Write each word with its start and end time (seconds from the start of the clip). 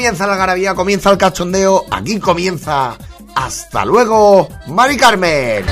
Comienza 0.00 0.26
la 0.26 0.34
garabía, 0.34 0.74
comienza 0.74 1.10
el 1.10 1.18
cachondeo, 1.18 1.84
aquí 1.90 2.18
comienza. 2.18 2.96
Hasta 3.34 3.84
luego, 3.84 4.48
Mari 4.68 4.96
Carmen. 4.96 5.62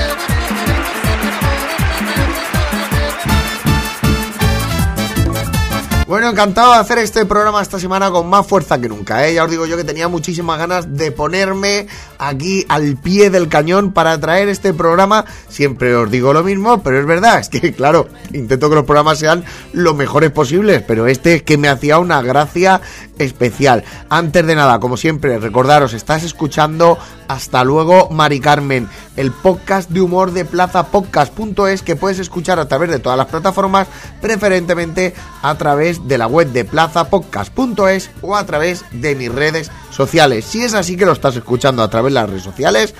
Bueno, 6.09 6.27
encantado 6.27 6.73
de 6.73 6.79
hacer 6.79 6.97
este 6.97 7.23
programa 7.27 7.61
esta 7.61 7.77
semana 7.77 8.09
con 8.09 8.27
más 8.27 8.47
fuerza 8.47 8.81
que 8.81 8.89
nunca, 8.89 9.27
¿eh? 9.27 9.35
Ya 9.35 9.43
os 9.43 9.51
digo 9.51 9.67
yo 9.67 9.77
que 9.77 9.83
tenía 9.83 10.07
muchísimas 10.07 10.57
ganas 10.57 10.97
de 10.97 11.11
ponerme 11.11 11.85
aquí 12.17 12.65
al 12.67 12.97
pie 12.97 13.29
del 13.29 13.47
cañón 13.47 13.91
para 13.91 14.19
traer 14.19 14.49
este 14.49 14.73
programa. 14.73 15.25
Siempre 15.49 15.93
os 15.95 16.09
digo 16.09 16.33
lo 16.33 16.43
mismo, 16.43 16.81
pero 16.81 16.99
es 16.99 17.05
verdad, 17.05 17.37
es 17.37 17.49
que 17.49 17.73
claro, 17.73 18.09
intento 18.33 18.69
que 18.69 18.75
los 18.77 18.85
programas 18.85 19.19
sean 19.19 19.45
lo 19.71 19.93
mejores 19.93 20.31
posibles, 20.31 20.81
pero 20.81 21.05
este 21.05 21.35
es 21.35 21.43
que 21.43 21.59
me 21.59 21.69
hacía 21.69 21.99
una 21.99 22.23
gracia 22.23 22.81
especial. 23.19 23.83
Antes 24.09 24.47
de 24.47 24.55
nada, 24.55 24.79
como 24.79 24.97
siempre, 24.97 25.37
recordaros, 25.37 25.93
estás 25.93 26.23
escuchando 26.23 26.97
Hasta 27.27 27.63
luego, 27.63 28.09
Mari 28.09 28.39
Carmen, 28.39 28.89
el 29.15 29.31
podcast 29.31 29.89
de 29.89 30.01
humor 30.01 30.31
de 30.31 30.45
plazapodcast.es 30.45 31.81
que 31.81 31.95
puedes 31.95 32.19
escuchar 32.19 32.59
a 32.59 32.67
través 32.67 32.89
de 32.89 32.99
todas 32.99 33.17
las 33.17 33.27
plataformas, 33.27 33.87
preferentemente 34.21 35.13
a 35.41 35.55
través 35.55 36.07
de 36.07 36.17
la 36.17 36.27
web 36.27 36.51
de 36.51 36.65
plazapodcast.es 36.65 38.11
o 38.21 38.35
a 38.35 38.45
través 38.45 38.85
de 38.91 39.15
mis 39.15 39.31
redes 39.31 39.71
sociales. 39.91 40.45
Si 40.45 40.63
es 40.63 40.73
así 40.73 40.97
que 40.97 41.05
lo 41.05 41.13
estás 41.13 41.35
escuchando 41.35 41.83
a 41.83 41.89
través 41.89 42.13
de 42.13 42.19
las 42.19 42.29
redes 42.29 42.43
sociales, 42.43 42.93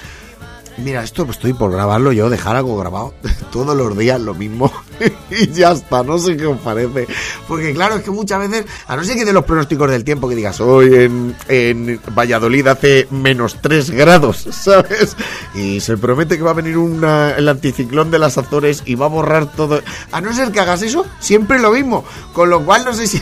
Mira, 0.83 1.03
esto 1.03 1.27
estoy 1.29 1.53
por 1.53 1.71
grabarlo 1.71 2.11
yo, 2.11 2.29
dejar 2.29 2.55
algo 2.55 2.77
grabado 2.77 3.13
todos 3.51 3.75
los 3.75 3.97
días 3.97 4.19
lo 4.19 4.33
mismo 4.33 4.71
y 5.29 5.47
ya 5.51 5.71
está, 5.71 6.03
no 6.03 6.17
sé 6.17 6.37
qué 6.37 6.45
os 6.45 6.59
parece. 6.59 7.07
Porque 7.47 7.73
claro, 7.73 7.95
es 7.95 8.03
que 8.03 8.11
muchas 8.11 8.39
veces, 8.39 8.65
a 8.87 8.95
no 8.95 9.03
ser 9.03 9.17
que 9.17 9.25
de 9.25 9.33
los 9.33 9.45
pronósticos 9.45 9.89
del 9.89 10.03
tiempo 10.03 10.29
que 10.29 10.35
digas, 10.35 10.59
hoy 10.61 11.33
en, 11.47 11.99
Valladolid 12.15 12.67
hace 12.67 13.07
menos 13.11 13.57
3 13.61 13.91
grados, 13.91 14.47
¿sabes? 14.51 15.15
Y 15.55 15.79
se 15.79 15.97
promete 15.97 16.37
que 16.37 16.43
va 16.43 16.51
a 16.51 16.55
venir 16.55 16.77
una, 16.77 17.31
el 17.31 17.47
anticiclón 17.47 18.11
de 18.11 18.19
las 18.19 18.37
Azores 18.37 18.83
y 18.85 18.95
va 18.95 19.07
a 19.07 19.09
borrar 19.09 19.51
todo. 19.51 19.81
A 20.11 20.21
no 20.21 20.33
ser 20.33 20.51
que 20.51 20.59
hagas 20.59 20.81
eso, 20.81 21.05
siempre 21.19 21.59
lo 21.59 21.71
mismo. 21.71 22.05
Con 22.33 22.49
lo 22.49 22.63
cual 22.63 22.85
no 22.85 22.93
sé 22.93 23.07
si, 23.07 23.21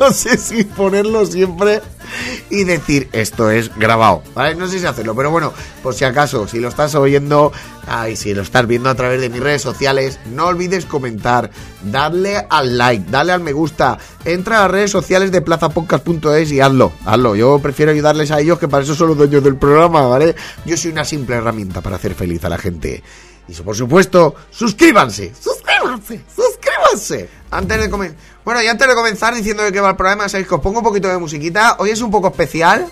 no 0.00 0.10
sé 0.12 0.36
si 0.36 0.64
ponerlo 0.64 1.24
siempre 1.26 1.80
y 2.50 2.64
decir 2.64 3.08
esto 3.12 3.50
es 3.50 3.74
grabado, 3.76 4.22
¿vale? 4.34 4.54
No 4.54 4.66
sé 4.66 4.78
si 4.78 4.86
hacerlo, 4.86 5.14
pero 5.14 5.30
bueno, 5.30 5.52
por 5.82 5.94
si 5.94 6.04
acaso, 6.04 6.46
si 6.46 6.60
lo 6.60 6.68
estás 6.68 6.94
oyendo, 6.94 7.52
ay, 7.86 8.16
si 8.16 8.34
lo 8.34 8.42
estás 8.42 8.66
viendo 8.66 8.90
a 8.90 8.94
través 8.94 9.20
de 9.20 9.28
mis 9.28 9.40
redes 9.40 9.62
sociales, 9.62 10.18
no 10.26 10.46
olvides 10.46 10.86
comentar, 10.86 11.50
darle 11.82 12.46
al 12.48 12.78
like, 12.78 13.10
darle 13.10 13.32
al 13.32 13.40
me 13.40 13.52
gusta, 13.52 13.98
entra 14.24 14.58
a 14.58 14.62
las 14.62 14.70
redes 14.70 14.90
sociales 14.90 15.32
de 15.32 15.42
plazapodcast.es 15.42 16.52
y 16.52 16.60
hazlo, 16.60 16.92
hazlo. 17.04 17.36
Yo 17.36 17.58
prefiero 17.60 17.92
ayudarles 17.92 18.30
a 18.30 18.40
ellos 18.40 18.58
que 18.58 18.68
para 18.68 18.84
eso 18.84 18.94
son 18.94 19.08
los 19.08 19.18
dueños 19.18 19.42
del 19.42 19.56
programa, 19.56 20.06
¿vale? 20.06 20.34
Yo 20.64 20.76
soy 20.76 20.92
una 20.92 21.04
simple 21.04 21.36
herramienta 21.36 21.80
para 21.80 21.96
hacer 21.96 22.14
feliz 22.14 22.44
a 22.44 22.48
la 22.48 22.58
gente. 22.58 23.02
Y 23.48 23.54
por 23.54 23.74
supuesto, 23.74 24.34
suscríbanse, 24.50 25.32
suscríbanse, 25.40 26.22
suscríbanse. 26.34 27.28
Antes 27.50 27.80
de. 27.80 28.14
Bueno, 28.44 28.62
y 28.62 28.66
antes 28.66 28.86
de 28.86 28.94
comenzar 28.94 29.34
diciendo 29.34 29.62
de 29.62 29.72
qué 29.72 29.80
va 29.80 29.90
el 29.90 29.96
programa, 29.96 30.28
sabéis 30.28 30.48
que 30.48 30.54
os 30.54 30.60
pongo 30.60 30.78
un 30.78 30.84
poquito 30.84 31.08
de 31.08 31.18
musiquita. 31.18 31.76
Hoy 31.78 31.90
es 31.90 32.00
un 32.02 32.10
poco 32.10 32.28
especial. 32.28 32.86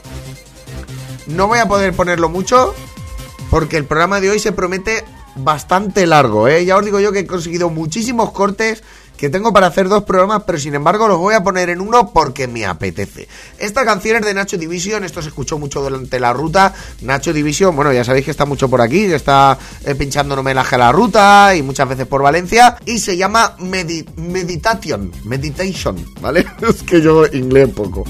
No 1.27 1.47
voy 1.47 1.59
a 1.59 1.67
poder 1.67 1.93
ponerlo 1.95 2.29
mucho. 2.29 2.75
Porque 3.51 3.77
el 3.77 3.85
programa 3.85 4.21
de 4.21 4.31
hoy 4.31 4.39
se 4.39 4.53
promete 4.53 5.05
bastante 5.37 6.07
largo, 6.07 6.49
¿eh? 6.49 6.65
Ya 6.65 6.77
os 6.77 6.85
digo 6.85 6.99
yo 6.99 7.13
que 7.13 7.21
he 7.21 7.27
conseguido 7.27 7.71
muchísimos 7.71 8.33
cortes 8.33 8.83
que 9.17 9.31
tengo 9.31 9.53
para 9.53 9.67
hacer 9.67 9.89
dos 9.89 10.05
programas, 10.05 10.43
pero 10.47 10.59
sin 10.59 10.75
embargo 10.75 11.09
los 11.09 11.19
voy 11.19 11.35
a 11.35 11.43
poner 11.43 11.71
en 11.71 11.81
uno 11.81 12.11
porque 12.13 12.47
me 12.47 12.67
apetece. 12.67 13.29
Esta 13.59 13.85
canción 13.85 14.17
es 14.17 14.23
de 14.25 14.35
Nacho 14.35 14.59
Division, 14.59 15.05
esto 15.05 15.23
se 15.23 15.29
escuchó 15.29 15.59
mucho 15.59 15.81
durante 15.81 16.21
la 16.21 16.33
ruta. 16.33 16.75
Nacho 17.03 17.33
Division, 17.33 17.75
bueno, 17.75 17.93
ya 17.93 18.05
sabéis 18.05 18.25
que 18.25 18.31
está 18.31 18.45
mucho 18.45 18.69
por 18.69 18.81
aquí, 18.81 19.07
que 19.07 19.15
está 19.15 19.59
eh, 19.85 19.95
pinchando 19.95 20.35
un 20.35 20.41
homenaje 20.41 20.75
a 20.75 20.79
la 20.79 20.93
ruta 20.93 21.55
y 21.57 21.63
muchas 21.63 21.89
veces 21.89 22.07
por 22.07 22.23
Valencia. 22.23 22.77
Y 22.85 22.99
se 22.99 23.17
llama 23.17 23.55
Medi 23.59 24.05
Meditation, 24.17 25.11
Meditation, 25.25 25.97
¿vale? 26.21 26.47
es 26.69 26.83
que 26.83 27.01
yo 27.01 27.27
inglés 27.27 27.71
poco. 27.71 28.05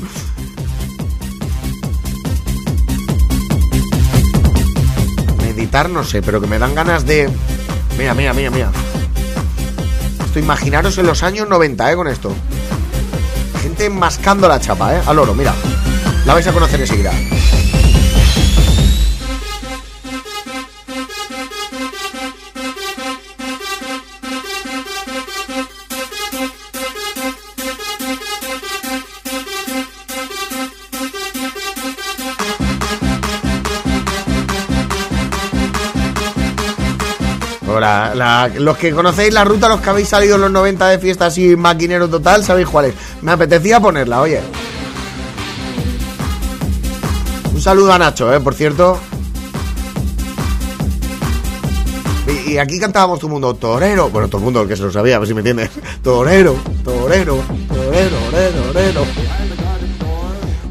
Meditar 5.38 5.88
no 5.88 6.04
sé, 6.04 6.20
pero 6.22 6.40
que 6.40 6.46
me 6.46 6.58
dan 6.58 6.74
ganas 6.74 7.06
de... 7.06 7.30
Mira, 7.96 8.14
mira, 8.14 8.34
mira, 8.34 8.50
mira. 8.50 8.70
Imaginaros 10.36 10.98
en 10.98 11.06
los 11.06 11.22
años 11.22 11.48
90, 11.48 11.92
¿eh? 11.92 11.96
Con 11.96 12.08
esto. 12.08 12.32
Gente 13.62 13.88
mascando 13.90 14.48
la 14.48 14.60
chapa, 14.60 14.96
¿eh? 14.96 15.02
Al 15.06 15.18
oro, 15.18 15.34
mira. 15.34 15.54
La 16.26 16.34
vais 16.34 16.46
a 16.46 16.52
conocer 16.52 16.80
enseguida. 16.80 17.12
Los 37.80 38.76
que 38.76 38.92
conocéis 38.92 39.32
la 39.32 39.44
ruta, 39.44 39.68
los 39.68 39.80
que 39.80 39.90
habéis 39.90 40.08
salido 40.08 40.36
en 40.36 40.42
los 40.42 40.50
90 40.50 40.88
de 40.88 40.98
fiesta 40.98 41.26
así 41.26 41.56
maquinero 41.56 42.08
total, 42.08 42.44
sabéis 42.44 42.68
cuál 42.68 42.86
es. 42.86 42.94
Me 43.22 43.32
apetecía 43.32 43.80
ponerla, 43.80 44.20
oye. 44.20 44.40
Un 47.52 47.60
saludo 47.60 47.92
a 47.92 47.98
Nacho, 47.98 48.32
eh, 48.34 48.40
por 48.40 48.54
cierto. 48.54 48.98
Y, 52.26 52.52
y 52.52 52.58
aquí 52.58 52.78
cantábamos 52.78 53.18
todo 53.18 53.28
el 53.28 53.32
mundo, 53.32 53.54
torero. 53.54 54.10
Bueno, 54.10 54.28
todo 54.28 54.38
el 54.38 54.44
mundo 54.44 54.66
que 54.66 54.76
se 54.76 54.82
lo 54.82 54.90
sabía, 54.90 55.16
a 55.16 55.18
ver 55.18 55.28
si 55.28 55.34
me 55.34 55.40
entiendes. 55.40 55.70
Torero, 56.02 56.56
torero, 56.84 57.38
torero, 57.68 58.16
torero, 58.30 58.62
torero. 58.72 59.55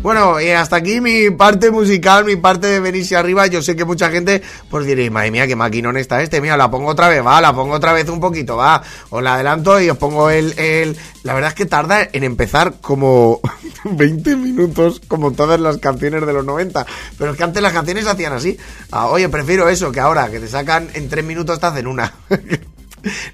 Bueno, 0.06 0.40
y 0.40 0.50
hasta 0.50 0.76
aquí 0.76 1.02
mi 1.02 1.32
parte 1.32 1.72
musical, 1.72 2.26
mi 2.26 2.36
parte 2.36 2.68
de 2.68 2.80
venirse 2.80 3.16
arriba. 3.16 3.48
Yo 3.48 3.64
sé 3.64 3.76
que 3.76 3.86
mucha 3.86 4.12
gente, 4.12 4.40
pues 4.70 4.86
diréis, 4.86 5.10
madre 5.10 5.32
mía, 5.32 5.48
qué 5.48 5.56
maquinón 5.56 5.98
está 5.98 6.22
este. 6.22 6.42
Mira, 6.42 6.56
la 6.56 6.70
pongo 6.70 6.90
otra 6.90 7.10
vez, 7.10 7.26
va, 7.26 7.42
la 7.42 7.56
pongo 7.56 7.74
otra 7.74 7.92
vez 7.92 8.08
un 8.10 8.20
poquito, 8.20 8.56
va. 8.56 8.84
Os 9.10 9.24
la 9.24 9.34
adelanto 9.34 9.82
y 9.82 9.90
os 9.90 9.98
pongo 9.98 10.30
el. 10.30 10.54
el... 10.60 10.96
La 11.24 11.34
verdad 11.34 11.50
es 11.50 11.56
que 11.56 11.66
tarda 11.66 12.08
en 12.14 12.24
empezar 12.24 12.76
como 12.82 13.40
20 13.84 14.35
minutos, 14.35 15.02
como 15.08 15.32
todas 15.32 15.59
las 15.59 15.79
canciones 15.79 16.24
de 16.24 16.34
los 16.34 16.46
90. 16.46 16.85
Pero 17.18 17.32
es 17.32 17.38
que 17.38 17.44
antes 17.44 17.64
las 17.64 17.74
canciones 17.74 18.06
hacían 18.06 18.34
así. 18.34 18.59
Ah, 18.91 19.08
oye, 19.08 19.28
prefiero 19.29 19.70
eso 19.70 19.91
que 19.91 20.02
ahora, 20.02 20.29
que 20.29 20.40
te 20.40 20.47
sacan 20.47 20.88
en 20.94 21.09
3 21.09 21.26
minutos, 21.26 21.59
te 21.59 21.66
hacen 21.66 21.88
una. 21.88 22.14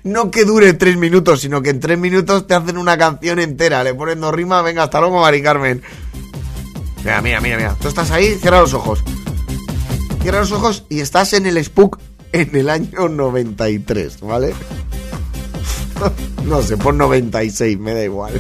No 0.04 0.31
que 0.31 0.44
dure 0.44 0.74
tres 0.74 0.98
minutos, 0.98 1.40
sino 1.40 1.62
que 1.62 1.69
en 1.69 1.80
tres 1.80 1.98
minutos 1.98 2.45
te 2.45 2.54
hacen 2.54 2.78
una 2.78 2.98
canción 2.98 3.40
entera. 3.40 3.86
Le 3.86 3.94
ponen 3.94 4.19
dos 4.19 4.34
rimas, 4.34 4.66
venga, 4.66 4.84
hasta 4.84 5.00
luego, 5.00 5.22
Mari 5.22 5.42
Carmen. 5.42 5.81
Mira, 7.03 7.21
mira, 7.21 7.42
mira, 7.42 7.57
mira. 7.57 7.75
Tú 7.81 7.88
estás 7.88 8.12
ahí, 8.12 8.36
cierra 8.36 8.62
los 8.62 8.74
ojos. 8.74 9.03
Cierra 10.21 10.39
los 10.39 10.51
ojos 10.51 10.86
y 10.89 11.00
estás 11.00 11.33
en 11.33 11.45
el 11.45 11.63
Spook 11.63 12.00
en 12.31 12.56
el 12.56 12.69
año 12.69 13.09
93, 13.09 14.19
¿vale? 14.21 14.53
No 16.45 16.62
sé, 16.63 16.75
por 16.75 16.95
96, 16.95 17.77
me 17.77 17.94
da 17.94 18.03
igual. 18.03 18.33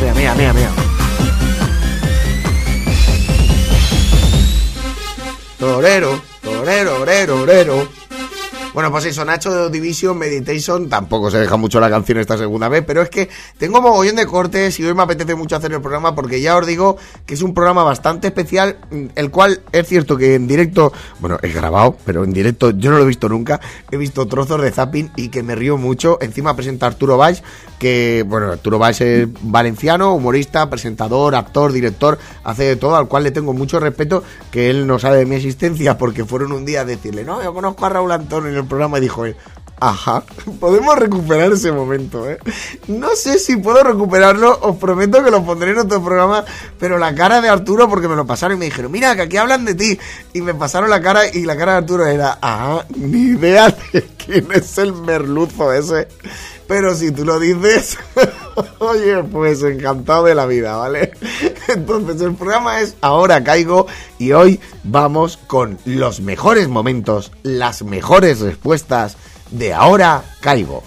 Mira, 0.00 0.14
mira, 0.14 0.34
mira, 0.34 0.52
mira. 0.52 0.70
Torero, 5.58 6.22
torero, 6.42 6.96
torero, 6.96 7.34
torero. 7.36 7.88
Bueno, 8.72 8.92
pues 8.92 9.04
eso, 9.06 9.24
Nacho 9.24 9.68
Division 9.68 10.16
Meditation, 10.16 10.88
tampoco 10.88 11.28
se 11.28 11.38
deja 11.38 11.56
mucho 11.56 11.80
la 11.80 11.90
canción 11.90 12.18
esta 12.18 12.38
segunda 12.38 12.68
vez, 12.68 12.84
pero 12.86 13.02
es 13.02 13.10
que 13.10 13.28
tengo 13.58 13.82
mogollón 13.82 14.14
de 14.14 14.26
cortes 14.26 14.78
y 14.78 14.84
hoy 14.84 14.94
me 14.94 15.02
apetece 15.02 15.34
mucho 15.34 15.56
hacer 15.56 15.72
el 15.72 15.80
programa 15.80 16.14
porque 16.14 16.40
ya 16.40 16.56
os 16.56 16.64
digo 16.64 16.96
que 17.26 17.34
es 17.34 17.42
un 17.42 17.52
programa 17.52 17.82
bastante 17.82 18.28
especial, 18.28 18.78
el 19.16 19.30
cual 19.32 19.62
es 19.72 19.88
cierto 19.88 20.16
que 20.16 20.36
en 20.36 20.46
directo, 20.46 20.92
bueno, 21.18 21.36
es 21.42 21.52
grabado, 21.52 21.96
pero 22.04 22.22
en 22.22 22.32
directo 22.32 22.70
yo 22.70 22.92
no 22.92 22.98
lo 22.98 23.02
he 23.02 23.06
visto 23.08 23.28
nunca, 23.28 23.60
he 23.90 23.96
visto 23.96 24.28
trozos 24.28 24.62
de 24.62 24.70
zapping 24.70 25.10
y 25.16 25.30
que 25.30 25.42
me 25.42 25.56
río 25.56 25.76
mucho. 25.76 26.18
Encima 26.20 26.54
presenta 26.54 26.86
Arturo 26.86 27.16
Valls, 27.16 27.42
que, 27.80 28.24
bueno, 28.24 28.52
Arturo 28.52 28.78
Valls 28.78 29.00
es 29.00 29.28
valenciano, 29.42 30.14
humorista, 30.14 30.70
presentador, 30.70 31.34
actor, 31.34 31.72
director, 31.72 32.18
hace 32.44 32.64
de 32.64 32.76
todo, 32.76 32.94
al 32.94 33.08
cual 33.08 33.24
le 33.24 33.32
tengo 33.32 33.52
mucho 33.52 33.80
respeto, 33.80 34.22
que 34.52 34.70
él 34.70 34.86
no 34.86 35.00
sabe 35.00 35.18
de 35.18 35.26
mi 35.26 35.34
existencia 35.34 35.98
porque 35.98 36.24
fueron 36.24 36.52
un 36.52 36.64
día 36.64 36.82
a 36.82 36.84
decirle, 36.84 37.24
no, 37.24 37.42
yo 37.42 37.52
conozco 37.52 37.84
a 37.84 37.88
Raúl 37.88 38.12
Antón 38.12 38.46
en 38.46 38.59
el 38.60 38.66
programa 38.66 38.98
y 38.98 39.02
dijo 39.02 39.24
Ajá. 39.80 40.22
Podemos 40.60 40.96
recuperar 40.98 41.52
ese 41.52 41.72
momento, 41.72 42.28
¿eh? 42.28 42.38
No 42.86 43.16
sé 43.16 43.38
si 43.38 43.56
puedo 43.56 43.82
recuperarlo, 43.82 44.58
os 44.60 44.76
prometo 44.76 45.24
que 45.24 45.30
lo 45.30 45.42
pondré 45.42 45.70
en 45.70 45.78
otro 45.78 46.02
programa, 46.02 46.44
pero 46.78 46.98
la 46.98 47.14
cara 47.14 47.40
de 47.40 47.48
Arturo, 47.48 47.88
porque 47.88 48.06
me 48.06 48.14
lo 48.14 48.26
pasaron 48.26 48.58
y 48.58 48.60
me 48.60 48.66
dijeron, 48.66 48.92
mira, 48.92 49.16
que 49.16 49.22
aquí 49.22 49.38
hablan 49.38 49.64
de 49.64 49.74
ti. 49.74 49.98
Y 50.34 50.42
me 50.42 50.54
pasaron 50.54 50.90
la 50.90 51.00
cara 51.00 51.26
y 51.32 51.44
la 51.44 51.56
cara 51.56 51.72
de 51.72 51.78
Arturo 51.78 52.06
era, 52.06 52.38
ajá, 52.40 52.84
ni 52.94 53.30
idea 53.30 53.74
de 53.92 54.06
quién 54.24 54.48
es 54.52 54.76
el 54.78 54.92
merluzo 54.92 55.72
ese. 55.72 56.08
Pero 56.68 56.94
si 56.94 57.10
tú 57.10 57.24
lo 57.24 57.40
dices, 57.40 57.98
oye, 58.78 59.24
pues 59.24 59.62
encantado 59.62 60.24
de 60.24 60.34
la 60.34 60.46
vida, 60.46 60.76
¿vale? 60.76 61.12
Entonces 61.74 62.20
el 62.20 62.34
programa 62.34 62.80
es 62.80 62.96
Ahora 63.00 63.42
Caigo 63.44 63.86
y 64.18 64.32
hoy 64.32 64.60
vamos 64.84 65.36
con 65.46 65.78
los 65.84 66.20
mejores 66.20 66.68
momentos, 66.68 67.32
las 67.42 67.82
mejores 67.82 68.40
respuestas 68.40 69.16
de 69.50 69.72
Ahora 69.72 70.22
Caigo. 70.40 70.82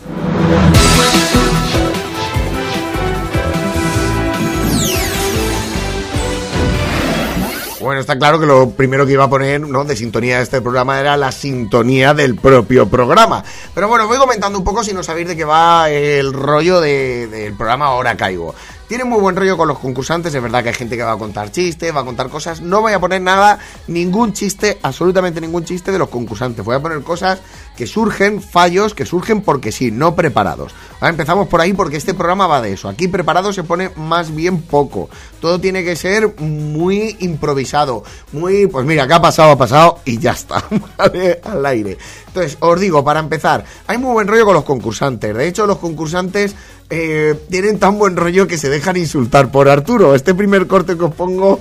Bueno, 7.79 7.99
está 7.99 8.17
claro 8.17 8.39
que 8.39 8.45
lo 8.45 8.69
primero 8.69 9.05
que 9.05 9.11
iba 9.11 9.25
a 9.25 9.29
poner 9.29 9.59
¿no? 9.59 9.83
de 9.83 9.97
sintonía 9.97 10.37
de 10.37 10.43
este 10.43 10.61
programa 10.61 11.01
era 11.01 11.17
la 11.17 11.33
sintonía 11.33 12.13
del 12.13 12.35
propio 12.35 12.87
programa. 12.87 13.43
Pero 13.75 13.89
bueno, 13.89 14.07
voy 14.07 14.17
comentando 14.17 14.57
un 14.57 14.63
poco 14.63 14.85
si 14.85 14.93
no 14.93 15.03
sabéis 15.03 15.27
de 15.27 15.35
qué 15.35 15.43
va 15.43 15.89
el 15.89 16.31
rollo 16.31 16.79
de- 16.79 17.27
del 17.27 17.53
programa 17.57 17.87
Ahora 17.87 18.15
Caigo. 18.15 18.55
Tiene 18.93 19.05
muy 19.05 19.19
buen 19.19 19.35
rollo 19.35 19.57
con 19.57 19.67
los 19.67 19.79
concursantes, 19.79 20.35
es 20.35 20.39
verdad 20.39 20.61
que 20.61 20.69
hay 20.69 20.75
gente 20.75 20.95
que 20.95 21.01
va 21.01 21.13
a 21.13 21.17
contar 21.17 21.51
chistes, 21.51 21.95
va 21.95 22.01
a 22.01 22.05
contar 22.05 22.29
cosas. 22.29 22.61
No 22.61 22.81
voy 22.81 22.93
a 22.93 22.99
poner 22.99 23.21
nada, 23.21 23.57
ningún 23.87 24.33
chiste, 24.33 24.77
absolutamente 24.83 25.41
ningún 25.41 25.65
chiste 25.65 25.91
de 25.91 25.97
los 25.97 26.09
concursantes. 26.09 26.63
Voy 26.63 26.75
a 26.75 26.79
poner 26.79 27.01
cosas 27.01 27.41
que 27.75 27.87
surgen, 27.87 28.39
fallos 28.39 28.93
que 28.93 29.07
surgen 29.07 29.41
porque 29.41 29.71
sí, 29.71 29.89
no 29.89 30.13
preparados. 30.13 30.75
Ahora 30.99 31.09
empezamos 31.09 31.47
por 31.47 31.59
ahí 31.59 31.73
porque 31.73 31.97
este 31.97 32.13
programa 32.13 32.45
va 32.45 32.61
de 32.61 32.73
eso. 32.73 32.87
Aquí 32.87 33.07
preparado 33.07 33.51
se 33.51 33.63
pone 33.63 33.89
más 33.95 34.33
bien 34.33 34.61
poco. 34.61 35.09
Todo 35.41 35.59
tiene 35.59 35.83
que 35.83 35.95
ser 35.95 36.39
muy 36.39 37.17
improvisado, 37.19 38.03
muy, 38.31 38.67
pues 38.67 38.85
mira, 38.85 39.07
¿qué 39.07 39.15
ha 39.15 39.21
pasado? 39.23 39.53
Ha 39.53 39.57
pasado 39.57 40.01
y 40.05 40.19
ya 40.19 40.33
está, 40.33 40.63
¿vale? 40.99 41.41
Al 41.43 41.65
aire. 41.65 41.97
Entonces, 42.27 42.57
os 42.59 42.79
digo, 42.79 43.03
para 43.03 43.19
empezar, 43.19 43.65
hay 43.87 43.97
muy 43.97 44.13
buen 44.13 44.27
rollo 44.27 44.45
con 44.45 44.53
los 44.53 44.63
concursantes. 44.63 45.35
De 45.35 45.47
hecho, 45.47 45.65
los 45.65 45.79
concursantes 45.79 46.55
eh, 46.95 47.33
tienen 47.49 47.79
tan 47.79 47.97
buen 47.97 48.15
rollo 48.15 48.45
que 48.45 48.59
se 48.59 48.69
dejan 48.69 48.97
insultar 48.97 49.49
por 49.49 49.67
Arturo. 49.67 50.13
Este 50.13 50.35
primer 50.35 50.67
corte 50.67 50.95
que 50.95 51.05
os 51.05 51.13
pongo 51.15 51.59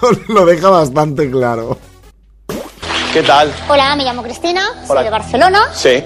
os 0.00 0.28
lo 0.28 0.46
deja 0.46 0.70
bastante 0.70 1.30
claro. 1.30 1.76
¿Qué 3.12 3.22
tal? 3.22 3.52
Hola, 3.68 3.94
me 3.96 4.04
llamo 4.04 4.22
Cristina, 4.22 4.62
Hola. 4.86 4.86
soy 4.86 5.04
de 5.04 5.10
Barcelona. 5.10 5.60
Sí. 5.74 6.02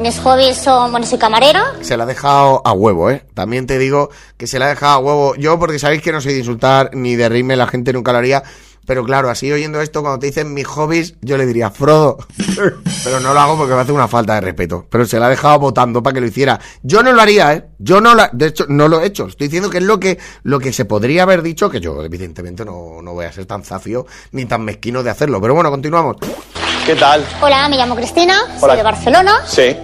Mis 0.00 0.18
hobbies 0.18 0.56
son, 0.56 0.90
bueno, 0.90 1.06
soy 1.06 1.18
camarera. 1.18 1.72
Se 1.82 1.96
la 1.96 2.02
ha 2.02 2.06
dejado 2.06 2.62
a 2.64 2.72
huevo, 2.72 3.10
¿eh? 3.12 3.24
También 3.32 3.66
te 3.66 3.78
digo 3.78 4.10
que 4.36 4.48
se 4.48 4.58
la 4.58 4.64
ha 4.64 4.68
dejado 4.70 4.94
a 4.94 4.98
huevo. 4.98 5.34
Yo, 5.36 5.56
porque 5.60 5.78
sabéis 5.78 6.02
que 6.02 6.10
no 6.10 6.20
soy 6.20 6.32
de 6.32 6.40
insultar 6.40 6.90
ni 6.94 7.14
de 7.14 7.28
reírme, 7.28 7.54
la 7.54 7.68
gente 7.68 7.92
nunca 7.92 8.10
lo 8.10 8.18
haría. 8.18 8.42
Pero 8.86 9.04
claro, 9.04 9.30
así 9.30 9.50
oyendo 9.50 9.80
esto, 9.80 10.02
cuando 10.02 10.18
te 10.18 10.26
dicen 10.26 10.52
mis 10.52 10.66
hobbies, 10.66 11.14
yo 11.22 11.36
le 11.36 11.46
diría, 11.46 11.70
Frodo. 11.70 12.18
Pero 13.04 13.20
no 13.20 13.32
lo 13.32 13.40
hago 13.40 13.56
porque 13.56 13.74
me 13.74 13.80
hace 13.80 13.92
una 13.92 14.08
falta 14.08 14.34
de 14.34 14.40
respeto. 14.42 14.86
Pero 14.90 15.06
se 15.06 15.18
la 15.18 15.26
ha 15.26 15.30
dejado 15.30 15.58
votando 15.58 16.02
para 16.02 16.14
que 16.14 16.20
lo 16.20 16.26
hiciera. 16.26 16.60
Yo 16.82 17.02
no 17.02 17.12
lo 17.12 17.20
haría, 17.20 17.52
¿eh? 17.54 17.64
Yo 17.78 18.00
no 18.00 18.14
la, 18.14 18.30
de 18.32 18.46
hecho, 18.46 18.66
no 18.68 18.88
lo 18.88 19.00
he 19.00 19.06
hecho. 19.06 19.26
Estoy 19.26 19.48
diciendo 19.48 19.70
que 19.70 19.78
es 19.78 19.84
lo 19.84 19.98
que, 19.98 20.18
lo 20.42 20.60
que 20.60 20.72
se 20.72 20.84
podría 20.84 21.22
haber 21.22 21.42
dicho, 21.42 21.70
que 21.70 21.80
yo, 21.80 22.02
evidentemente, 22.02 22.64
no, 22.64 23.00
no 23.02 23.12
voy 23.14 23.24
a 23.26 23.32
ser 23.32 23.46
tan 23.46 23.64
zafio 23.64 24.06
ni 24.32 24.44
tan 24.44 24.62
mezquino 24.64 25.02
de 25.02 25.10
hacerlo. 25.10 25.40
Pero 25.40 25.54
bueno, 25.54 25.70
continuamos. 25.70 26.16
¿Qué 26.86 26.94
tal? 26.94 27.24
Hola, 27.40 27.68
me 27.68 27.76
llamo 27.76 27.96
Cristina, 27.96 28.34
Hola. 28.60 28.60
soy 28.60 28.76
de 28.76 28.82
Barcelona. 28.82 29.40
Sí. 29.46 29.76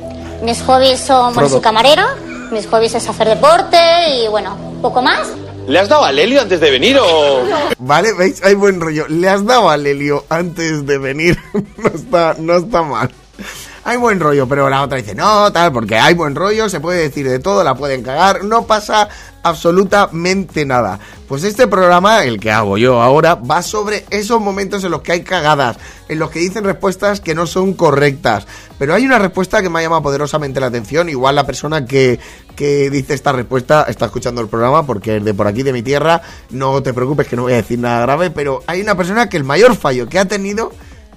Mis 0.43 0.61
hobbies 0.63 1.01
son, 1.01 1.35
bueno, 1.35 1.49
soy 1.49 1.61
camarera. 1.61 2.15
Mis 2.51 2.67
hobbies 2.67 2.95
es 2.95 3.09
hacer 3.09 3.29
deporte 3.29 3.79
y, 4.15 4.29
bueno, 4.29 4.57
poco 4.83 5.01
más. 5.03 5.29
¿Le 5.67 5.79
has 5.79 5.89
dado 5.89 6.05
a 6.05 6.13
Lelio 6.13 6.41
antes 6.41 6.61
de 6.61 6.71
venir 6.71 6.99
o...? 7.01 7.45
Vale, 7.79 8.13
¿veis? 8.13 8.43
Hay 8.43 8.55
buen 8.55 8.81
rollo. 8.81 9.07
Le 9.09 9.29
has 9.29 9.45
dado 9.45 9.71
a 9.71 9.77
Lelio 9.77 10.25
antes 10.29 10.87
de 10.87 10.99
venir. 10.99 11.39
no, 11.53 11.89
está, 11.89 12.37
no 12.39 12.57
está 12.57 12.83
mal. 12.83 13.11
Hay 13.83 13.97
buen 13.97 14.21
rollo, 14.21 14.47
pero 14.47 14.69
la 14.69 14.83
otra 14.83 14.99
dice, 14.99 15.15
no, 15.15 15.51
tal, 15.53 15.73
porque 15.73 15.97
hay 15.99 16.13
buen 16.15 16.35
rollo, 16.35 16.69
se 16.69 16.81
puede 16.81 17.01
decir 17.01 17.27
de 17.29 17.39
todo, 17.39 17.65
la 17.65 17.75
pueden 17.75 18.03
cagar, 18.03 18.45
no 18.45 18.67
pasa 18.67 19.09
absolutamente 19.43 20.67
nada. 20.67 20.99
Pues 21.27 21.45
este 21.45 21.67
programa, 21.67 22.25
el 22.25 22.39
que 22.39 22.51
hago 22.51 22.77
yo 22.77 23.01
ahora, 23.01 23.37
va 23.37 23.63
sobre 23.63 24.05
esos 24.11 24.39
momentos 24.39 24.85
en 24.85 24.91
los 24.91 25.01
que 25.01 25.13
hay 25.13 25.23
cagadas, 25.23 25.79
en 26.09 26.19
los 26.19 26.31
que 26.31 26.41
dicen 26.41 26.65
respuestas 26.65 27.21
que 27.21 27.35
no 27.35 27.47
son 27.47 27.73
correctas. 27.73 28.47
Pero 28.79 28.95
hay 28.95 29.07
una 29.07 29.19
respuesta 29.19 29.63
que 29.63 29.71
me 29.71 29.79
ha 29.79 29.83
llamado 29.83 30.03
poderosamente 30.03 30.61
la 30.61 30.67
atención, 30.67 31.09
igual 31.09 31.37
la 31.37 31.47
persona 31.47 31.87
que, 31.87 32.19
que 32.57 32.91
dice 32.91 33.15
esta 33.15 33.33
respuesta 33.33 33.87
está 33.89 34.07
escuchando 34.07 34.43
el 34.43 34.49
programa 34.49 34.85
porque 34.85 35.17
es 35.17 35.25
de 35.25 35.33
por 35.33 35.47
aquí, 35.47 35.63
de 35.63 35.73
mi 35.73 35.83
tierra, 35.83 36.21
no 36.51 36.83
te 36.83 36.93
preocupes 36.93 37.27
que 37.27 37.37
no 37.37 37.43
voy 37.43 37.55
a 37.55 37.57
decir 37.57 37.79
nada 37.79 38.03
grave, 38.03 38.31
pero 38.31 38.63
hay 38.67 38.83
una 38.83 38.95
persona 38.95 39.31
que 39.31 39.39
el 39.39 39.45
mayor 39.45 39.75
fallo 39.75 40.07
que 40.07 40.19
ha 40.19 40.27
tenido 40.27 40.71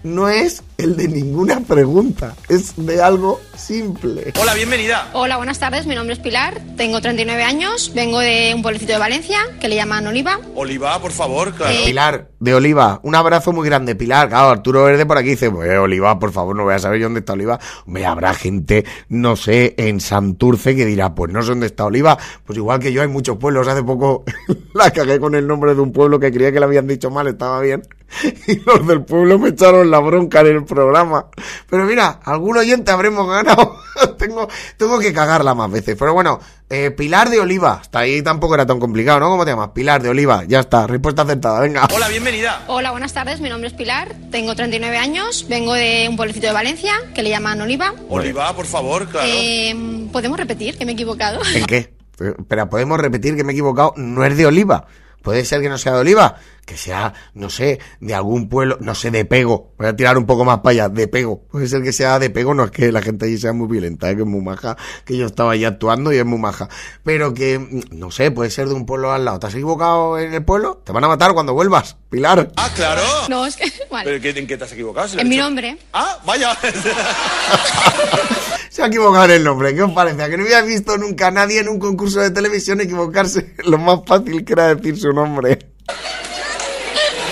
no 0.04 0.30
es 0.30 0.64
el 0.84 0.98
de 0.98 1.08
ninguna 1.08 1.62
pregunta, 1.62 2.36
es 2.50 2.74
de 2.76 3.02
algo 3.02 3.40
simple. 3.56 4.34
Hola, 4.40 4.54
bienvenida. 4.54 5.10
Hola, 5.14 5.38
buenas 5.38 5.58
tardes. 5.58 5.88
Mi 5.88 5.96
nombre 5.96 6.14
es 6.14 6.20
Pilar. 6.20 6.60
Tengo 6.76 7.00
39 7.00 7.42
años. 7.42 7.94
Vengo 7.96 8.20
de 8.20 8.52
un 8.54 8.62
pueblecito 8.62 8.92
de 8.92 9.00
Valencia 9.00 9.40
que 9.62 9.70
le 9.70 9.76
llaman 9.76 10.06
Oliva. 10.08 10.40
Oliva, 10.56 11.00
por 11.00 11.12
favor, 11.12 11.54
claro. 11.54 11.74
Eh, 11.74 11.84
Pilar, 11.86 12.28
de 12.44 12.54
Oliva, 12.54 13.00
un 13.04 13.16
abrazo 13.16 13.54
muy 13.54 13.66
grande, 13.66 13.96
Pilar. 13.96 14.28
Claro, 14.28 14.50
Arturo 14.50 14.84
Verde 14.84 15.06
por 15.06 15.18
aquí 15.18 15.30
dice, 15.30 15.50
pues 15.50 15.72
Oliva, 15.78 16.20
por 16.20 16.34
favor, 16.34 16.54
no 16.54 16.66
voy 16.66 16.74
a 16.74 16.80
saber 16.80 17.00
yo 17.00 17.06
dónde 17.06 17.22
está 17.22 17.32
Oliva. 17.32 17.58
Me 17.86 18.06
habrá 18.06 18.34
gente, 18.34 18.84
no 19.08 19.38
sé, 19.38 19.76
en 19.78 20.02
Santurce 20.02 20.76
que 20.76 20.86
dirá, 20.86 21.16
pues 21.16 21.32
no 21.32 21.42
sé 21.42 21.50
dónde 21.50 21.68
está 21.68 21.86
Oliva. 21.86 22.18
Pues 22.46 22.58
igual 22.58 22.80
que 22.80 22.92
yo, 22.92 23.02
hay 23.02 23.08
muchos 23.08 23.38
pueblos. 23.38 23.70
Hace 23.70 23.84
poco 23.84 24.26
la 24.74 24.92
cagué 24.92 25.18
con 25.20 25.36
el 25.36 25.48
nombre 25.48 25.74
de 25.74 25.80
un 25.80 25.94
pueblo 25.94 26.20
que 26.20 26.32
creía 26.32 26.52
que 26.52 26.60
le 26.60 26.66
habían 26.66 26.88
dicho 26.88 27.10
mal, 27.10 27.28
estaba 27.28 27.62
bien. 27.62 27.84
Y 28.48 28.60
los 28.60 28.86
del 28.86 29.04
pueblo 29.04 29.40
me 29.40 29.50
echaron 29.50 29.90
la 29.90 30.00
bronca 30.00 30.42
en 30.42 30.48
el 30.48 30.66
programa. 30.74 31.28
Pero 31.70 31.86
mira, 31.86 32.20
algún 32.24 32.58
oyente 32.58 32.92
habremos 32.92 33.28
ganado. 33.28 33.78
tengo, 34.18 34.48
tengo 34.78 35.00
que 35.00 35.14
cagarla 35.14 35.54
más 35.54 35.72
veces. 35.72 35.96
Pero 35.98 36.14
bueno, 36.14 36.40
eh, 36.70 36.92
Pilar 36.92 37.30
de 37.30 37.40
Oliva. 37.40 37.80
Hasta 37.82 38.00
ahí 38.00 38.22
tampoco 38.22 38.56
era 38.56 38.66
tan 38.66 38.80
complicado, 38.80 39.20
¿no? 39.20 39.30
¿Cómo 39.30 39.46
te 39.46 39.52
llamas? 39.52 39.70
Pilar 39.70 40.02
de 40.02 40.10
Oliva. 40.10 40.44
Ya 40.48 40.62
está, 40.62 40.88
respuesta 40.88 41.22
acertada. 41.22 41.60
Venga. 41.60 41.88
Hola, 41.94 42.08
bienvenida. 42.08 42.64
Hola, 42.68 42.92
buenas 42.92 43.14
tardes. 43.14 43.42
Mi 43.42 43.50
nombre 43.50 43.68
es 43.68 43.74
Pilar. 43.74 44.16
Tengo 44.32 44.56
39 44.56 44.98
años. 44.98 45.46
Vengo 45.50 45.74
de 45.74 46.08
un 46.10 46.18
pueblecito 46.18 46.48
de 46.48 46.54
Valencia 46.54 46.94
que 47.14 47.24
le 47.24 47.30
llaman 47.30 47.62
Oliva. 47.62 47.94
Oliva, 48.10 48.56
por 48.56 48.66
favor, 48.66 49.08
claro. 49.08 49.28
Eh, 49.30 50.08
¿Podemos 50.12 50.38
repetir 50.38 50.78
que 50.78 50.86
me 50.86 50.92
he 50.92 50.96
equivocado? 50.96 51.42
¿En 51.54 51.66
qué? 51.66 51.94
Espera, 52.20 52.70
podemos 52.70 53.00
repetir 53.00 53.36
que 53.36 53.44
me 53.44 53.52
he 53.52 53.56
equivocado. 53.56 53.94
No 53.98 54.24
es 54.24 54.38
de 54.38 54.46
Oliva. 54.46 54.88
Puede 55.24 55.44
ser 55.46 55.62
que 55.62 55.70
no 55.70 55.78
sea 55.80 55.94
de 55.94 56.00
Oliva, 56.02 56.36
que 56.66 56.78
sea, 56.78 57.14
no 57.34 57.50
sé, 57.50 57.80
de 58.00 58.14
algún 58.14 58.48
pueblo, 58.50 58.78
no 58.82 58.94
sé, 58.94 59.10
de 59.10 59.26
Pego. 59.26 59.74
Voy 59.78 59.88
a 59.88 59.96
tirar 59.96 60.18
un 60.18 60.26
poco 60.26 60.46
más 60.46 60.60
para 60.60 60.72
allá, 60.72 60.90
de 60.90 61.08
Pego. 61.08 61.42
Puede 61.50 61.68
ser 61.68 61.82
que 61.82 61.92
sea 61.94 62.20
de 62.20 62.30
Pego, 62.30 62.54
no 62.54 62.66
es 62.66 62.72
que 62.72 62.92
la 62.92 63.02
gente 63.02 63.26
allí 63.26 63.38
sea 63.38 63.54
muy 63.54 63.68
violenta, 63.68 64.10
¿eh? 64.12 64.16
que 64.16 64.22
es 64.22 64.28
muy 64.28 64.42
maja, 64.42 64.78
que 65.06 65.18
yo 65.18 65.26
estaba 65.26 65.54
allí 65.54 65.66
actuando 65.66 66.14
y 66.14 66.18
es 66.18 66.26
muy 66.26 66.38
maja. 66.40 66.70
Pero 67.04 67.34
que, 67.34 67.58
mm, 67.60 67.98
no 67.98 68.12
sé, 68.12 68.30
puede 68.32 68.50
ser 68.52 68.68
de 68.68 68.76
un 68.76 68.86
pueblo 68.86 69.12
al 69.12 69.26
lado. 69.26 69.40
¿Te 69.40 69.48
has 69.48 69.54
equivocado 69.56 70.20
en 70.20 70.34
el 70.34 70.44
pueblo? 70.46 70.82
Te 70.86 70.92
van 70.92 71.04
a 71.04 71.08
matar 71.08 71.34
cuando 71.34 71.54
vuelvas, 71.54 71.96
Pilar. 72.10 72.52
Ah, 72.58 72.70
claro. 72.76 73.02
No, 73.30 73.46
es 73.46 73.56
que. 73.56 73.72
Vale. 73.92 74.06
¿Pero 74.06 74.22
qué- 74.22 74.40
en 74.40 74.48
qué 74.48 74.58
te 74.58 74.64
has 74.66 74.72
equivocado? 74.74 75.08
Si 75.08 75.20
En 75.20 75.30
mi 75.30 75.38
nombre. 75.38 75.78
Ah, 75.94 76.20
vaya. 76.26 76.58
Se 78.74 78.82
ha 78.82 78.88
equivocado 78.88 79.26
en 79.26 79.32
el 79.34 79.44
nombre, 79.44 79.76
¿qué 79.76 79.84
os 79.84 79.92
parece? 79.92 80.24
¿A 80.24 80.30
que 80.32 80.36
no 80.36 80.46
había 80.46 80.64
visto 80.64 80.98
nunca 80.98 81.28
a 81.28 81.32
nadie 81.32 81.60
en 81.60 81.70
un 81.70 81.78
concurso 81.78 82.22
de 82.22 82.32
televisión 82.32 82.82
equivocarse 82.82 83.54
lo 83.66 83.78
más 83.78 84.00
fácil 84.04 84.44
que 84.44 84.54
era 84.54 84.74
decir 84.74 85.00
su 85.00 85.14
nombre. 85.14 85.60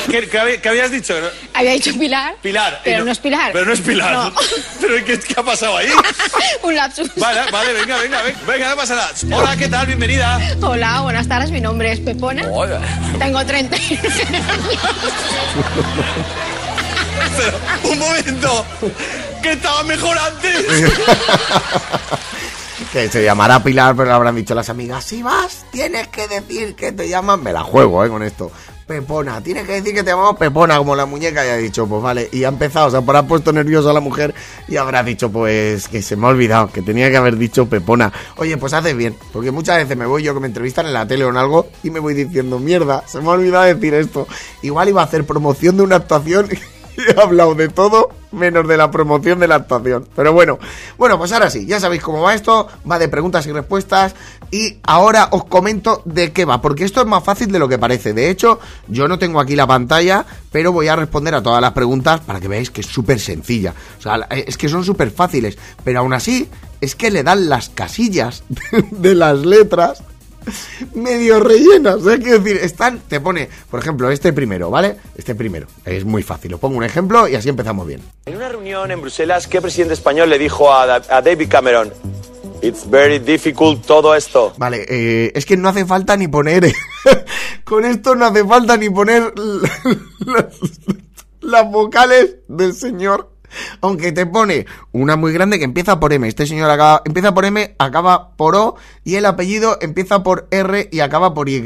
¿Qué, 0.08 0.28
qué 0.28 0.40
habí- 0.40 0.62
qué 0.62 0.70
habías 0.70 0.92
dicho? 0.92 1.16
Había 1.56 1.72
dicho 1.72 1.98
Pilar. 1.98 2.36
Pilar. 2.44 2.82
Pero 2.84 3.04
no, 3.06 3.12
es 3.12 3.18
Pilar. 3.18 3.54
Pero 3.54 3.66
no 3.66 3.74
es 3.74 3.82
Pilar. 3.82 4.14
No. 4.14 4.32
¿Pero 4.82 5.04
qué, 5.04 5.20
qué 5.20 5.34
ha 5.36 5.42
pasado 5.42 5.78
ahí? 5.78 5.88
un 6.64 6.76
lapsus. 6.76 7.10
Vale, 7.16 7.40
vale, 7.52 7.74
venga, 7.74 7.98
venga, 7.98 8.22
venga, 8.22 8.40
venga, 8.46 8.70
no 8.70 8.76
pasa 8.76 8.96
nada. 8.96 9.12
Hola, 9.36 9.58
¿qué 9.58 9.68
tal? 9.68 9.88
Bienvenida. 9.88 10.40
Hola, 10.62 11.02
buenas 11.02 11.28
tardes. 11.28 11.50
Mi 11.50 11.60
nombre 11.62 11.92
es 11.92 12.02
Pepona. 12.02 12.46
Hola. 12.52 12.80
Tengo 13.18 13.44
39 13.44 14.00
Un 17.84 18.00
momento. 18.00 18.66
Que 19.42 19.54
estaba 19.54 19.84
mejor 19.84 20.18
antes. 20.18 20.66
Que 22.92 23.08
se 23.08 23.24
llamará 23.24 23.64
Pilar, 23.64 23.96
pero 23.96 24.10
le 24.10 24.16
habrán 24.16 24.36
dicho 24.36 24.54
las 24.54 24.70
amigas, 24.70 25.06
si 25.06 25.24
vas, 25.24 25.66
tienes 25.72 26.10
que 26.10 26.28
decir 26.28 26.76
que 26.76 26.92
te 26.92 27.08
llaman, 27.08 27.42
me 27.42 27.54
la 27.54 27.64
juego, 27.64 28.04
eh, 28.04 28.10
con 28.10 28.22
esto. 28.22 28.52
Pepona, 28.86 29.42
tienes 29.42 29.66
que 29.66 29.74
decir 29.74 29.94
que 29.94 30.04
te 30.04 30.10
llamamos 30.10 30.36
Pepona, 30.36 30.78
como 30.78 30.98
la 30.98 31.06
muñeca, 31.06 31.46
y 31.46 31.50
ha 31.50 31.56
dicho, 31.56 31.88
pues 31.88 32.04
vale, 32.04 32.28
y 32.34 32.44
ha 32.44 32.50
empezado, 32.50 32.88
o 32.88 32.92
sea, 32.92 33.00
por 33.00 33.16
ha 33.16 33.26
puesto 33.26 33.54
nerviosa 33.54 33.92
a 33.92 33.94
la 33.94 34.02
mujer 34.02 34.36
y 34.68 34.76
habrá 34.76 35.04
dicho, 35.04 35.32
pues, 35.32 35.88
que 35.88 36.02
se 36.02 36.18
me 36.18 36.26
ha 36.26 36.32
olvidado, 36.32 36.70
que 36.70 36.82
tenía 36.82 37.10
que 37.10 37.16
haber 37.16 37.38
dicho 37.38 37.70
Pepona. 37.70 38.12
Oye, 38.36 38.58
pues 38.58 38.74
haces 38.74 38.98
bien, 38.98 39.16
porque 39.32 39.52
muchas 39.52 39.78
veces 39.78 39.96
me 39.96 40.06
voy 40.06 40.24
yo 40.24 40.34
que 40.34 40.42
me 40.42 40.48
entrevistan 40.48 40.86
en 40.86 40.92
la 40.92 41.08
tele 41.08 41.24
o 41.24 41.30
en 41.30 41.38
algo 41.38 41.68
y 41.84 41.92
me 41.92 42.02
voy 42.02 42.14
diciendo, 42.14 42.60
mierda, 42.60 43.06
se 43.08 43.22
me 43.22 43.30
ha 43.30 43.32
olvidado 43.32 43.64
decir 43.64 43.94
esto. 43.94 44.28
Igual 44.64 44.90
iba 44.90 45.02
a 45.02 45.06
hacer 45.06 45.26
promoción 45.26 45.78
de 45.78 45.84
una 45.84 45.96
actuación 45.96 46.50
He 46.98 47.20
hablado 47.20 47.56
de 47.56 47.70
todo 47.70 48.10
menos 48.32 48.68
de 48.68 48.78
la 48.78 48.90
promoción 48.90 49.40
de 49.40 49.48
la 49.48 49.56
actuación. 49.56 50.08
Pero 50.16 50.34
bueno, 50.34 50.58
bueno, 50.98 51.18
pues 51.18 51.32
ahora 51.32 51.50
sí, 51.50 51.66
ya 51.66 51.80
sabéis 51.80 52.02
cómo 52.02 52.22
va 52.22 52.34
esto, 52.34 52.68
va 52.90 53.00
de 53.00 53.10
preguntas 53.10 53.46
y 53.46 53.52
respuestas 53.52 54.16
y 54.50 54.78
ahora 54.84 55.30
os 55.32 55.46
comento 55.46 56.02
de 56.06 56.32
qué 56.32 56.46
va, 56.46 56.62
porque 56.62 56.84
esto 56.84 57.02
es 57.02 57.08
más 57.08 57.24
fácil 57.24 57.52
de 57.52 57.60
lo 57.60 57.68
que 57.68 57.78
parece. 57.78 58.14
De 58.14 58.30
hecho, 58.30 58.60
yo 58.88 59.08
no 59.08 59.20
tengo 59.20 59.40
aquí 59.40 59.56
la 59.56 59.68
pantalla, 59.68 60.26
pero 60.52 60.72
voy 60.72 60.88
a 60.88 60.96
responder 60.96 61.36
a 61.36 61.44
todas 61.44 61.62
las 61.62 61.74
preguntas 61.74 62.22
para 62.22 62.40
que 62.40 62.48
veáis 62.48 62.72
que 62.72 62.82
es 62.82 62.88
súper 62.88 63.20
sencilla. 63.20 63.74
O 64.00 64.02
sea, 64.02 64.28
es 64.30 64.58
que 64.58 64.70
son 64.70 64.84
súper 64.84 65.12
fáciles, 65.12 65.58
pero 65.84 66.00
aún 66.00 66.14
así 66.14 66.50
es 66.80 66.96
que 66.96 67.12
le 67.12 67.24
dan 67.24 67.50
las 67.50 67.70
casillas 67.70 68.44
de 68.92 69.16
las 69.16 69.40
letras 69.40 70.04
medio 70.96 71.40
rellenas. 71.40 71.98
Es 72.06 72.24
decir, 72.24 72.58
están, 72.62 73.00
te 73.08 73.20
pone, 73.20 73.50
por 73.70 73.80
ejemplo, 73.80 74.10
este 74.10 74.34
primero, 74.34 74.70
¿vale? 74.70 74.98
Este 75.16 75.36
primero, 75.36 75.68
es 75.86 76.06
muy 76.06 76.24
fácil. 76.24 76.54
Os 76.54 76.60
pongo 76.60 76.78
un 76.78 76.84
ejemplo 76.84 77.28
y 77.28 77.36
así 77.36 77.50
empezamos 77.50 77.88
bien. 77.88 78.02
En 78.26 78.36
una 78.38 78.50
reunión 78.50 78.92
en 78.92 79.02
Bruselas, 79.02 79.48
¿qué 79.48 79.62
presidente 79.62 79.94
español 79.94 80.30
le 80.30 80.40
dijo 80.40 80.74
a, 80.74 80.86
Da- 80.86 81.18
a 81.18 81.22
David 81.22 81.48
Cameron? 81.50 81.92
It's 82.64 82.88
very 82.88 83.18
difficult 83.18 83.84
todo 83.86 84.14
esto. 84.16 84.54
Vale, 84.58 84.86
eh, 84.88 85.32
es 85.34 85.46
que 85.48 85.58
no 85.58 85.70
hace 85.70 85.84
falta 85.86 86.16
ni 86.16 86.28
poner. 86.28 86.72
Con 87.64 87.86
esto 87.86 88.14
no 88.14 88.26
hace 88.28 88.46
falta 88.46 88.78
ni 88.78 88.88
poner 88.90 89.34
las 91.42 91.72
vocales 91.72 92.36
del 92.48 92.74
señor. 92.74 93.30
Aunque 93.82 94.12
te 94.12 94.26
pone 94.26 94.66
una 94.92 95.16
muy 95.16 95.34
grande 95.34 95.60
que 95.60 95.66
empieza 95.66 96.00
por 96.00 96.14
M. 96.14 96.28
Este 96.28 96.46
señor 96.46 96.70
acaba, 96.70 97.02
empieza 97.06 97.34
por 97.34 97.46
M, 97.46 97.76
acaba 97.78 98.36
por 98.36 98.56
O. 98.56 98.76
Y 99.04 99.16
el 99.16 99.26
apellido 99.26 99.78
empieza 99.82 100.24
por 100.24 100.48
R 100.52 100.90
y 100.92 101.00
acaba 101.00 101.34
por 101.34 101.50
Y. 101.50 101.62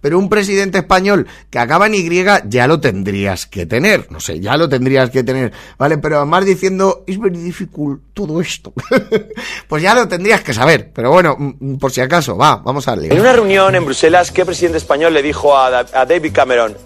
Pero 0.00 0.18
un 0.18 0.28
presidente 0.28 0.78
español 0.78 1.26
que 1.50 1.58
acaba 1.58 1.86
en 1.86 1.94
Y 1.94 2.24
ya 2.48 2.66
lo 2.66 2.80
tendrías 2.80 3.46
que 3.46 3.66
tener. 3.66 4.10
No 4.10 4.20
sé, 4.20 4.40
ya 4.40 4.56
lo 4.56 4.68
tendrías 4.68 5.10
que 5.10 5.22
tener. 5.22 5.52
Vale, 5.78 5.98
pero 5.98 6.18
además 6.18 6.44
diciendo, 6.44 7.04
es 7.06 7.18
very 7.18 7.38
difficult 7.38 8.02
todo 8.14 8.40
esto. 8.40 8.72
pues 9.68 9.82
ya 9.82 9.94
lo 9.94 10.08
tendrías 10.08 10.42
que 10.42 10.54
saber. 10.54 10.90
Pero 10.92 11.10
bueno, 11.10 11.36
mm, 11.38 11.76
por 11.76 11.92
si 11.92 12.00
acaso, 12.00 12.36
va, 12.36 12.56
vamos 12.56 12.88
a 12.88 12.94
En 12.94 13.00
leer. 13.02 13.20
una 13.20 13.32
reunión 13.32 13.74
en 13.74 13.84
Bruselas, 13.84 14.30
¿qué 14.30 14.44
presidente 14.44 14.78
español 14.78 15.14
le 15.14 15.22
dijo 15.22 15.56
a, 15.56 15.78
a 15.78 16.06
David 16.06 16.32
Cameron? 16.32 16.76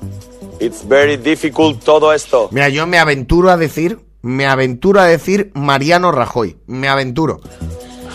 It's 0.58 0.86
very 0.86 1.16
difficult 1.16 1.82
todo 1.84 2.12
esto. 2.12 2.48
Mira, 2.50 2.68
yo 2.68 2.86
me 2.86 2.98
aventuro 2.98 3.50
a 3.50 3.56
decir, 3.56 3.98
me 4.26 4.46
aventuro 4.46 5.00
a 5.00 5.04
decir 5.04 5.52
Mariano 5.54 6.10
Rajoy. 6.12 6.56
Me 6.66 6.88
aventuro. 6.88 7.40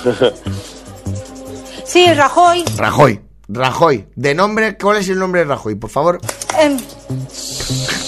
Sí, 1.85 2.05
Rajoy. 2.13 2.63
Rajoy. 2.77 3.19
Rajoy. 3.49 4.07
De 4.15 4.33
nombre, 4.33 4.77
¿cuál 4.77 4.97
es 4.97 5.09
el 5.09 5.19
nombre 5.19 5.41
de 5.41 5.47
Rajoy? 5.47 5.75
Por 5.75 5.89
favor. 5.89 6.21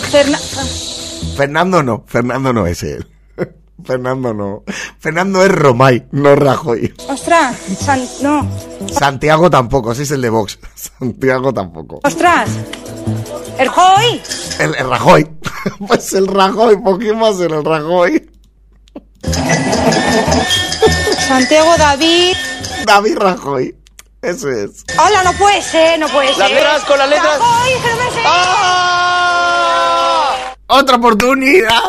Ferna- 0.10 0.40
Fernando 1.36 1.84
no. 1.84 2.06
Fernando 2.08 2.54
no 2.54 2.66
es 2.66 2.82
él. 2.84 3.06
Fernando 3.86 4.34
no. 4.34 4.64
Fernando 5.00 5.44
es 5.44 5.52
Romay, 5.52 6.08
no 6.12 6.36
Rajoy. 6.36 6.94
ostras, 7.10 7.56
San- 7.80 8.08
no. 8.22 8.48
Santiago 8.92 9.50
tampoco, 9.50 9.92
ese 9.92 10.04
es 10.04 10.12
el 10.12 10.22
de 10.22 10.30
Vox. 10.30 10.60
Santiago 10.76 11.54
tampoco. 11.54 12.00
Ostras. 12.04 12.50
El 13.58 13.70
Joy. 13.70 14.22
El, 14.60 14.76
el 14.76 14.90
Rajoy. 14.90 15.30
Pues 15.88 16.12
el 16.14 16.28
Rajoy, 16.28 16.76
¿por 16.82 17.00
qué 17.00 17.14
más 17.14 17.40
el 17.40 17.64
Rajoy? 17.64 18.30
Santiago 21.28 21.76
David. 21.78 22.36
David 22.86 23.18
Rajoy. 23.18 23.76
Eso 24.22 24.50
es. 24.50 24.84
Hola, 24.98 25.24
no 25.24 25.34
puede 25.34 25.62
ser, 25.62 26.00
no 26.00 26.08
puede 26.10 26.30
ser. 26.30 26.38
Las 26.40 26.52
letras 26.52 26.84
con 26.86 26.98
las 27.00 27.10
letras. 27.10 27.40
Rajoy, 27.40 27.70
que 27.74 27.90
no 27.90 27.96
me 27.96 28.12
sé. 28.12 28.22
¡Ah! 28.26 29.76
Otra 30.68 30.96
oportunidad. 30.96 31.82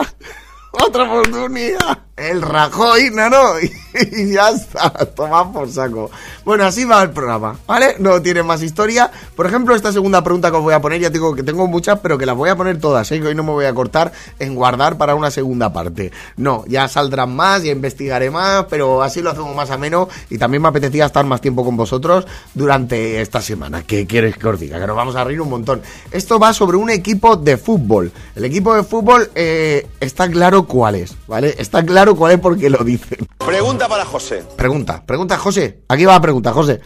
Otra 0.81 1.05
oportunidad. 1.05 1.99
El 2.17 2.43
Rajoy, 2.43 3.11
no, 3.11 3.29
no. 3.29 3.55
Y 3.95 4.33
ya 4.33 4.51
está. 4.51 4.91
Toma 4.91 5.53
por 5.53 5.71
saco. 5.71 6.11
Bueno, 6.45 6.65
así 6.65 6.85
va 6.85 7.03
el 7.03 7.11
programa, 7.11 7.57
¿vale? 7.67 7.95
No 8.01 8.21
tiene 8.21 8.43
más 8.43 8.61
historia. 8.63 9.11
Por 9.37 9.47
ejemplo, 9.47 9.75
esta 9.75 9.93
segunda 9.93 10.23
pregunta 10.23 10.51
que 10.51 10.57
os 10.57 10.63
voy 10.63 10.75
a 10.75 10.81
poner, 10.81 11.01
ya 11.01 11.11
digo 11.11 11.35
que 11.35 11.45
tengo 11.45 11.69
muchas, 11.69 12.01
pero 12.01 12.19
que 12.19 12.27
las 12.27 12.37
voy 12.37 12.51
a 12.51 12.57
poner 12.57 12.79
todas, 12.81 13.11
¿eh? 13.13 13.21
Que 13.21 13.29
hoy 13.29 13.35
no 13.37 13.45
me 13.45 13.53
voy 13.53 13.67
a 13.67 13.75
cortar 13.75 14.13
en 14.41 14.55
guardar 14.57 14.99
para 14.99 15.15
una 15.15 15.31
segunda 15.31 15.73
parte. 15.73 16.11
No, 16.37 16.65
ya 16.67 16.89
saldrán 16.89 17.35
más, 17.37 17.63
ya 17.63 17.71
investigaré 17.71 18.31
más, 18.31 18.67
pero 18.69 19.03
así 19.03 19.23
lo 19.23 19.31
hacemos 19.31 19.55
más 19.55 19.71
ameno. 19.71 20.09
Y 20.29 20.39
también 20.39 20.63
me 20.63 20.69
apetecía 20.69 21.07
estar 21.07 21.25
más 21.25 21.41
tiempo 21.41 21.65
con 21.65 21.77
vosotros 21.77 22.27
durante 22.53 23.21
esta 23.21 23.41
semana. 23.41 23.85
¿Qué 23.85 24.09
quieres 24.09 24.37
que 24.37 24.49
os 24.49 24.59
diga? 24.59 24.81
Que 24.81 24.87
nos 24.89 24.97
vamos 24.97 25.15
a 25.15 25.23
reír 25.23 25.41
un 25.41 25.51
montón. 25.51 25.83
Esto 26.11 26.41
va 26.41 26.53
sobre 26.53 26.77
un 26.77 26.91
equipo 26.91 27.37
de 27.37 27.57
fútbol. 27.57 28.11
El 28.35 28.45
equipo 28.45 28.75
de 28.75 28.83
fútbol 28.83 29.31
eh, 29.37 29.87
está 30.01 30.29
claro 30.29 30.65
cuál 30.65 30.97
es, 30.97 31.17
¿vale? 31.29 31.55
Está 31.59 31.85
claro 31.85 32.04
cuál 32.15 32.33
es 32.33 32.39
porque 32.41 32.69
lo 32.69 32.85
dicen. 32.85 33.27
Pregunta 33.39 33.89
para 33.89 34.05
José. 34.05 34.43
Pregunta, 34.57 35.03
pregunta, 35.07 35.39
José. 35.39 35.81
Aquí 35.89 36.05
va 36.05 36.15
la 36.15 36.21
pregunta, 36.21 36.53
José. 36.53 36.81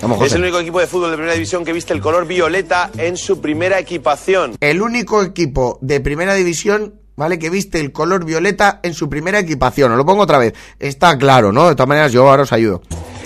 Vamos, 0.00 0.18
Es 0.18 0.22
el 0.26 0.28
José. 0.28 0.38
único 0.38 0.60
equipo 0.60 0.78
de 0.80 0.86
fútbol 0.86 1.10
de 1.10 1.16
primera 1.16 1.34
división 1.34 1.64
que 1.64 1.72
viste 1.72 1.92
el 1.92 2.00
color 2.00 2.26
violeta 2.26 2.90
en 2.98 3.16
su 3.16 3.40
primera 3.40 3.78
equipación. 3.80 4.54
El 4.60 4.80
único 4.80 5.22
equipo 5.22 5.78
de 5.82 6.00
primera 6.00 6.34
división, 6.34 6.94
¿vale? 7.16 7.38
Que 7.38 7.50
viste 7.50 7.80
el 7.80 7.90
color 7.90 8.24
violeta 8.24 8.78
en 8.84 8.94
su 8.94 9.08
primera 9.08 9.40
equipación. 9.40 9.90
Os 9.92 9.98
lo 9.98 10.06
pongo 10.06 10.22
otra 10.22 10.38
vez. 10.38 10.54
Está 10.78 11.18
claro, 11.18 11.52
¿no? 11.52 11.68
De 11.68 11.74
todas 11.74 11.88
maneras, 11.88 12.12
yo 12.12 12.28
ahora 12.30 12.44
os 12.44 12.52
ayudo. 12.52 12.80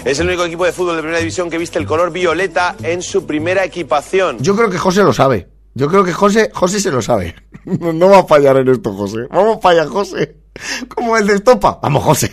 Es 0.04 0.18
el 0.18 0.26
único 0.28 0.44
equipo 0.44 0.64
de 0.64 0.72
fútbol 0.72 0.96
de 0.96 1.02
primera 1.02 1.18
división 1.20 1.48
que 1.50 1.58
viste 1.58 1.78
el 1.78 1.86
color 1.86 2.10
violeta 2.10 2.74
en 2.82 3.02
su 3.02 3.26
primera 3.26 3.64
equipación. 3.64 4.38
Yo 4.40 4.56
creo 4.56 4.70
que 4.70 4.78
José 4.78 5.02
lo 5.04 5.12
sabe. 5.12 5.48
Yo 5.74 5.88
creo 5.88 6.04
que 6.04 6.12
José, 6.12 6.50
José 6.54 6.80
se 6.80 6.90
lo 6.90 7.02
sabe. 7.02 7.34
No, 7.64 7.92
no 7.92 8.08
va 8.08 8.18
a 8.20 8.24
fallar 8.24 8.56
en 8.56 8.68
esto, 8.68 8.92
José. 8.92 9.18
Vamos 9.30 9.58
para 9.58 9.82
allá, 9.82 9.90
José. 9.90 10.36
Como 10.92 11.16
el 11.16 11.28
de 11.28 11.34
Estopa. 11.36 11.78
Vamos, 11.80 12.02
José. 12.02 12.32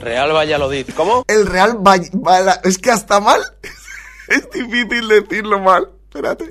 Real 0.00 0.32
Valladolid. 0.34 0.88
¿Cómo? 0.96 1.24
El 1.28 1.46
Real 1.46 1.76
Valle... 1.78 2.10
Vala- 2.12 2.60
Es 2.64 2.78
que 2.78 2.90
hasta 2.90 3.20
mal. 3.20 3.40
Es 4.28 4.50
difícil 4.50 5.06
decirlo 5.08 5.60
mal. 5.60 5.88
Espérate. 6.08 6.48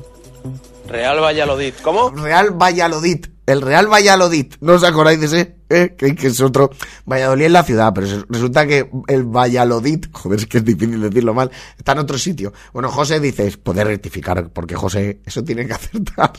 Real 0.88 1.20
Valladolid. 1.22 1.74
¿Cómo? 1.84 2.12
Real 2.12 2.52
Valladolid. 2.52 3.26
El 3.46 3.62
Real 3.62 3.92
Valladolid. 3.92 4.54
¿No 4.62 4.74
os 4.74 4.84
acordáis 4.86 5.20
de 5.20 5.26
ese? 5.26 5.56
¿Eh? 5.70 5.96
Que, 5.98 6.16
que 6.16 6.28
es 6.28 6.42
otro. 6.42 6.72
Valladolid 7.06 7.46
es 7.46 7.52
la 7.52 7.64
ciudad, 7.64 7.92
pero 7.94 8.08
resulta 8.28 8.66
que 8.66 8.90
el 9.08 9.24
Valladolid, 9.24 10.06
joder, 10.12 10.40
es 10.40 10.48
que 10.48 10.58
es 10.58 10.66
difícil 10.66 11.00
decirlo 11.02 11.34
mal, 11.34 11.52
está 11.78 11.92
en 11.92 12.00
otro 12.00 12.18
sitio. 12.18 12.52
Bueno, 12.74 12.90
José 12.92 13.20
dices, 13.20 13.58
poder 13.58 13.88
rectificar, 13.88 14.50
porque 14.50 14.76
José, 14.76 15.20
eso 15.26 15.44
tiene 15.44 15.68
que 15.68 15.74
acertar. 15.74 16.32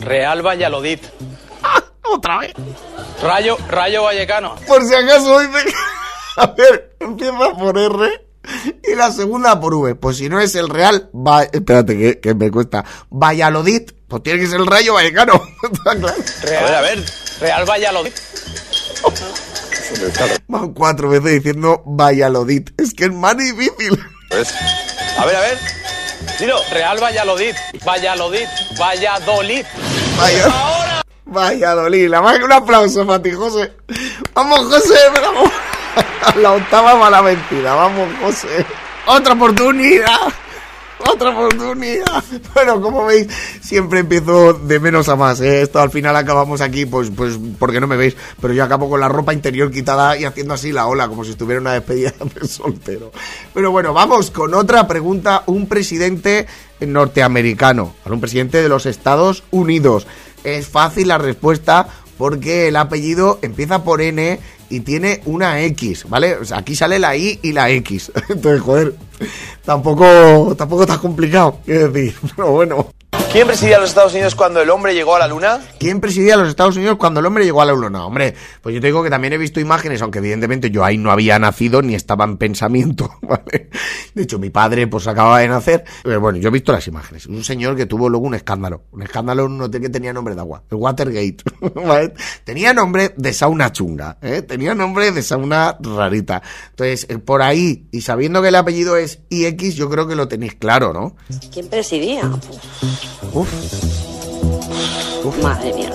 Real 0.00 0.44
Valladolid. 0.46 0.98
Otra 2.08 2.38
vez. 2.38 2.52
Rayo, 3.22 3.56
Rayo 3.68 4.04
Vallecano. 4.04 4.54
Por 4.66 4.84
si 4.84 4.94
acaso 4.94 5.40
dice 5.40 5.64
que- 5.64 5.72
A 6.40 6.46
ver, 6.48 6.96
empieza 7.00 7.50
por 7.58 7.76
R 7.78 8.26
y 8.84 8.94
la 8.94 9.10
segunda 9.10 9.58
por 9.58 9.74
V. 9.74 9.94
Pues 9.96 10.18
si 10.18 10.28
no 10.28 10.38
es 10.38 10.54
el 10.54 10.68
Real, 10.68 11.10
va... 11.14 11.42
espérate 11.44 11.96
que, 11.98 12.20
que 12.20 12.34
me 12.34 12.50
cuesta. 12.50 12.84
Valladolid, 13.10 13.90
pues 14.06 14.22
tiene 14.22 14.38
que 14.40 14.46
ser 14.46 14.60
el 14.60 14.66
Rayo 14.66 14.94
Vallecano. 14.94 15.32
Está 15.72 15.96
claro. 15.98 16.14
Real, 16.44 16.64
A 16.64 16.66
ver, 16.66 16.74
a 16.74 16.80
ver. 16.82 17.04
Real 17.40 17.64
Valladolid. 17.68 18.12
Van 20.48 20.72
cuatro 20.72 21.08
veces 21.08 21.32
diciendo 21.32 21.82
Valladolid. 21.86 22.68
Es 22.76 22.92
que 22.94 23.04
es 23.04 23.12
más 23.12 23.36
difícil. 23.36 23.98
A 25.18 25.24
ver, 25.24 25.36
a 25.36 25.40
ver. 25.40 25.58
Dilo. 26.38 26.58
Real 26.72 26.98
Valladolid. 27.02 27.54
Valladolid. 27.86 28.46
Valladolid. 28.78 29.64
Vaya- 30.18 31.02
Valladolid. 31.26 32.08
La 32.08 32.20
más 32.22 32.38
que 32.38 32.44
un 32.44 32.52
aplauso 32.52 33.06
para 33.06 33.22
ti, 33.22 33.30
José. 33.32 33.72
Vamos, 34.34 34.60
José, 34.66 34.98
vamos. 35.20 35.50
La 36.36 36.52
octava 36.52 36.94
va 36.94 37.08
la 37.10 37.22
mentira. 37.22 37.74
Vamos, 37.74 38.08
José. 38.20 38.66
Otra 39.06 39.34
oportunidad. 39.34 40.20
Otra 41.12 41.30
oportunidad. 41.30 42.24
Bueno, 42.54 42.80
como 42.80 43.04
veis, 43.04 43.28
siempre 43.60 44.00
empiezo 44.00 44.54
de 44.54 44.80
menos 44.80 45.08
a 45.10 45.16
más. 45.16 45.40
¿eh? 45.40 45.60
Esto 45.60 45.78
al 45.78 45.90
final 45.90 46.16
acabamos 46.16 46.60
aquí, 46.62 46.86
pues, 46.86 47.10
pues 47.14 47.38
porque 47.58 47.80
no 47.80 47.86
me 47.86 47.96
veis. 47.96 48.16
Pero 48.40 48.54
yo 48.54 48.64
acabo 48.64 48.88
con 48.88 49.00
la 49.00 49.08
ropa 49.08 49.34
interior 49.34 49.70
quitada 49.70 50.16
y 50.16 50.24
haciendo 50.24 50.54
así 50.54 50.72
la 50.72 50.86
ola, 50.86 51.06
como 51.06 51.22
si 51.22 51.32
estuviera 51.32 51.60
una 51.60 51.74
despedida 51.74 52.14
de 52.40 52.48
soltero. 52.48 53.12
Pero 53.52 53.70
bueno, 53.70 53.92
vamos 53.92 54.30
con 54.30 54.54
otra 54.54 54.86
pregunta. 54.88 55.42
Un 55.46 55.66
presidente 55.66 56.46
norteamericano, 56.80 57.94
un 58.06 58.20
presidente 58.20 58.62
de 58.62 58.68
los 58.68 58.86
Estados 58.86 59.44
Unidos. 59.50 60.06
Es 60.44 60.68
fácil 60.68 61.08
la 61.08 61.18
respuesta 61.18 61.88
porque 62.16 62.68
el 62.68 62.76
apellido 62.76 63.38
empieza 63.42 63.84
por 63.84 64.00
N 64.00 64.40
y 64.70 64.80
tiene 64.80 65.20
una 65.26 65.62
X, 65.62 66.06
¿vale? 66.08 66.34
O 66.36 66.44
sea, 66.44 66.58
aquí 66.58 66.74
sale 66.74 66.98
la 66.98 67.16
I 67.16 67.40
y 67.42 67.52
la 67.52 67.70
X. 67.70 68.12
Entonces, 68.28 68.60
joder, 68.60 68.94
tampoco, 69.64 70.54
tampoco 70.56 70.82
está 70.82 70.98
complicado, 70.98 71.60
quiero 71.64 71.90
decir. 71.90 72.14
Pero 72.36 72.52
bueno. 72.52 72.90
¿Quién 73.32 73.46
presidía 73.46 73.78
los 73.78 73.90
Estados 73.90 74.14
Unidos 74.14 74.34
cuando 74.34 74.62
el 74.62 74.70
hombre 74.70 74.94
llegó 74.94 75.14
a 75.14 75.18
la 75.18 75.28
luna? 75.28 75.60
¿Quién 75.78 76.00
presidía 76.00 76.36
los 76.36 76.48
Estados 76.48 76.76
Unidos 76.76 76.96
cuando 76.96 77.20
el 77.20 77.26
hombre 77.26 77.44
llegó 77.44 77.60
a 77.60 77.66
la 77.66 77.72
luna? 77.72 78.06
Hombre, 78.06 78.34
pues 78.62 78.74
yo 78.74 78.80
te 78.80 78.86
digo 78.86 79.02
que 79.02 79.10
también 79.10 79.34
he 79.34 79.38
visto 79.38 79.60
imágenes, 79.60 80.00
aunque 80.00 80.20
evidentemente 80.20 80.70
yo 80.70 80.84
ahí 80.84 80.96
no 80.96 81.10
había 81.10 81.38
nacido 81.38 81.82
ni 81.82 81.94
estaba 81.94 82.24
en 82.24 82.38
pensamiento, 82.38 83.10
¿vale? 83.22 83.70
De 84.14 84.22
hecho, 84.22 84.38
mi 84.38 84.48
padre 84.48 84.86
pues 84.86 85.06
acababa 85.06 85.40
de 85.40 85.48
nacer. 85.48 85.84
Pero 86.02 86.20
bueno, 86.20 86.38
yo 86.38 86.48
he 86.48 86.52
visto 86.52 86.72
las 86.72 86.86
imágenes. 86.86 87.26
Un 87.26 87.44
señor 87.44 87.76
que 87.76 87.84
tuvo 87.84 88.08
luego 88.08 88.26
un 88.26 88.34
escándalo. 88.34 88.84
Un 88.92 89.02
escándalo 89.02 89.44
en 89.44 89.52
un 89.52 89.62
hotel 89.62 89.82
que 89.82 89.90
tenía 89.90 90.12
nombre 90.14 90.34
de 90.34 90.40
agua. 90.40 90.62
El 90.70 90.78
Watergate. 90.78 91.36
¿vale? 91.74 92.14
Tenía 92.44 92.72
nombre 92.72 93.12
de 93.16 93.32
sauna 93.34 93.70
chunga, 93.70 94.16
¿eh? 94.22 94.42
Tenía 94.42 94.74
nombre 94.74 95.12
de 95.12 95.22
sauna 95.22 95.76
rarita. 95.80 96.42
Entonces, 96.70 97.06
eh, 97.10 97.18
por 97.18 97.42
ahí, 97.42 97.86
y 97.92 98.00
sabiendo 98.00 98.40
que 98.40 98.48
el 98.48 98.54
apellido 98.54 98.96
es 98.96 99.20
IX, 99.28 99.74
yo 99.74 99.90
creo 99.90 100.08
que 100.08 100.16
lo 100.16 100.28
tenéis 100.28 100.54
claro, 100.54 100.92
¿no? 100.94 101.16
¿Quién 101.52 101.68
presidía? 101.68 102.22
Uf. 103.36 103.48
Madre 105.42 105.72
mía. 105.74 105.90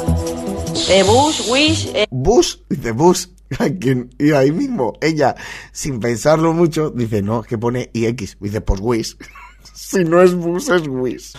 Eh, 0.89 1.03
Bush, 1.03 1.49
Wish, 1.49 1.89
eh, 1.93 2.07
Bush, 2.11 2.57
dice 2.69 2.91
Bush, 2.91 3.25
a 3.59 3.69
quien- 3.79 4.09
y 4.19 4.31
ahí 4.31 4.51
mismo 4.51 4.93
ella, 5.01 5.35
sin 5.71 5.99
pensarlo 5.99 6.53
mucho, 6.53 6.89
dice, 6.91 7.21
no, 7.21 7.41
que 7.43 7.57
pone 7.57 7.89
IX, 7.93 8.37
dice, 8.39 8.61
pues 8.61 8.79
Wish. 8.81 9.17
Si 9.73 10.03
no 10.05 10.21
es 10.21 10.33
Bush, 10.33 10.69
es 10.69 10.87
Wish. 10.87 11.33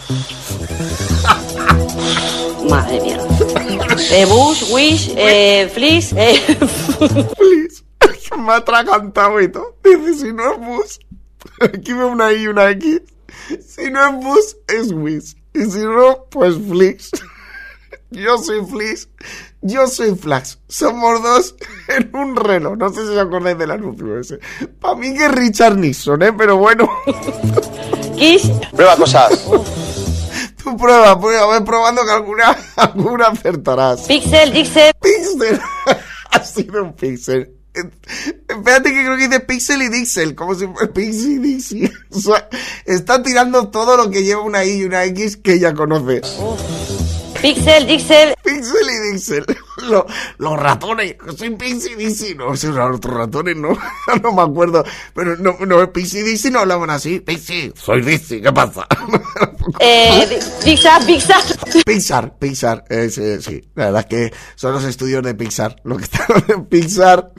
madre 2.69 3.01
mía. 3.01 3.19
Eh, 4.11 4.27
Bush, 4.27 4.65
Wish, 4.73 5.13
eh, 5.17 5.71
Fliss, 5.73 6.13
eh. 6.13 6.35
Me 8.37 8.53
ha 8.53 8.57
atragantado 8.57 9.41
y 9.41 9.49
todo. 9.51 9.77
Dice, 9.85 10.15
si 10.27 10.33
no 10.33 10.53
es 10.53 10.59
Bush, 10.59 10.99
aquí 11.61 11.93
veo 11.93 12.09
una 12.09 12.33
I 12.33 12.43
y 12.43 12.47
una 12.49 12.71
X. 12.71 13.03
Si 13.67 13.91
no 13.91 14.07
es 14.07 14.15
Bush, 14.25 14.55
es 14.69 14.93
Wish. 14.93 15.37
Y 15.55 15.65
si 15.71 15.81
no, 15.81 16.27
pues 16.31 16.55
Flix. 16.69 17.11
Yo 18.11 18.37
soy 18.39 18.65
Flix. 18.67 19.09
Yo 19.63 19.87
soy 19.87 20.15
Flax. 20.17 20.59
Somos 20.69 21.23
dos 21.23 21.55
en 21.89 22.15
un 22.15 22.37
reloj. 22.37 22.77
No 22.77 22.89
sé 22.91 23.03
si 23.03 23.13
os 23.13 23.19
acordáis 23.19 23.57
del 23.59 23.71
anuncio 23.71 24.19
ese. 24.19 24.39
Para 24.81 24.97
mí 24.97 25.15
que 25.15 25.27
es 25.27 25.33
Richard 25.33 25.77
Nixon, 25.77 26.23
¿eh? 26.23 26.33
Pero 26.33 26.57
bueno. 26.57 26.91
Kiss, 28.17 28.51
Prueba 28.73 28.97
cosas. 28.97 29.47
Tú 30.63 30.77
prueba, 30.77 31.19
prueba, 31.19 31.59
ve 31.59 31.65
probando 31.65 32.05
que 32.05 32.11
alguna, 32.13 32.57
alguna 32.77 33.27
acertarás. 33.27 34.03
Pixel, 34.03 34.53
Dixel, 34.53 34.93
Pixel. 35.01 35.61
ha 36.31 36.45
sido 36.45 36.85
un 36.85 36.93
pixel. 36.93 37.57
Espérate 37.75 38.91
que 38.93 39.03
creo 39.05 39.17
que 39.17 39.29
dice 39.29 39.41
pixel 39.41 39.83
y 39.83 39.89
dixel, 39.89 40.35
como 40.35 40.55
si 40.55 40.67
fuera 40.67 40.93
pixel 40.93 41.31
y 41.33 41.39
dixel. 41.39 41.93
O 42.11 42.21
sea, 42.21 42.49
está 42.85 43.23
tirando 43.23 43.69
todo 43.69 43.97
lo 43.97 44.11
que 44.11 44.23
lleva 44.23 44.43
una 44.43 44.65
I 44.65 44.81
y 44.81 44.85
una 44.85 45.05
X 45.05 45.39
que 45.39 45.55
ella 45.55 45.73
conoce. 45.75 46.21
Pixel, 47.41 47.89
Dixel, 47.89 48.35
Pixel 48.45 48.89
y 48.89 49.13
dixel. 49.13 49.45
Lo- 49.89 50.07
los 50.39 50.57
ratones. 50.61 51.17
Soy 51.37 51.51
pixel 51.51 51.93
y 52.01 52.05
dixel. 52.05 52.37
No, 52.37 52.51
los 52.51 52.65
otros 52.65 53.17
ratones 53.17 53.57
no. 53.57 53.77
No 54.23 54.33
me 54.33 54.43
acuerdo. 54.43 54.85
Pero 55.13 55.37
no, 55.39 55.57
no, 55.67 55.93
pixel 55.93 56.21
y 56.21 56.31
dixel 56.31 56.53
no 56.53 56.61
hablaban 56.61 56.91
así. 56.91 57.19
Pixel, 57.19 57.75
soy 57.77 58.03
dixel, 58.03 58.43
¿qué 58.43 58.53
pasa? 58.53 58.87
eh, 59.81 60.39
Pixar, 60.65 61.05
Pixar. 61.05 61.43
Pixar, 61.85 62.39
Pixar, 62.39 62.85
eh, 62.89 63.11
sí, 63.11 63.23
sí, 63.41 63.61
la 63.75 63.87
verdad 63.87 64.01
es 64.03 64.07
que 64.07 64.33
son 64.55 64.73
los 64.75 64.85
estudios 64.85 65.25
de 65.25 65.35
Pixar, 65.35 65.75
lo 65.83 65.97
que 65.97 66.05
están 66.05 66.27
en 66.47 66.67
Pixar, 66.67 67.33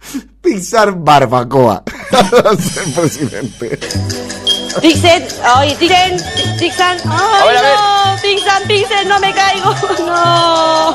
Pixar 0.42 0.92
Barbacoa, 0.92 1.82
ser 2.58 2.92
presidente. 2.94 3.78
Dixel, 4.80 5.26
oye, 5.58 5.76
Dixel, 5.76 6.16
Dixon, 6.58 6.96
ay 7.10 7.56
no, 7.56 8.22
Pixar, 8.22 8.62
Pixel, 8.66 9.08
no 9.08 9.18
me 9.20 9.34
caigo, 9.34 9.74
no. 10.06 10.94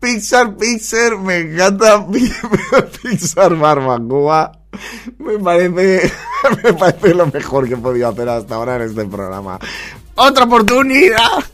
Pixar, 0.00 0.56
Pixar, 0.56 1.18
me 1.18 1.38
encanta 1.40 2.06
Pixar 3.02 3.56
Barbacoa, 3.56 4.52
me 5.18 5.38
parece, 5.38 6.12
me 6.62 6.72
parece 6.72 7.14
lo 7.14 7.26
mejor 7.26 7.68
que 7.68 7.74
he 7.74 7.78
podido 7.78 8.08
hacer 8.08 8.28
hasta 8.28 8.54
ahora 8.54 8.76
en 8.76 8.82
este 8.82 9.04
programa. 9.06 9.58
¡Otra 10.14 10.44
oportunidad! 10.44 11.44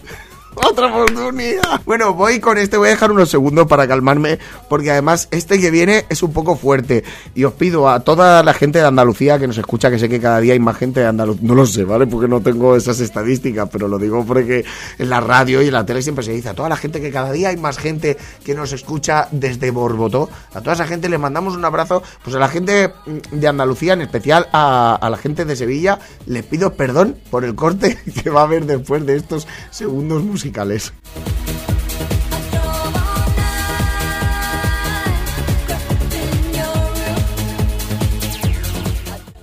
¡Otra 0.67 0.87
oportunidad! 0.87 1.81
Bueno, 1.85 2.15
voy 2.15 2.41
con 2.41 2.59
este, 2.59 2.77
voy 2.77 2.89
a 2.89 2.91
dejar 2.91 3.13
unos 3.13 3.31
segundos 3.31 3.67
para 3.67 3.87
calmarme, 3.87 4.39
porque 4.69 4.91
además 4.91 5.29
este 5.31 5.61
que 5.61 5.71
viene 5.71 6.05
es 6.09 6.23
un 6.23 6.33
poco 6.33 6.57
fuerte. 6.57 7.05
Y 7.35 7.45
os 7.45 7.53
pido 7.55 7.89
a 7.89 8.01
toda 8.01 8.43
la 8.43 8.55
gente 8.55 8.81
de 8.81 8.87
Andalucía 8.87 9.39
que 9.39 9.47
nos 9.47 9.59
escucha, 9.59 9.91
que 9.91 9.99
sé 9.99 10.09
que 10.09 10.21
cada 10.21 10.41
día 10.41 10.55
hay 10.55 10.59
más 10.59 10.77
gente 10.77 11.01
de 11.01 11.07
Andalucía, 11.07 11.47
no 11.47 11.55
lo 11.55 11.67
sé, 11.67 11.85
¿vale? 11.85 12.07
Porque 12.07 12.27
no 12.27 12.41
tengo 12.41 12.75
esas 12.77 12.99
estadísticas, 13.01 13.69
pero 13.71 13.87
lo 13.87 13.99
digo 13.99 14.25
porque 14.25 14.65
en 14.99 15.11
la 15.11 15.21
radio 15.21 15.63
y 15.63 15.69
en 15.69 15.75
la 15.75 15.87
tele 15.87 16.03
siempre 16.03 16.25
se 16.25 16.33
dice 16.33 16.49
a 16.49 16.55
toda 16.55 16.69
la 16.69 16.77
gente 16.77 17.01
que 17.01 17.13
cada 17.13 17.31
día 17.31 17.51
hay 17.51 17.57
más 17.57 17.79
gente 17.79 18.17
que 18.45 18.55
nos 18.55 18.73
escucha 18.73 19.29
desde 19.31 19.71
Borbotó. 19.71 20.29
A 20.55 20.61
toda 20.61 20.73
esa 20.73 20.87
gente 20.87 21.09
le 21.09 21.19
mandamos 21.19 21.55
un 21.55 21.65
abrazo, 21.65 22.03
pues 22.25 22.35
a 22.35 22.39
la 22.39 22.49
gente 22.49 22.93
de 23.31 23.49
Andalucía, 23.49 23.93
en 23.93 24.03
especial 24.03 24.49
a 24.53 25.09
la 25.09 25.17
gente 25.19 25.45
de 25.45 25.55
Sevilla, 25.55 25.99
les 26.27 26.45
pido 26.45 26.75
perdón 26.75 27.17
por 27.31 27.45
el 27.45 27.55
corte 27.55 27.99
que 28.23 28.31
va 28.31 28.41
a 28.41 28.45
haber 28.45 28.67
después 28.67 29.07
de 29.07 29.17
estos 29.17 29.47
segundos 29.71 30.23
musicales. 30.23 30.48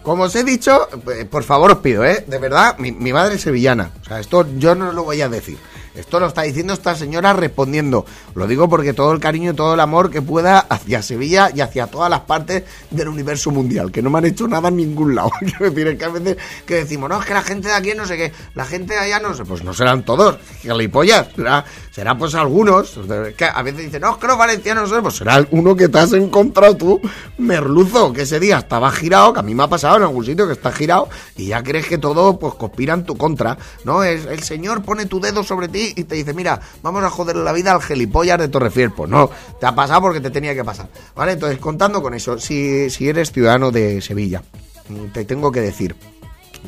Como 0.06 0.24
os 0.24 0.36
he 0.36 0.44
dicho, 0.44 0.88
eh, 1.12 1.26
por 1.26 1.42
favor 1.44 1.72
os 1.72 1.78
pido, 1.80 2.06
¿eh? 2.06 2.24
De 2.28 2.38
verdad, 2.38 2.78
mi, 2.78 2.92
mi 2.92 3.12
madre 3.12 3.36
es 3.36 3.42
sevillana. 3.42 3.90
O 4.04 4.06
sea, 4.06 4.20
esto 4.20 4.46
yo 4.58 4.76
no 4.76 4.92
lo 4.92 5.04
voy 5.04 5.22
a 5.22 5.30
decir. 5.30 5.58
Esto 5.96 6.20
lo 6.20 6.28
está 6.28 6.42
diciendo 6.42 6.74
esta 6.74 6.96
señora 6.96 7.34
respondiendo. 7.34 8.06
Lo 8.34 8.48
digo 8.48 8.68
porque 8.70 8.94
todo 8.94 9.14
el 9.14 9.20
cariño 9.20 9.52
y 9.52 9.56
todo 9.56 9.74
el 9.74 9.80
amor 9.80 10.10
que 10.10 10.22
pueda 10.22 10.60
hacia 10.60 11.02
Sevilla 11.02 11.50
y 11.54 11.62
hacia 11.62 11.88
todas 11.88 12.10
las 12.10 12.22
partes 12.22 12.64
del 12.92 13.08
universo 13.08 13.52
mundial, 13.52 13.92
que 13.92 14.02
no 14.02 14.10
me 14.10 14.20
han 14.20 14.26
hecho 14.26 14.48
nada 14.48 14.70
en 14.70 14.78
ningún 14.78 15.16
lado. 15.16 15.32
Quiero 15.40 15.70
decir, 15.70 15.88
es 15.88 15.98
que 15.98 16.06
a 16.06 16.10
veces 16.10 16.38
que 16.66 16.76
decimos, 16.76 17.10
no, 17.10 17.20
es 17.20 17.26
que 17.26 17.34
la 17.34 17.42
gente 17.42 17.70
de 17.70 17.74
aquí 17.74 17.94
no 17.96 18.06
sé 18.06 18.18
qué, 18.18 18.34
la 18.56 18.66
gente 18.66 18.94
de 18.94 19.00
allá 19.00 19.20
no 19.20 19.34
sé, 19.34 19.46
pues 19.46 19.64
no 19.64 19.74
serán 19.74 20.04
todos, 20.04 20.38
gilipollas, 20.62 21.28
será, 21.36 21.66
será 21.92 22.18
pues 22.18 22.36
algunos. 22.36 22.98
A 23.54 23.64
veces 23.64 23.86
dicen, 23.86 24.02
no, 24.02 24.12
es 24.12 24.18
que 24.18 24.28
los 24.28 24.38
valencianos 24.38 24.94
pues 25.02 25.16
será 25.16 25.46
uno 25.52 25.76
que 25.76 25.88
te 25.88 26.00
has 26.00 26.14
encontrado 26.14 26.76
tú, 26.76 27.02
merluzo, 27.38 28.12
que 28.12 28.24
ese 28.24 28.40
día 28.40 28.58
estaba 28.58 28.92
girado, 28.92 29.34
que 29.34 29.40
a 29.40 29.44
mí 29.44 29.56
me 29.56 29.64
ha 29.64 29.68
pasado 29.68 29.98
en 29.98 30.04
algún 30.04 30.26
sitio 30.26 30.46
que 30.48 30.54
está 30.54 30.72
girado, 30.72 31.10
y 31.38 31.48
ya 31.48 31.64
crees 31.64 31.88
que 31.88 31.98
todo 31.98 32.38
pues 32.38 32.56
conspira 32.56 32.94
en 32.94 33.06
tu 33.06 33.16
contra, 33.16 33.58
¿no? 33.84 34.04
Es, 34.04 34.26
el 34.26 34.44
señor 34.44 34.84
pone 34.84 35.06
tu 35.06 35.20
dedo 35.20 35.44
sobre 35.44 35.68
ti 35.68 35.85
y 35.96 36.04
te 36.04 36.16
dice, 36.16 36.34
mira, 36.34 36.60
vamos 36.82 37.04
a 37.04 37.10
joder 37.10 37.36
la 37.36 37.52
vida 37.52 37.72
al 37.72 37.82
gilipollas 37.82 38.40
de 38.40 38.48
Torrefiel. 38.48 38.92
Pues 38.92 39.10
no, 39.10 39.30
te 39.60 39.66
ha 39.66 39.76
pasado 39.76 40.02
porque 40.02 40.22
te 40.22 40.30
tenía 40.30 40.54
que 40.54 40.64
pasar. 40.64 40.90
¿Vale? 41.16 41.34
Entonces, 41.34 41.60
contando 41.60 42.02
con 42.02 42.14
eso, 42.14 42.38
si, 42.40 42.90
si 42.90 43.10
eres 43.10 43.32
ciudadano 43.32 43.72
de 43.72 44.02
Sevilla, 44.02 44.44
mm, 44.90 45.08
te 45.14 45.26
tengo 45.26 45.52
que 45.52 45.62
decir, 45.62 45.96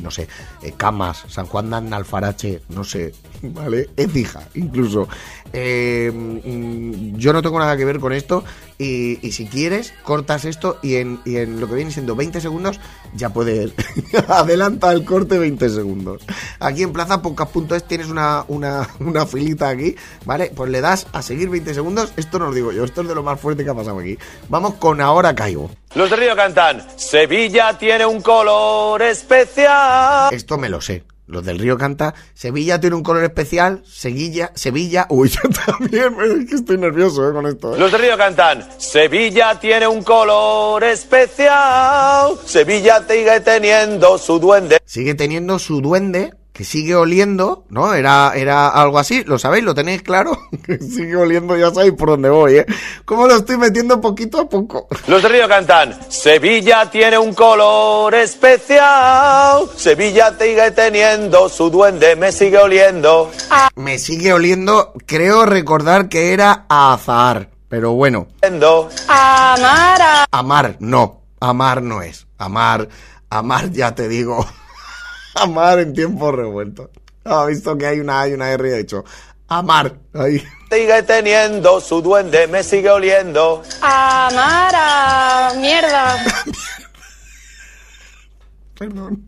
no 0.02 0.10
sé, 0.10 0.28
eh, 0.62 0.72
Camas, 0.76 1.24
San 1.28 1.46
Juan 1.46 1.70
de 1.70 1.96
Alfarache, 1.96 2.62
no 2.68 2.84
sé, 2.84 3.12
¿vale? 3.42 3.90
Écija, 3.96 4.42
incluso. 4.54 5.08
Eh, 5.52 6.12
mm, 6.12 7.16
yo 7.16 7.32
no 7.32 7.42
tengo 7.42 7.58
nada 7.58 7.76
que 7.76 7.84
ver 7.84 7.98
con 7.98 8.12
esto 8.12 8.44
y, 8.78 9.26
y 9.26 9.32
si 9.32 9.46
quieres, 9.46 9.92
cortas 10.02 10.44
esto 10.44 10.78
y 10.82 10.96
en, 10.96 11.20
y 11.24 11.36
en 11.36 11.60
lo 11.60 11.68
que 11.68 11.74
viene 11.74 11.90
siendo 11.90 12.14
20 12.14 12.40
segundos 12.40 12.80
ya 13.14 13.30
puedes... 13.30 13.72
Adelanta 14.28 14.92
el 14.92 15.04
corte 15.04 15.38
20 15.38 15.68
segundos. 15.68 16.22
Aquí 16.60 16.82
en 16.82 16.92
plazapodcast.es 16.92 17.84
tienes 17.84 18.08
una, 18.08 18.44
una, 18.48 18.88
una 19.00 19.26
filita 19.26 19.68
aquí, 19.68 19.96
¿vale? 20.24 20.52
Pues 20.54 20.70
le 20.70 20.80
das 20.80 21.06
a 21.12 21.22
seguir 21.22 21.48
20 21.50 21.74
segundos. 21.74 22.12
Esto 22.16 22.38
no 22.38 22.46
lo 22.46 22.54
digo 22.54 22.72
yo, 22.72 22.84
esto 22.84 23.02
es 23.02 23.08
de 23.08 23.14
lo 23.14 23.22
más 23.22 23.40
fuerte 23.40 23.64
que 23.64 23.70
ha 23.70 23.74
pasado 23.74 23.98
aquí. 23.98 24.16
Vamos 24.48 24.74
con 24.74 25.00
Ahora 25.00 25.34
Caigo. 25.34 25.70
Los 25.94 26.10
de 26.10 26.16
Río 26.16 26.36
cantan, 26.36 26.86
Sevilla 26.96 27.76
tiene 27.78 28.06
un 28.06 28.20
color 28.20 29.02
especial. 29.02 30.32
Esto 30.32 30.58
me 30.58 30.68
lo 30.68 30.80
sé. 30.80 31.04
Los 31.28 31.44
del 31.44 31.58
Río 31.58 31.76
canta, 31.76 32.14
Sevilla 32.32 32.80
tiene 32.80 32.96
un 32.96 33.02
color 33.02 33.22
especial, 33.22 33.82
Sevilla, 33.86 34.50
Sevilla, 34.54 35.06
uy, 35.10 35.28
yo 35.28 35.42
también, 35.66 36.16
es 36.42 36.48
que 36.48 36.54
estoy 36.56 36.78
nervioso 36.78 37.28
eh, 37.28 37.32
con 37.34 37.46
esto. 37.46 37.76
eh. 37.76 37.78
Los 37.78 37.92
de 37.92 37.98
Río 37.98 38.16
cantan, 38.16 38.66
Sevilla 38.78 39.60
tiene 39.60 39.86
un 39.86 40.02
color 40.02 40.82
especial. 40.84 42.30
Sevilla 42.46 43.04
sigue 43.06 43.40
teniendo 43.40 44.16
su 44.16 44.38
duende. 44.38 44.78
Sigue 44.86 45.14
teniendo 45.14 45.58
su 45.58 45.82
duende, 45.82 46.32
que 46.58 46.64
sigue 46.64 46.96
oliendo, 46.96 47.66
¿no? 47.68 47.94
Era, 47.94 48.32
era 48.34 48.66
algo 48.66 48.98
así, 48.98 49.22
¿lo 49.22 49.38
sabéis? 49.38 49.62
¿Lo 49.62 49.76
tenéis 49.76 50.02
claro? 50.02 50.36
Que 50.66 50.76
sigue 50.78 51.14
oliendo, 51.14 51.56
ya 51.56 51.72
sabéis 51.72 51.92
por 51.92 52.08
dónde 52.08 52.30
voy, 52.30 52.56
¿eh? 52.56 52.66
¿Cómo 53.04 53.28
lo 53.28 53.36
estoy 53.36 53.56
metiendo 53.58 54.00
poquito 54.00 54.40
a 54.40 54.48
poco? 54.48 54.88
Los 55.06 55.22
de 55.22 55.28
Río 55.28 55.46
cantan, 55.46 55.96
Sevilla 56.08 56.90
tiene 56.90 57.16
un 57.16 57.32
color 57.32 58.12
especial. 58.16 59.70
Sevilla 59.76 60.34
sigue 60.36 60.72
teniendo 60.72 61.48
su 61.48 61.70
duende, 61.70 62.16
me 62.16 62.32
sigue 62.32 62.58
oliendo. 62.58 63.30
Me 63.76 63.96
sigue 64.00 64.32
oliendo, 64.32 64.94
creo 65.06 65.46
recordar 65.46 66.08
que 66.08 66.32
era 66.32 66.66
a 66.68 66.94
azahar, 66.94 67.50
pero 67.68 67.92
bueno. 67.92 68.26
oliendo. 68.42 68.88
Amar, 70.32 70.76
no. 70.80 71.22
Amar 71.38 71.82
no 71.82 72.02
es. 72.02 72.26
Amar, 72.36 72.88
amar 73.30 73.70
ya 73.70 73.94
te 73.94 74.08
digo. 74.08 74.44
Amar 75.42 75.78
en 75.80 75.92
tiempos 75.92 76.34
revueltos. 76.34 76.90
Ha 77.24 77.46
visto 77.46 77.76
que 77.76 77.86
hay 77.86 78.00
una, 78.00 78.22
hay 78.22 78.32
una 78.32 78.50
R 78.50 78.68
y 78.68 78.72
ha 78.72 78.76
dicho, 78.76 79.04
amar. 79.48 79.94
Ahí. 80.14 80.42
Sigue 80.70 81.02
teniendo 81.02 81.80
su 81.80 82.00
duende, 82.02 82.46
me 82.46 82.62
sigue 82.62 82.90
oliendo. 82.90 83.62
Amara, 83.80 85.52
mierda. 85.58 86.24
Perdón. 88.78 89.26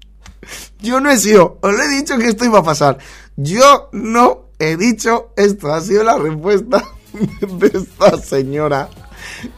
Yo 0.78 1.00
no 1.00 1.10
he 1.10 1.18
sido, 1.18 1.58
os 1.60 1.72
lo 1.72 1.82
he 1.82 1.88
dicho 1.88 2.16
que 2.18 2.28
esto 2.28 2.44
iba 2.44 2.60
a 2.60 2.62
pasar. 2.62 2.98
Yo 3.36 3.88
no 3.92 4.50
he 4.58 4.76
dicho 4.76 5.32
esto. 5.36 5.72
Ha 5.72 5.80
sido 5.80 6.04
la 6.04 6.16
respuesta 6.16 6.84
de 7.40 7.66
esta 7.66 8.18
señora. 8.18 8.88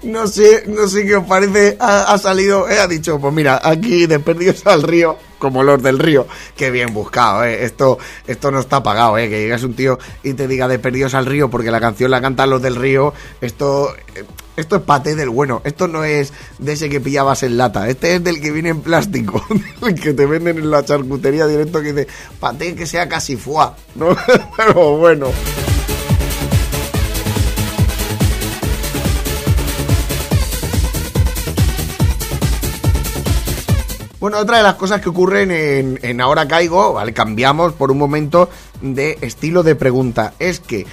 No 0.02 0.26
sé, 0.26 0.64
no 0.66 0.88
sé 0.88 1.04
qué 1.04 1.16
os 1.16 1.26
parece. 1.26 1.76
Ha, 1.78 2.12
ha 2.12 2.18
salido, 2.18 2.68
eh, 2.68 2.80
ha 2.80 2.88
dicho, 2.88 3.20
pues 3.20 3.32
mira, 3.32 3.60
aquí 3.62 4.06
de 4.06 4.18
perdidos 4.18 4.66
al 4.66 4.82
río, 4.82 5.16
como 5.42 5.64
los 5.64 5.82
del 5.82 5.98
río. 5.98 6.28
Qué 6.56 6.70
bien 6.70 6.94
buscado, 6.94 7.42
eh. 7.42 7.64
Esto, 7.64 7.98
esto 8.28 8.52
no 8.52 8.60
está 8.60 8.80
pagado, 8.80 9.18
eh. 9.18 9.28
Que 9.28 9.40
llegas 9.40 9.64
un 9.64 9.74
tío 9.74 9.98
y 10.22 10.34
te 10.34 10.46
diga 10.46 10.68
de 10.68 10.78
perdidos 10.78 11.14
al 11.14 11.26
río 11.26 11.50
porque 11.50 11.72
la 11.72 11.80
canción 11.80 12.12
la 12.12 12.20
cantan 12.20 12.48
los 12.48 12.62
del 12.62 12.76
río. 12.76 13.12
Esto, 13.40 13.92
eh, 14.14 14.22
esto 14.56 14.76
es 14.76 14.82
paté 14.82 15.16
del 15.16 15.30
bueno. 15.30 15.60
Esto 15.64 15.88
no 15.88 16.04
es 16.04 16.32
de 16.60 16.74
ese 16.74 16.88
que 16.88 17.00
pillabas 17.00 17.42
en 17.42 17.56
lata. 17.56 17.88
Este 17.88 18.14
es 18.14 18.22
del 18.22 18.40
que 18.40 18.52
viene 18.52 18.68
en 18.68 18.82
plástico. 18.82 19.44
El 19.82 19.98
que 19.98 20.12
te 20.12 20.26
venden 20.26 20.58
en 20.58 20.70
la 20.70 20.84
charcutería 20.84 21.48
directo 21.48 21.82
que 21.82 21.92
dice 21.92 22.08
paté 22.38 22.76
que 22.76 22.86
sea 22.86 23.08
casi. 23.08 23.36
¿no? 23.96 24.16
Pero 24.56 24.96
bueno. 24.96 25.26
Bueno, 34.22 34.38
otra 34.38 34.58
de 34.58 34.62
las 34.62 34.76
cosas 34.76 35.00
que 35.00 35.08
ocurren 35.08 35.50
en, 35.50 36.20
Ahora 36.20 36.46
Caigo, 36.46 36.92
¿vale? 36.92 37.12
Cambiamos 37.12 37.72
por 37.72 37.90
un 37.90 37.98
momento 37.98 38.48
de 38.80 39.18
estilo 39.20 39.64
de 39.64 39.74
pregunta. 39.74 40.34
Es 40.38 40.60
que 40.60 40.86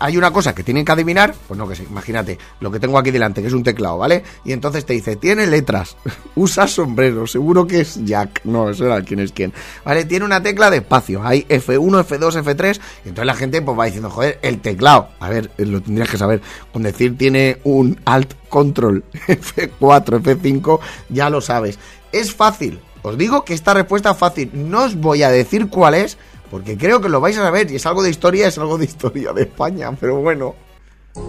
hay 0.00 0.16
una 0.16 0.32
cosa 0.32 0.54
que 0.54 0.64
tienen 0.64 0.84
que 0.84 0.92
adivinar, 0.92 1.34
pues 1.46 1.56
no 1.56 1.68
que 1.68 1.76
sé, 1.76 1.84
imagínate, 1.84 2.38
lo 2.60 2.70
que 2.70 2.80
tengo 2.80 2.98
aquí 2.98 3.10
delante, 3.10 3.42
que 3.42 3.48
es 3.48 3.52
un 3.52 3.62
teclado, 3.62 3.98
¿vale? 3.98 4.24
Y 4.44 4.52
entonces 4.52 4.86
te 4.86 4.94
dice, 4.94 5.16
tiene 5.16 5.46
letras, 5.46 5.96
usa 6.34 6.66
sombrero, 6.66 7.26
seguro 7.26 7.66
que 7.66 7.82
es 7.82 8.02
Jack, 8.04 8.40
no, 8.44 8.70
eso 8.70 8.86
era 8.86 9.02
quién 9.02 9.20
es 9.20 9.32
quién, 9.32 9.52
¿vale? 9.84 10.06
Tiene 10.06 10.24
una 10.24 10.42
tecla 10.42 10.70
de 10.70 10.78
espacio, 10.78 11.22
hay 11.22 11.44
F1, 11.48 12.06
F2, 12.06 12.42
F3, 12.42 12.80
y 13.04 13.08
entonces 13.10 13.26
la 13.26 13.34
gente 13.34 13.62
pues 13.62 13.78
va 13.78 13.84
diciendo, 13.84 14.10
joder, 14.10 14.38
el 14.42 14.60
teclado, 14.60 15.10
a 15.20 15.28
ver, 15.28 15.50
eh, 15.58 15.66
lo 15.66 15.82
tendrías 15.82 16.08
que 16.08 16.18
saber, 16.18 16.40
con 16.72 16.82
decir 16.82 17.16
tiene 17.18 17.58
un 17.64 18.00
Alt 18.06 18.34
Control 18.48 19.04
F4, 19.12 20.22
F5, 20.22 20.80
ya 21.10 21.28
lo 21.28 21.40
sabes. 21.42 21.78
Es 22.10 22.34
fácil, 22.34 22.80
os 23.02 23.16
digo 23.16 23.44
que 23.44 23.54
esta 23.54 23.74
respuesta 23.74 24.12
es 24.12 24.16
fácil, 24.16 24.50
no 24.54 24.84
os 24.84 24.96
voy 24.96 25.22
a 25.22 25.30
decir 25.30 25.68
cuál 25.68 25.94
es, 25.94 26.16
porque 26.50 26.76
creo 26.76 27.00
que 27.00 27.08
lo 27.08 27.20
vais 27.20 27.38
a 27.38 27.42
saber 27.42 27.70
y 27.70 27.76
es 27.76 27.86
algo 27.86 28.02
de 28.02 28.10
historia, 28.10 28.48
es 28.48 28.58
algo 28.58 28.76
de 28.76 28.84
historia 28.84 29.32
de 29.32 29.42
España, 29.42 29.90
pero 29.98 30.16
bueno. 30.16 30.54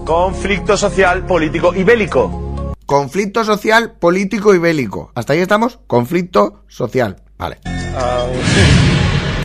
Conflicto 0.05 0.75
social, 0.77 1.25
político 1.25 1.73
y 1.75 1.83
bélico. 1.83 2.73
Conflicto 2.85 3.43
social, 3.43 3.93
político 3.93 4.53
y 4.53 4.57
bélico. 4.57 5.11
¿Hasta 5.15 5.33
ahí 5.33 5.39
estamos? 5.39 5.79
Conflicto 5.87 6.63
social. 6.67 7.21
Vale. 7.37 7.59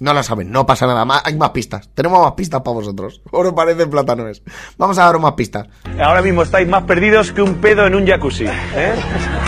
No 0.01 0.13
la 0.13 0.23
saben, 0.23 0.51
no 0.51 0.67
pasa 0.67 0.87
nada 0.87 1.05
más. 1.05 1.23
Hay 1.25 1.37
más 1.37 1.51
pistas. 1.51 1.89
Tenemos 1.95 2.21
más 2.23 2.33
pistas 2.33 2.61
para 2.63 2.75
vosotros. 2.75 3.23
Oro 3.31 3.55
parece 3.55 3.87
plátano 3.87 4.29
es. 4.29 4.43
Vamos 4.77 4.99
a 4.99 5.05
daros 5.05 5.23
más 5.23 5.33
pistas. 5.33 5.69
Ahora 5.99 6.23
mismo 6.23 6.43
estáis 6.43 6.69
más 6.69 6.83
perdidos 6.85 7.33
que 7.33 7.43
un 7.43 7.55
pedo 7.57 7.87
en 7.87 7.95
un 7.95 8.07
jacuzzi. 8.07 8.47
¿eh? 8.47 8.95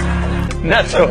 Nacho. 0.63 1.11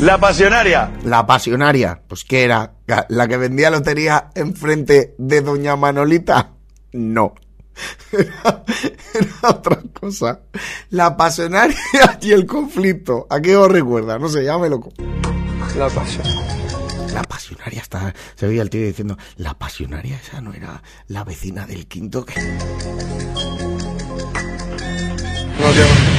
La 0.00 0.18
pasionaria. 0.18 0.90
La 1.04 1.26
pasionaria. 1.26 2.00
Pues 2.08 2.24
¿qué 2.24 2.44
era? 2.44 2.72
¿La 3.08 3.28
que 3.28 3.36
vendía 3.36 3.70
lotería 3.70 4.30
enfrente 4.34 5.14
de 5.18 5.42
Doña 5.42 5.76
Manolita? 5.76 6.52
No. 6.92 7.34
Era, 8.12 8.64
era 9.14 9.48
otra 9.48 9.80
cosa. 9.98 10.40
La 10.90 11.16
pasionaria 11.16 11.78
y 12.20 12.32
el 12.32 12.44
conflicto. 12.44 13.26
¿A 13.30 13.40
qué 13.40 13.56
os 13.56 13.70
recuerda? 13.70 14.18
No 14.18 14.28
sé, 14.28 14.44
ya 14.44 14.58
me 14.58 14.68
loco. 14.68 14.92
La 15.78 15.88
pasión. 15.88 16.26
La 17.14 17.22
pasionaria 17.22 17.80
está. 17.80 18.12
Se 18.34 18.46
veía 18.46 18.62
el 18.62 18.70
tío 18.70 18.84
diciendo, 18.84 19.16
la 19.36 19.54
pasionaria 19.54 20.16
esa 20.16 20.40
no 20.40 20.52
era 20.52 20.82
la 21.06 21.24
vecina 21.24 21.66
del 21.66 21.86
quinto 21.86 22.24
que. 22.24 22.40
No. 25.60 26.09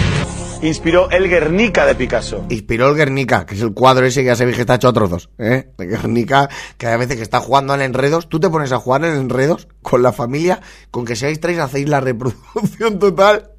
Inspiró 0.61 1.09
el 1.09 1.27
Guernica 1.27 1.87
de 1.87 1.95
Picasso. 1.95 2.45
Inspiró 2.49 2.89
el 2.89 2.95
Guernica, 2.95 3.45
que 3.47 3.55
es 3.55 3.61
el 3.61 3.73
cuadro 3.73 4.05
ese 4.05 4.21
que 4.21 4.27
ya 4.27 4.35
se 4.35 4.45
ve 4.45 4.53
que 4.53 4.61
está 4.61 4.75
hecho 4.75 4.89
a 4.89 4.93
trozos, 4.93 5.29
¿eh? 5.39 5.69
El 5.79 5.89
Guernica, 5.89 6.49
que 6.77 6.85
a 6.85 6.97
veces 6.97 7.17
que 7.17 7.23
está 7.23 7.39
jugando 7.39 7.73
al 7.73 7.81
enredos, 7.81 8.29
tú 8.29 8.39
te 8.39 8.49
pones 8.49 8.71
a 8.71 8.77
jugar 8.77 9.03
en 9.05 9.15
enredos 9.15 9.67
con 9.81 10.03
la 10.03 10.13
familia, 10.13 10.61
con 10.91 11.03
que 11.03 11.15
seáis 11.15 11.39
tres 11.39 11.57
hacéis 11.57 11.89
la 11.89 11.99
reproducción 11.99 12.99
total 12.99 13.51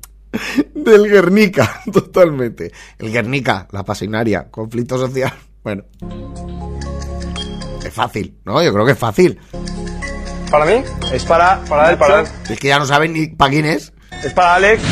del 0.74 1.08
Guernica, 1.08 1.82
totalmente. 1.92 2.70
El 2.98 3.10
Guernica, 3.10 3.66
la 3.72 3.82
pasionaria, 3.84 4.48
conflicto 4.48 4.96
social, 4.96 5.32
bueno. 5.64 5.82
Es 7.84 7.92
fácil, 7.92 8.38
¿no? 8.44 8.62
Yo 8.62 8.72
creo 8.72 8.86
que 8.86 8.92
es 8.92 8.98
fácil. 8.98 9.40
¿Para 10.52 10.66
mí? 10.66 10.84
Es 11.12 11.24
para. 11.24 11.64
Para 11.64 11.90
él, 11.90 11.98
para 11.98 12.20
él. 12.20 12.26
Es 12.48 12.60
que 12.60 12.68
ya 12.68 12.78
no 12.78 12.86
saben 12.86 13.12
ni 13.12 13.26
para 13.26 13.50
quién 13.50 13.64
es. 13.64 13.92
Es 14.22 14.32
para 14.32 14.54
Alex. 14.54 14.82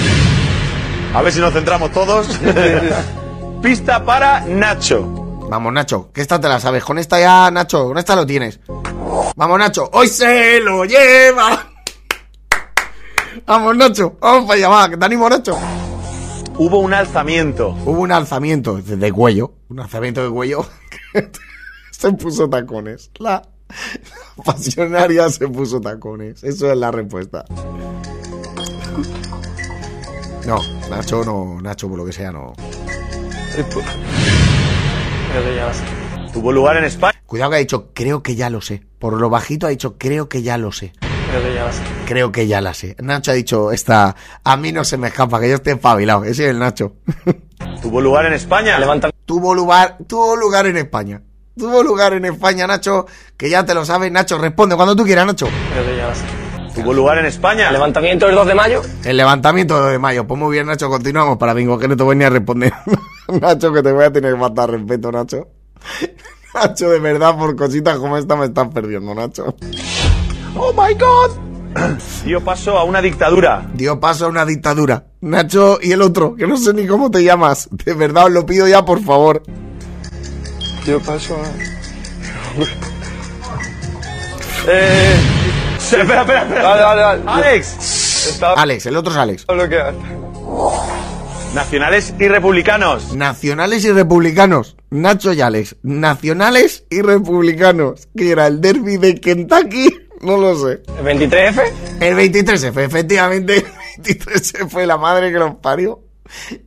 A 1.13 1.23
ver 1.23 1.33
si 1.33 1.41
nos 1.41 1.53
centramos 1.53 1.91
todos. 1.91 2.29
Pista 3.63 4.05
para 4.05 4.43
Nacho. 4.43 5.03
Vamos, 5.51 5.73
Nacho, 5.73 6.13
que 6.13 6.21
esta 6.21 6.41
te 6.41 6.49
la 6.49 6.61
sabes. 6.61 6.85
Con 6.85 6.99
esta 6.99 7.19
ya, 7.19 7.51
Nacho, 7.51 7.89
con 7.89 7.99
esta 7.99 8.15
lo 8.15 8.25
tienes. 8.25 8.61
Vamos, 9.35 9.59
Nacho, 9.59 9.91
hoy 9.93 10.07
se 10.07 10.61
lo 10.61 10.85
lleva. 10.85 11.67
Vamos, 13.45 13.77
Nacho, 13.77 14.17
vamos 14.21 14.47
para 14.47 14.55
allá, 14.55 14.69
va, 14.69 14.89
que 14.89 14.97
te 14.97 15.05
animo, 15.05 15.29
Nacho. 15.29 15.59
Hubo 16.57 16.79
un 16.79 16.95
alzamiento. 16.95 17.71
Hubo 17.85 18.01
un 18.03 18.13
alzamiento 18.13 18.77
de 18.77 18.97
de 18.97 19.13
cuello, 19.13 19.55
un 19.69 19.81
alzamiento 19.81 20.23
de 20.23 20.31
cuello. 20.31 20.65
se 21.91 22.13
puso 22.13 22.49
tacones. 22.49 23.11
La, 23.19 23.43
la 24.37 24.45
pasionaria 24.45 25.29
se 25.29 25.49
puso 25.49 25.81
tacones. 25.81 26.45
Eso 26.45 26.71
es 26.71 26.79
la 26.79 26.93
respuesta. 26.93 27.45
No, 30.47 30.59
Nacho 30.91 31.25
no, 31.25 31.61
Nacho 31.63 31.89
por 31.89 31.99
lo 31.99 32.05
que 32.05 32.13
sea 32.13 32.33
no. 32.33 32.53
Creo 33.55 33.69
que 35.45 35.55
ya 35.55 35.67
lo 35.67 35.75
sé. 35.75 35.85
Tuvo 36.33 36.53
lugar 36.53 36.77
en 36.77 36.85
España. 36.85 37.21
Cuidado 37.27 37.51
que 37.51 37.57
ha 37.57 37.61
dicho, 37.61 37.91
creo 37.95 38.23
que 38.23 38.35
ya 38.35 38.51
lo 38.51 38.61
sé. 38.61 38.83
Por 38.99 39.21
lo 39.21 39.31
bajito 39.31 39.67
ha 39.67 39.71
dicho, 39.71 39.97
creo 39.99 40.29
que 40.29 40.43
ya 40.43 40.59
lo 40.59 40.73
sé. 40.73 40.93
Creo 41.01 41.43
que 41.43 41.55
ya 41.55 41.65
lo 41.65 41.73
sé. 41.73 41.83
Creo 42.07 42.33
que 42.33 42.47
ya 42.49 42.61
la 42.61 42.75
sé. 42.75 42.97
Nacho 42.99 43.31
ha 43.31 43.35
dicho, 43.35 43.71
esta, 43.71 44.17
a 44.43 44.57
mí 44.57 44.73
no 44.73 44.85
se 44.85 44.97
me 44.97 45.09
escapa, 45.09 45.41
que 45.41 45.49
yo 45.49 45.55
esté 45.55 45.73
espabilado. 45.73 46.25
Ese 46.25 46.45
es 46.45 46.51
el 46.51 46.59
Nacho. 46.59 46.95
Tuvo 47.83 48.01
lugar 48.01 48.27
en 48.27 48.33
España. 48.33 48.79
Levanta. 48.79 49.11
tuvo 49.25 49.55
lugar, 49.55 49.99
tuvo 50.09 50.35
lugar 50.35 50.67
en 50.67 50.77
España. 50.77 51.23
Tuvo 51.57 51.83
lugar 51.83 52.15
en 52.15 52.25
España, 52.25 52.67
Nacho, 52.67 53.07
que 53.37 53.49
ya 53.49 53.65
te 53.65 53.75
lo 53.75 53.85
sabes. 53.85 54.11
Nacho, 54.11 54.39
responde 54.39 54.75
cuando 54.77 54.97
tú 54.97 55.05
quieras, 55.05 55.27
Nacho. 55.27 55.47
Creo 55.73 55.87
que 55.87 55.97
ya 55.97 56.09
lo 56.09 56.15
sé. 56.15 56.50
Tuvo 56.81 56.95
lugar 56.95 57.19
en 57.19 57.27
España. 57.27 57.71
Levantamiento 57.71 58.27
del 58.27 58.35
2 58.37 58.47
de 58.47 58.55
mayo. 58.55 58.83
El 59.05 59.17
levantamiento 59.19 59.85
de 59.87 59.99
mayo. 59.99 60.27
Pues 60.27 60.41
muy 60.41 60.53
bien, 60.53 60.67
Nacho, 60.67 60.89
continuamos 60.89 61.37
para 61.37 61.53
bingo, 61.53 61.79
que 61.79 61.89
no 61.89 61.97
te 61.97 62.03
voy 62.03 62.17
ni 62.17 62.25
a 62.25 62.31
responder. 62.31 62.73
Nacho, 63.41 63.71
que 63.73 63.83
te 63.83 63.93
voy 63.93 64.05
a 64.05 64.13
tener 64.13 64.33
que 64.33 64.41
faltar 64.41 64.71
respeto, 64.71 65.13
Nacho. 65.13 65.49
Nacho, 66.55 66.89
de 66.89 66.99
verdad, 66.99 67.37
por 67.37 67.55
cositas 67.55 67.99
como 67.99 68.17
esta 68.17 68.35
me 68.35 68.47
estás 68.47 68.69
perdiendo, 68.69 69.15
Nacho. 69.15 69.55
¡Oh 70.57 70.73
my 70.73 70.95
god! 70.95 71.33
Dio 72.25 72.41
paso 72.43 72.79
a 72.79 72.85
una 72.85 73.03
dictadura. 73.03 73.69
Dio 73.75 74.01
paso 74.01 74.25
a 74.27 74.29
una 74.29 74.47
dictadura. 74.47 75.05
Nacho 75.21 75.79
y 75.83 75.93
el 75.93 76.01
otro, 76.01 76.35
que 76.35 76.47
no 76.47 76.57
sé 76.57 76.73
ni 76.73 76.87
cómo 76.87 77.11
te 77.11 77.23
llamas. 77.23 77.69
De 77.71 77.93
verdad, 77.93 78.25
os 78.27 78.33
lo 78.33 78.47
pido 78.47 78.67
ya, 78.67 78.85
por 78.85 79.03
favor. 79.03 79.43
Yo 80.87 80.99
paso 81.01 81.37
a. 81.37 81.47
Eh. 84.67 85.40
Espera, 86.01 86.21
espera, 86.21 86.43
espera. 86.43 86.63
Dale, 86.63 86.81
dale, 86.83 87.01
dale. 87.01 87.23
Alex. 87.27 88.27
Está 88.29 88.53
Alex, 88.53 88.87
el 88.87 88.97
otro 88.97 89.13
es 89.13 89.19
Alex. 89.19 89.47
bloqueado. 89.47 89.93
Nacionales 91.55 92.15
y 92.19 92.29
republicanos. 92.29 93.15
Nacionales 93.17 93.85
y 93.85 93.91
republicanos. 93.91 94.77
Nacho 94.91 95.33
y 95.33 95.41
Alex. 95.41 95.77
Nacionales 95.83 96.85
y 96.91 97.03
republicanos. 97.03 98.09
Que 98.17 98.31
era 98.31 98.47
el 98.47 98.61
derby 98.61 98.99
de 98.99 99.17
Kentucky. 99.21 99.89
No 100.21 100.37
lo 100.37 100.55
sé. 100.57 100.83
¿El 100.99 101.05
23F? 101.31 101.63
El 102.01 102.17
23F, 102.17 102.85
efectivamente. 102.85 103.57
El 103.57 104.05
23F, 104.05 104.87
la 104.87 104.97
madre 104.97 105.33
que 105.33 105.39
los 105.39 105.57
parió. 105.57 106.05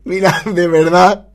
Mira, 0.03 0.41
de 0.45 0.67
verdad. 0.67 1.27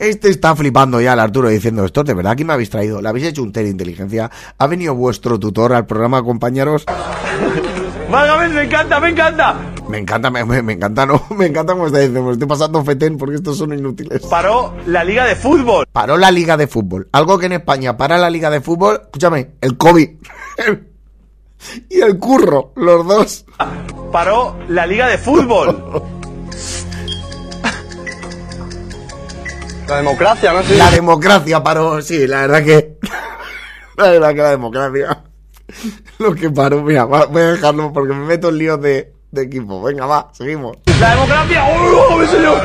Este 0.00 0.30
está 0.30 0.56
flipando 0.56 0.98
ya 0.98 1.12
el 1.12 1.20
Arturo 1.20 1.50
diciendo 1.50 1.84
esto, 1.84 2.02
de 2.02 2.14
verdad 2.14 2.34
que 2.34 2.42
me 2.42 2.54
habéis 2.54 2.70
traído. 2.70 3.02
¿Le 3.02 3.08
habéis 3.10 3.26
hecho 3.26 3.42
un 3.42 3.52
test 3.52 3.64
de 3.64 3.70
inteligencia? 3.70 4.30
¿Ha 4.56 4.66
venido 4.66 4.94
vuestro 4.94 5.38
tutor 5.38 5.74
al 5.74 5.84
programa, 5.86 6.22
compañeros? 6.22 6.86
Válgame, 8.10 8.48
me 8.48 8.62
encanta, 8.64 8.98
me 8.98 9.10
encanta. 9.10 9.56
Me 9.90 9.98
encanta, 9.98 10.30
me, 10.30 10.42
me- 10.44 10.62
me 10.62 10.72
encanta, 10.72 11.04
no, 11.04 11.22
me 11.36 11.46
encanta 11.46 11.74
como 11.74 11.86
está 11.86 11.98
diciendo, 11.98 12.22
me 12.24 12.32
estoy 12.32 12.48
pasando 12.48 12.82
fetén 12.82 13.18
porque 13.18 13.34
estos 13.36 13.58
son 13.58 13.74
inútiles. 13.74 14.22
Paró 14.26 14.74
la 14.86 15.04
liga 15.04 15.26
de 15.26 15.36
fútbol. 15.36 15.86
Paró 15.92 16.16
la 16.16 16.30
liga 16.30 16.56
de 16.56 16.66
fútbol. 16.66 17.06
Algo 17.12 17.38
que 17.38 17.46
en 17.46 17.52
España 17.52 17.98
para 17.98 18.16
la 18.16 18.30
liga 18.30 18.48
de 18.48 18.62
fútbol, 18.62 19.00
escúchame, 19.04 19.50
el 19.60 19.76
COVID. 19.76 20.08
y 21.90 22.00
el 22.00 22.18
curro, 22.18 22.72
los 22.76 23.06
dos. 23.06 23.44
Paró 24.10 24.56
la 24.68 24.86
liga 24.86 25.06
de 25.08 25.18
fútbol. 25.18 26.02
La 29.90 29.96
democracia, 29.96 30.52
no 30.52 30.62
sé. 30.62 30.76
La 30.76 30.90
democracia 30.90 31.62
paró, 31.62 32.00
sí, 32.00 32.26
la 32.26 32.42
verdad 32.42 32.64
que. 32.64 32.98
La 33.96 34.08
verdad 34.12 34.30
que 34.30 34.40
la 34.42 34.50
democracia. 34.50 35.22
Lo 36.18 36.34
que 36.34 36.48
paró, 36.48 36.80
mira, 36.82 37.04
va- 37.04 37.26
voy 37.26 37.42
a 37.42 37.52
dejarlo 37.52 37.92
porque 37.92 38.14
me 38.14 38.24
meto 38.24 38.48
en 38.48 38.56
líos 38.58 38.80
de, 38.80 39.12
de 39.30 39.42
equipo. 39.42 39.82
Venga, 39.82 40.06
va, 40.06 40.30
seguimos. 40.32 40.78
La 41.00 41.10
democracia. 41.10 41.64
¡Oh, 41.68 42.16
mi 42.16 42.26
señor! 42.26 42.60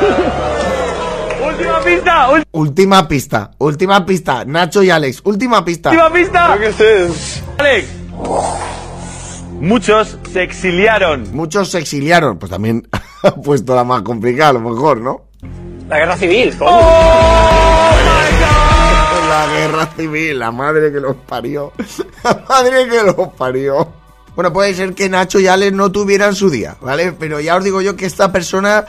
Última 1.46 1.80
pista. 1.80 2.28
Última 2.52 3.08
pista, 3.08 3.50
última 3.58 4.06
pista. 4.06 4.44
Nacho 4.46 4.82
y 4.82 4.88
Alex, 4.90 5.20
última 5.24 5.62
pista. 5.64 5.90
Última 5.90 6.10
pista. 6.12 6.58
Sé. 6.76 7.08
Alex. 7.58 7.88
Muchos 9.60 10.18
se 10.32 10.42
exiliaron. 10.42 11.28
Muchos 11.34 11.70
se 11.70 11.78
exiliaron. 11.78 12.38
Pues 12.38 12.50
también 12.50 12.88
ha 13.22 13.30
puesto 13.34 13.74
la 13.74 13.84
más 13.84 14.02
complicada, 14.02 14.50
a 14.50 14.52
lo 14.54 14.60
mejor, 14.60 15.00
¿no? 15.00 15.25
La 15.88 15.98
guerra 15.98 16.16
civil, 16.16 16.56
coño. 16.58 16.70
La 19.28 19.46
guerra 19.52 19.86
civil, 19.96 20.38
la 20.38 20.50
madre 20.50 20.92
que 20.92 21.00
los 21.00 21.16
parió. 21.16 21.72
La 22.24 22.44
madre 22.48 22.88
que 22.88 23.02
los 23.04 23.28
parió. 23.36 23.88
Bueno, 24.34 24.52
puede 24.52 24.74
ser 24.74 24.94
que 24.94 25.08
Nacho 25.08 25.38
y 25.38 25.46
Alex 25.46 25.72
no 25.72 25.92
tuvieran 25.92 26.34
su 26.34 26.50
día, 26.50 26.76
¿vale? 26.80 27.12
Pero 27.12 27.40
ya 27.40 27.56
os 27.56 27.64
digo 27.64 27.80
yo 27.80 27.96
que 27.96 28.04
esta 28.04 28.32
persona 28.32 28.84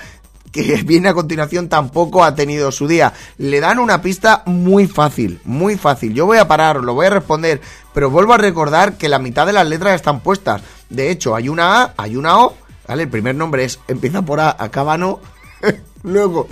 que 0.51 0.81
viene 0.85 1.09
a 1.09 1.13
continuación 1.13 1.69
tampoco 1.69 2.23
ha 2.23 2.33
tenido 2.33 2.71
su 2.71 2.87
día. 2.87 3.13
Le 3.37 3.59
dan 3.59 3.77
una 3.77 4.01
pista 4.01 4.41
muy 4.45 4.87
fácil, 4.87 5.39
muy 5.45 5.77
fácil. 5.77 6.13
Yo 6.13 6.25
voy 6.25 6.39
a 6.39 6.47
parar, 6.47 6.83
lo 6.83 6.95
voy 6.95 7.05
a 7.05 7.11
responder, 7.11 7.61
pero 7.93 8.09
vuelvo 8.09 8.33
a 8.33 8.37
recordar 8.37 8.97
que 8.97 9.07
la 9.07 9.19
mitad 9.19 9.45
de 9.45 9.53
las 9.53 9.67
letras 9.67 9.95
están 9.95 10.21
puestas. 10.21 10.63
De 10.89 11.11
hecho, 11.11 11.35
hay 11.35 11.47
una 11.47 11.83
A, 11.83 11.93
hay 11.95 12.15
una 12.15 12.39
O, 12.43 12.55
¿vale? 12.87 13.03
El 13.03 13.09
primer 13.09 13.35
nombre 13.35 13.65
es, 13.65 13.79
empieza 13.87 14.23
por 14.23 14.39
A, 14.39 14.55
acaba 14.57 14.97
no. 14.97 15.19
Luego, 16.03 16.47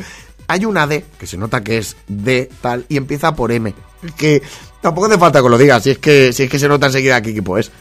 hay 0.47 0.65
una 0.65 0.88
D, 0.88 1.05
que 1.17 1.27
se 1.27 1.38
nota 1.38 1.63
que 1.63 1.77
es 1.77 1.95
D, 2.08 2.49
tal, 2.62 2.86
y 2.89 2.97
empieza 2.97 3.36
por 3.36 3.51
M. 3.51 3.73
Que 4.17 4.41
tampoco 4.81 5.08
hace 5.08 5.17
falta 5.17 5.41
que 5.41 5.49
lo 5.49 5.58
diga, 5.58 5.79
si 5.79 5.91
es 5.91 5.97
que, 5.97 6.34
si 6.34 6.43
es 6.43 6.49
que 6.49 6.60
se 6.60 6.67
nota 6.67 6.88
enseguida 6.88 7.21
qué 7.21 7.31
equipo 7.31 7.58
es. 7.58 7.71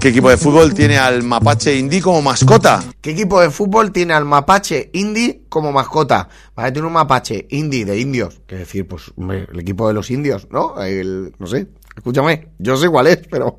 ¿Qué 0.00 0.10
equipo 0.10 0.30
de 0.30 0.36
fútbol 0.36 0.74
tiene 0.74 0.96
al 0.96 1.24
mapache 1.24 1.76
indí 1.76 2.00
como 2.00 2.22
mascota? 2.22 2.84
¿Qué 3.00 3.10
equipo 3.10 3.40
de 3.40 3.50
fútbol 3.50 3.90
tiene 3.90 4.14
al 4.14 4.24
mapache 4.24 4.90
indie 4.92 5.42
como 5.48 5.72
mascota? 5.72 6.28
Vale, 6.54 6.70
tiene 6.70 6.86
un 6.86 6.92
mapache 6.92 7.48
indie 7.50 7.84
de 7.84 7.98
indios. 7.98 8.40
Que 8.46 8.56
decir, 8.56 8.86
pues, 8.86 9.10
hombre, 9.16 9.48
el 9.52 9.58
equipo 9.58 9.88
de 9.88 9.94
los 9.94 10.08
indios, 10.12 10.46
¿no? 10.52 10.80
El, 10.80 11.34
no 11.38 11.48
sé, 11.48 11.66
escúchame, 11.96 12.48
yo 12.58 12.76
sé 12.76 12.88
cuál 12.88 13.08
es, 13.08 13.18
pero... 13.28 13.58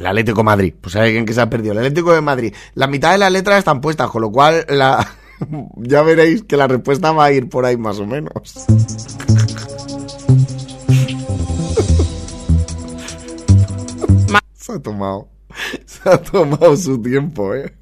El 0.00 0.06
Atlético 0.06 0.38
de 0.38 0.44
Madrid. 0.44 0.74
Pues 0.80 0.96
hay 0.96 1.08
alguien 1.08 1.26
que 1.26 1.34
se 1.34 1.42
ha 1.42 1.50
perdido. 1.50 1.72
El 1.72 1.78
Atlético 1.80 2.14
de 2.14 2.22
Madrid. 2.22 2.54
La 2.74 2.86
mitad 2.86 3.12
de 3.12 3.18
las 3.18 3.30
letras 3.30 3.58
están 3.58 3.82
puestas, 3.82 4.08
con 4.10 4.22
lo 4.22 4.32
cual 4.32 4.64
la... 4.68 5.06
ya 5.76 6.00
veréis 6.02 6.42
que 6.42 6.56
la 6.56 6.66
respuesta 6.66 7.12
va 7.12 7.26
a 7.26 7.32
ir 7.32 7.50
por 7.50 7.66
ahí 7.66 7.76
más 7.76 7.98
o 7.98 8.06
menos. 8.06 8.32
Se 14.54 14.72
ha 14.72 14.78
tomado. 14.78 15.28
Se 15.84 16.08
ha 16.08 16.16
tomado 16.16 16.76
su 16.76 17.02
tiempo, 17.02 17.54
eh. 17.54 17.74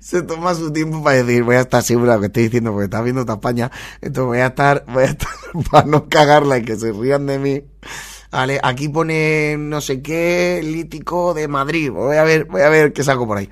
Se 0.00 0.22
toma 0.22 0.54
su 0.54 0.72
tiempo 0.72 1.02
para 1.02 1.22
decir, 1.22 1.42
voy 1.42 1.56
a 1.56 1.60
estar 1.60 1.82
seguro 1.82 2.10
de 2.10 2.16
lo 2.16 2.20
que 2.20 2.26
estoy 2.26 2.44
diciendo 2.44 2.70
porque 2.70 2.84
está 2.84 3.02
viendo 3.02 3.22
esta 3.22 3.34
España. 3.34 3.70
Entonces 4.00 4.26
voy 4.26 4.38
a 4.38 4.46
estar, 4.46 4.84
voy 4.88 5.02
a 5.04 5.06
estar 5.06 5.28
para 5.70 5.86
no 5.86 6.08
cagarla 6.08 6.56
y 6.58 6.62
que 6.62 6.76
se 6.76 6.92
rían 6.92 7.26
de 7.26 7.38
mí. 7.38 7.62
Vale, 8.34 8.58
aquí 8.60 8.88
pone 8.88 9.54
no 9.56 9.80
sé 9.80 10.02
qué 10.02 10.60
lítico 10.60 11.34
de 11.34 11.46
Madrid. 11.46 11.92
Voy 11.92 12.16
a 12.16 12.24
ver, 12.24 12.46
voy 12.46 12.62
a 12.62 12.68
ver 12.68 12.92
qué 12.92 13.04
saco 13.04 13.28
por 13.28 13.38
ahí. 13.38 13.48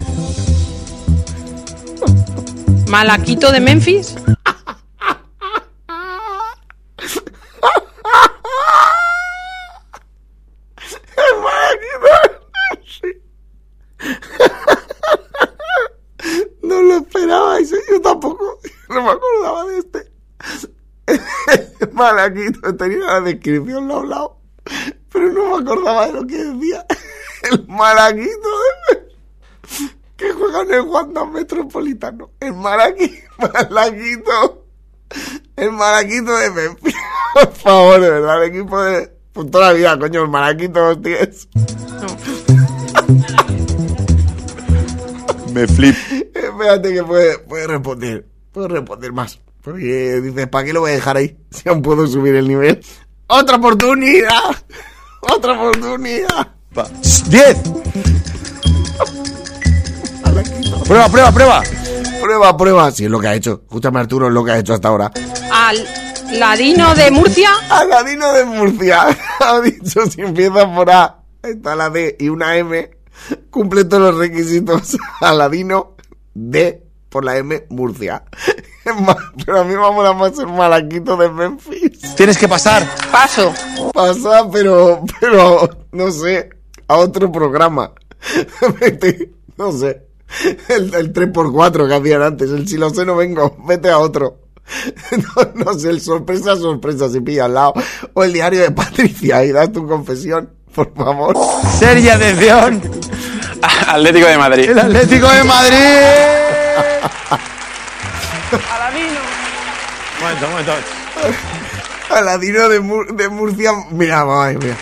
Malaquito 2.89 3.53
de 3.53 3.61
Memphis. 3.61 4.17
No 16.63 16.81
lo 16.81 16.97
esperabais, 16.97 17.73
¿eh? 17.73 17.77
yo 17.91 18.01
tampoco. 18.01 18.59
No 18.89 19.03
me 19.03 19.11
acordaba 19.11 19.65
de 19.67 19.79
este. 19.79 20.13
Malaquito, 21.93 22.75
tenía 22.77 22.99
la 22.99 23.21
descripción 23.21 23.89
lo 23.89 23.97
hablado, 23.97 24.42
pero 25.13 25.33
no 25.33 25.57
me 25.57 25.63
acordaba 25.63 26.07
de 26.07 26.13
lo 26.13 26.27
que 26.27 26.37
decía. 26.37 26.87
El 27.51 27.67
Malaquito 27.67 28.49
de... 28.89 29.13
que 30.17 30.33
juega 30.33 30.63
en 30.63 30.75
el 30.75 30.81
Wanda 30.83 31.25
Metropolitano. 31.25 32.31
El 32.41 32.55
Malaquito. 32.55 34.65
El 35.57 35.73
Malaquito 35.73 36.37
de 36.37 36.51
Memphis. 36.51 36.95
Por 37.35 37.53
favor, 37.53 38.01
de 38.01 38.11
verdad, 38.11 38.45
el 38.45 38.51
equipo 38.51 38.83
de... 38.83 39.13
Pues 39.33 39.51
toda 39.51 39.69
la 39.69 39.73
vida, 39.73 39.99
coño, 39.99 40.23
el 40.23 40.29
Malaquito, 40.29 40.89
hostias. 40.89 41.49
Me 45.53 45.67
flip. 45.67 45.97
Espérate 46.35 46.93
que 46.93 47.03
puede, 47.03 47.39
puede 47.39 47.67
responder. 47.67 48.27
Puedo 48.53 48.69
responder 48.69 49.13
más. 49.13 49.41
Porque 49.63 50.21
dices, 50.21 50.49
¿para 50.49 50.67
qué 50.67 50.73
lo 50.73 50.81
voy 50.81 50.91
a 50.91 50.95
dejar 50.95 51.17
ahí? 51.17 51.39
Si 51.51 51.69
aún 51.69 51.81
puedo 51.81 52.07
subir 52.07 52.35
el 52.35 52.49
nivel. 52.49 52.85
¡Otra 53.33 53.57
oportunidad! 53.57 54.57
¡Otra 55.21 55.55
oportunidad! 55.55 56.49
Va. 56.77 56.87
¡Diez! 57.29 57.57
Prueba, 60.87 61.09
prueba, 61.09 61.33
prueba. 61.33 61.63
Prueba, 62.21 62.57
prueba. 62.59 62.91
Sí, 62.91 63.07
es 63.07 63.11
lo 63.11 63.19
que 63.19 63.29
ha 63.29 63.35
hecho. 63.35 63.63
Escúchame, 63.65 64.01
Arturo, 64.01 64.27
es 64.27 64.35
lo 64.35 64.45
que 64.45 64.51
ha 64.51 64.59
hecho 64.59 64.75
hasta 64.75 64.89
ahora. 64.89 65.11
Al 65.51 65.83
Ladino 66.33 66.95
de 66.95 67.11
Murcia. 67.11 67.51
Aladino 67.71 68.35
de 68.35 68.45
Murcia. 68.45 69.07
Ha 69.41 69.61
dicho, 69.63 70.07
si 70.07 70.21
empieza 70.21 70.73
por 70.73 70.91
A, 70.91 71.23
está 71.43 71.75
la 71.75 71.89
D 71.89 72.17
y 72.21 72.29
una 72.29 72.57
M, 72.57 72.91
cumple 73.51 73.85
todos 73.85 74.13
los 74.13 74.17
requisitos. 74.17 74.97
Aladino 75.23 75.97
D 76.35 76.85
por 77.09 77.25
la 77.25 77.39
M, 77.39 77.67
Murcia. 77.71 78.25
Pero 79.45 79.61
a 79.61 79.65
mí 79.65 79.75
me 79.75 79.79
mola 79.81 80.13
más 80.13 80.39
el 80.39 80.49
malaquito 80.49 81.17
de 81.17 81.29
Memphis. 81.29 82.15
Tienes 82.17 82.39
que 82.39 82.49
pasar. 82.49 82.87
Paso. 83.11 83.53
Pasa, 83.93 84.49
pero, 84.51 85.05
pero, 85.21 85.69
no 85.93 86.11
sé, 86.11 86.51
a 86.89 86.97
otro 86.97 87.31
programa. 87.31 87.93
Vete, 88.81 89.33
no 89.57 89.73
sé. 89.73 90.07
El, 90.69 90.95
el 90.95 91.13
3x4 91.13 91.89
que 91.89 91.95
hacían 91.95 92.23
antes, 92.23 92.51
el 92.51 92.67
si 92.67 92.79
lo 92.79 92.91
sé 92.91 93.05
no 93.05 93.17
vengo, 93.17 93.57
vete 93.67 93.91
a 93.91 93.99
otro. 93.99 94.39
No, 95.11 95.65
no 95.67 95.79
sé, 95.79 95.91
el 95.91 96.01
sorpresa, 96.01 96.57
sorpresa, 96.57 97.09
si 97.09 97.21
pilla 97.21 97.45
al 97.45 97.55
lado. 97.55 97.75
O 98.15 98.25
el 98.25 98.33
diario 98.33 98.61
de 98.61 98.71
Patricia 98.71 99.45
y 99.45 99.53
das 99.53 99.73
tu 99.73 99.87
confesión, 99.87 100.51
por 100.75 100.95
favor. 100.95 101.37
Seria 101.79 102.15
atención. 102.15 102.81
Atlético 103.89 104.27
de 104.27 104.39
Madrid. 104.39 104.71
El 104.71 104.79
Atlético 104.79 105.29
de 105.29 105.45
Madrid. 105.45 105.79
Momento, 110.23 110.49
momento. 110.49 110.73
Aladino 112.15 112.69
de, 112.69 112.81
Mur- 112.81 113.15
de 113.15 113.29
Murcia, 113.29 113.73
mira, 113.91 114.25
mira. 114.25 114.77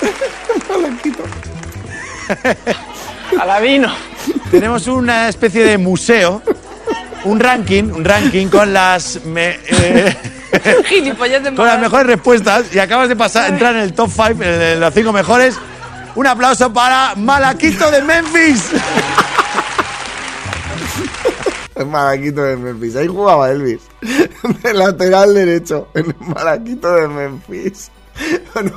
Malaquito. 0.70 1.22
Aladino. 3.40 3.94
Tenemos 4.50 4.86
una 4.86 5.28
especie 5.28 5.64
de 5.64 5.78
museo, 5.78 6.42
un 7.24 7.38
ranking, 7.40 7.84
un 7.84 8.04
ranking 8.04 8.48
con 8.48 8.72
las 8.72 9.20
me- 9.24 9.58
eh, 9.68 10.16
con 11.54 11.66
las 11.66 11.78
mejores 11.80 12.06
respuestas 12.06 12.74
y 12.74 12.78
acabas 12.78 13.08
de 13.10 13.16
pasar 13.16 13.50
entrar 13.50 13.74
en 13.76 13.82
el 13.82 13.92
top 13.92 14.10
5 14.10 14.34
de 14.38 14.76
los 14.76 14.94
cinco 14.94 15.12
mejores. 15.12 15.54
Un 16.14 16.26
aplauso 16.26 16.72
para 16.72 17.14
Malaquito 17.14 17.90
de 17.90 18.02
Memphis. 18.02 18.64
El 21.78 21.86
Malaquito 21.86 22.42
de 22.42 22.56
Memphis. 22.56 22.96
Ahí 22.96 23.06
jugaba 23.06 23.50
Elvis. 23.50 23.80
De 24.62 24.74
lateral 24.74 25.32
derecho. 25.32 25.88
En 25.94 26.06
el 26.06 26.16
Malaquito 26.20 26.92
de 26.94 27.08
Memphis. 27.08 27.90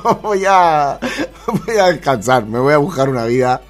No 0.04 0.14
voy 0.22 0.44
a. 0.46 1.00
Voy 1.46 1.76
a 1.76 1.86
descansar. 1.86 2.46
Me 2.46 2.60
voy 2.60 2.74
a 2.74 2.78
buscar 2.78 3.08
una 3.08 3.24
vida. 3.24 3.60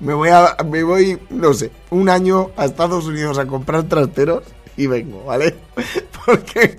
Me 0.00 0.14
voy 0.14 0.30
a. 0.30 0.56
Me 0.66 0.82
voy, 0.82 1.18
no 1.28 1.52
sé, 1.52 1.70
un 1.90 2.08
año 2.08 2.50
a 2.56 2.64
Estados 2.64 3.04
Unidos 3.04 3.36
a 3.38 3.46
comprar 3.46 3.82
trasteros 3.84 4.44
y 4.78 4.86
vengo, 4.86 5.24
¿vale? 5.24 5.56
Porque 6.24 6.78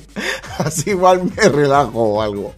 así 0.58 0.90
igual 0.90 1.32
me 1.36 1.50
relajo 1.50 2.02
o 2.02 2.22
algo. 2.22 2.54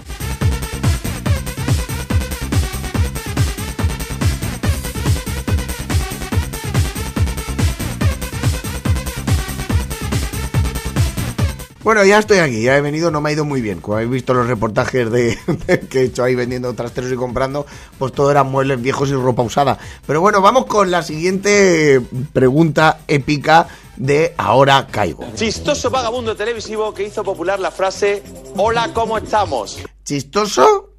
Bueno, 11.84 12.06
ya 12.06 12.20
estoy 12.20 12.38
aquí, 12.38 12.62
ya 12.62 12.78
he 12.78 12.82
venido, 12.82 13.12
no 13.12 13.20
me 13.20 13.30
ha 13.30 13.34
ido 13.34 13.44
muy 13.44 13.62
bien. 13.62 13.82
Como 13.82 13.98
habéis 13.98 14.10
visto 14.12 14.34
los 14.34 14.48
reportajes 14.48 15.12
de, 15.12 15.38
de 15.68 15.80
que 15.82 16.00
he 16.00 16.04
hecho 16.06 16.24
ahí 16.24 16.34
vendiendo 16.34 16.74
trasteros 16.74 17.12
y 17.12 17.16
comprando, 17.16 17.66
pues 18.00 18.14
todo 18.14 18.32
eran 18.32 18.50
muebles 18.50 18.82
viejos 18.82 19.10
y 19.10 19.14
ropa 19.14 19.42
usada. 19.42 19.78
Pero 20.08 20.22
bueno, 20.22 20.42
vamos 20.42 20.66
con 20.66 20.92
la 20.92 21.04
siguiente 21.04 22.02
pregunta 22.32 23.00
épica 23.08 23.68
de 23.98 24.34
Ahora 24.38 24.88
Caigo. 24.88 25.26
Chistoso 25.36 25.90
vagabundo 25.90 26.36
televisivo 26.36 26.94
que 26.94 27.04
hizo 27.04 27.24
popular 27.24 27.60
la 27.60 27.72
frase 27.72 28.24
Hola, 28.56 28.92
¿cómo 28.94 29.18
estamos? 29.18 29.84
Chistoso, 30.06 30.92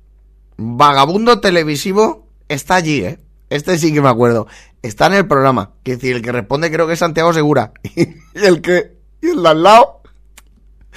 vagabundo 0.56 1.40
televisivo, 1.40 2.26
está 2.48 2.76
allí, 2.76 3.04
¿eh? 3.04 3.18
Este 3.48 3.78
sí 3.78 3.92
que 3.92 4.02
me 4.02 4.08
acuerdo. 4.08 4.46
Está 4.82 5.06
en 5.06 5.14
el 5.14 5.26
programa. 5.26 5.72
Es 5.84 5.98
decir, 5.98 6.16
el 6.16 6.22
que 6.22 6.32
responde 6.32 6.70
creo 6.70 6.86
que 6.86 6.94
es 6.94 6.98
Santiago 6.98 7.32
Segura. 7.32 7.72
Y 7.94 8.44
el 8.44 8.60
que... 8.60 8.98
Y 9.22 9.28
el 9.28 9.42
de 9.42 9.48
al 9.48 9.62
lado... 9.62 9.93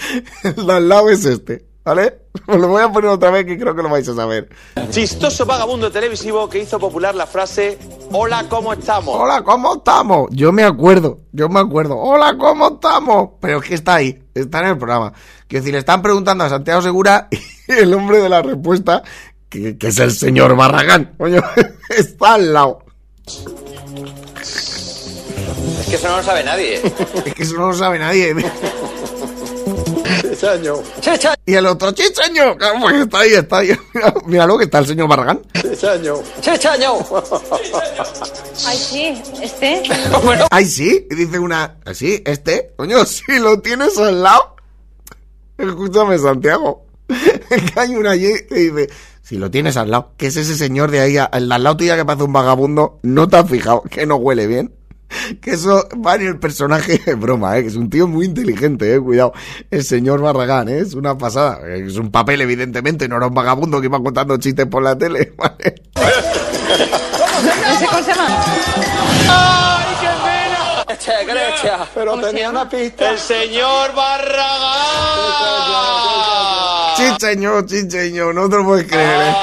El 0.44 0.70
al 0.70 0.90
lado 0.90 1.10
es 1.10 1.26
este, 1.26 1.66
¿vale? 1.84 2.28
Os 2.46 2.58
lo 2.60 2.68
voy 2.68 2.84
a 2.84 2.92
poner 2.92 3.10
otra 3.10 3.32
vez 3.32 3.46
que 3.46 3.58
creo 3.58 3.76
que 3.76 3.82
lo 3.82 3.90
vais 3.90 4.08
a 4.08 4.16
saber. 4.16 4.50
Chistoso 4.90 5.46
vagabundo 5.46 5.92
televisivo 5.92 6.50
que 6.50 6.60
hizo 6.60 6.80
popular 6.80 7.16
la 7.16 7.26
frase 7.26 7.78
Hola, 8.12 8.46
¿cómo 8.48 8.74
estamos? 8.74 9.16
Hola, 9.16 9.42
¿cómo 9.44 9.76
estamos? 9.76 10.30
Yo 10.32 10.52
me 10.52 10.64
acuerdo, 10.64 11.20
yo 11.32 11.50
me 11.50 11.60
acuerdo. 11.60 11.98
Hola, 11.98 12.38
¿cómo 12.38 12.76
estamos? 12.76 13.30
Pero 13.42 13.58
es 13.58 13.68
que 13.68 13.76
está 13.76 13.96
ahí, 13.96 14.24
está 14.34 14.60
en 14.60 14.68
el 14.68 14.78
programa. 14.78 15.12
Quiero 15.48 15.64
decir, 15.64 15.74
le 15.74 15.80
están 15.80 16.02
preguntando 16.02 16.44
a 16.44 16.50
Santiago 16.50 16.82
Segura 16.82 17.28
y 17.32 17.72
el 17.72 17.94
hombre 17.94 18.22
de 18.22 18.30
la 18.30 18.42
respuesta, 18.42 19.04
que, 19.50 19.78
que 19.78 19.88
es 19.88 20.00
el 20.00 20.12
señor 20.12 20.56
Barragán, 20.56 21.16
coño, 21.18 21.42
está 21.90 22.36
al 22.36 22.54
lado. 22.54 22.80
Es 25.88 25.88
que 25.90 25.96
eso 25.96 26.08
no 26.10 26.18
lo 26.18 26.24
sabe 26.24 26.44
nadie. 26.44 26.82
Es 27.26 27.34
que 27.34 27.44
eso 27.44 27.56
no 27.56 27.68
lo 27.68 27.74
sabe 27.74 28.00
nadie. 28.00 28.36
Chichaño. 30.38 30.76
Y 31.48 31.54
el 31.56 31.66
otro, 31.66 31.92
chichaño, 31.92 32.56
claro, 32.58 32.80
pues 32.82 32.96
está 32.96 33.20
ahí, 33.20 33.34
está 33.34 33.58
ahí. 33.58 33.72
Mira, 33.94 34.14
míralo 34.26 34.58
que 34.58 34.66
está 34.66 34.80
el 34.80 34.88
señor 34.88 35.08
Barragán. 35.08 35.42
Chichaño. 35.54 36.16
¡Chechaño! 36.42 36.94
Ay, 38.68 38.78
sí, 38.78 39.22
este. 39.42 39.84
Ay, 40.52 40.66
sí, 40.66 41.08
y 41.10 41.16
dice 41.16 41.40
una, 41.40 41.78
así, 41.86 42.22
este, 42.24 42.74
coño, 42.78 43.04
si 43.06 43.40
lo 43.40 43.60
tienes 43.62 43.98
al 43.98 44.22
lado. 44.22 44.56
Escúchame, 45.58 46.20
Santiago. 46.20 46.86
Que 47.08 47.80
hay 47.80 47.96
una 47.96 48.12
allí 48.12 48.34
que 48.48 48.56
dice, 48.56 48.90
si 49.24 49.38
lo 49.38 49.50
tienes 49.50 49.76
al 49.76 49.90
lado, 49.90 50.12
que 50.18 50.28
es 50.28 50.38
ese 50.38 50.56
señor 50.56 50.92
de 50.92 51.00
ahí, 51.00 51.18
al 51.18 51.52
al 51.52 51.64
lado 51.64 51.78
tuya 51.78 51.96
que 51.96 52.06
parece 52.06 52.26
un 52.26 52.34
vagabundo, 52.34 53.00
no 53.02 53.28
te 53.28 53.38
has 53.38 53.50
fijado 53.50 53.82
que 53.84 54.06
no 54.06 54.18
huele 54.18 54.46
bien. 54.46 54.77
Que 55.42 55.52
eso 55.52 55.88
va 56.06 56.16
en 56.16 56.28
el 56.28 56.40
personaje 56.40 56.98
de 57.06 57.16
broma, 57.16 57.58
¿eh? 57.58 57.62
que 57.64 57.68
es 57.70 57.76
un 57.76 57.90
tío 57.90 58.08
muy 58.08 58.26
inteligente, 58.26 58.94
eh, 58.96 59.00
cuidado. 59.00 59.34
El 59.72 59.84
señor 59.84 60.22
Barragán, 60.22 60.70
¿eh? 60.70 60.80
es 60.80 60.94
una 60.94 61.18
pasada. 61.18 61.60
Es 61.68 61.98
un 61.98 62.12
papel, 62.12 62.42
evidentemente, 62.42 63.08
no 63.08 63.18
era 63.18 63.28
un 63.28 63.34
vagabundo 63.34 63.80
que 63.80 63.88
iba 63.88 64.02
contando 64.02 64.38
chistes 64.38 64.66
por 64.68 64.84
la 64.84 64.98
tele, 64.98 65.34
¿vale? 65.38 65.76
¿Ese 67.74 67.86
cómo 67.88 68.04
se 68.04 68.14
llama? 68.14 68.28
Che, 71.00 71.26
grecia. 71.26 71.80
Pero 71.94 72.20
tenía 72.20 72.50
una 72.50 72.68
pista. 72.68 73.12
El 73.12 73.20
señor 73.20 73.94
Barragán. 73.94 74.48
Sí, 76.98 77.04
señor, 77.20 77.66
sí, 77.70 77.90
señor, 77.90 78.34
no 78.34 78.50
te 78.50 78.56
lo 78.58 78.66
puedes 78.66 78.88
creer, 78.88 79.22
¿eh? 79.28 79.36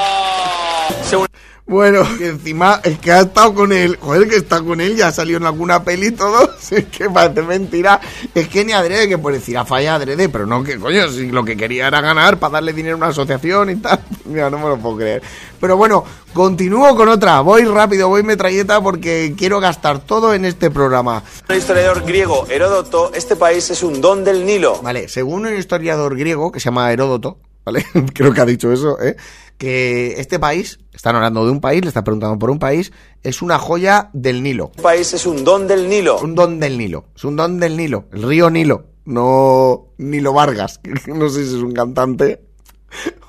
Según- 1.09 1.27
Bueno, 1.67 2.03
que 2.19 2.27
encima 2.27 2.79
es 2.83 2.99
que 2.99 3.11
ha 3.11 3.21
estado 3.21 3.55
con 3.55 3.73
él, 3.73 3.97
joder, 3.99 4.29
que 4.29 4.35
está 4.35 4.61
con 4.61 4.79
él, 4.79 4.95
ya 4.95 5.11
salió 5.11 5.37
en 5.37 5.47
alguna 5.47 5.83
peli 5.83 6.07
y 6.07 6.11
todo, 6.11 6.51
es 6.71 6.85
que 6.85 7.09
parece 7.09 7.41
mentira, 7.41 7.99
es 8.35 8.47
que 8.49 8.63
ni 8.63 8.71
adrede, 8.71 9.07
que 9.09 9.17
por 9.17 9.33
decir 9.33 9.57
a 9.57 9.65
falla 9.65 9.95
adrede, 9.95 10.29
pero 10.29 10.45
no 10.45 10.63
que 10.63 10.77
coño, 10.77 11.09
si 11.09 11.31
lo 11.31 11.43
que 11.43 11.57
quería 11.57 11.87
era 11.87 12.01
ganar 12.01 12.37
para 12.37 12.53
darle 12.53 12.71
dinero 12.71 12.93
a 12.93 12.97
una 12.97 13.07
asociación 13.07 13.71
y 13.71 13.77
tal, 13.77 13.99
mira, 14.25 14.51
no 14.51 14.59
me 14.59 14.69
lo 14.69 14.77
puedo 14.77 14.97
creer. 14.97 15.23
Pero 15.59 15.75
bueno, 15.75 16.05
continúo 16.33 16.95
con 16.95 17.09
otra, 17.09 17.41
voy 17.41 17.63
rápido, 17.63 18.09
voy 18.09 18.21
metralleta 18.21 18.79
porque 18.79 19.33
quiero 19.35 19.59
gastar 19.59 20.05
todo 20.05 20.35
en 20.35 20.45
este 20.45 20.69
programa. 20.69 21.23
el 21.49 21.57
historiador 21.57 22.03
griego 22.05 22.45
Heródoto, 22.47 23.11
este 23.15 23.35
país 23.35 23.71
es 23.71 23.81
un 23.81 24.01
don 24.01 24.23
del 24.23 24.45
Nilo. 24.45 24.83
Vale, 24.83 25.07
según 25.07 25.47
un 25.47 25.57
historiador 25.57 26.15
griego 26.15 26.51
que 26.51 26.59
se 26.59 26.65
llama 26.65 26.93
Heródoto, 26.93 27.39
¿vale? 27.65 27.85
Creo 28.13 28.33
que 28.33 28.41
ha 28.41 28.45
dicho 28.45 28.71
eso, 28.71 29.01
¿eh? 29.01 29.15
Que 29.57 30.19
este 30.19 30.39
país, 30.39 30.79
están 30.93 31.15
hablando 31.15 31.45
de 31.45 31.51
un 31.51 31.61
país, 31.61 31.81
le 31.81 31.87
están 31.87 32.03
preguntando 32.03 32.37
por 32.37 32.49
un 32.49 32.59
país, 32.59 32.91
es 33.23 33.41
una 33.41 33.57
joya 33.57 34.09
del 34.13 34.43
Nilo. 34.43 34.67
Este 34.71 34.81
país 34.83 35.13
es 35.13 35.25
un 35.25 35.43
don 35.43 35.67
del 35.67 35.89
Nilo. 35.89 36.19
Un 36.19 36.35
don 36.35 36.59
del 36.59 36.77
Nilo. 36.77 37.05
Es 37.15 37.23
un 37.23 37.35
don 37.35 37.59
del 37.59 37.75
Nilo. 37.77 38.05
El 38.11 38.23
río 38.23 38.49
Nilo. 38.49 38.85
No 39.05 39.87
Nilo 39.97 40.33
Vargas. 40.33 40.79
No 41.07 41.29
sé 41.29 41.45
si 41.45 41.55
es 41.55 41.61
un 41.61 41.73
cantante. 41.73 42.41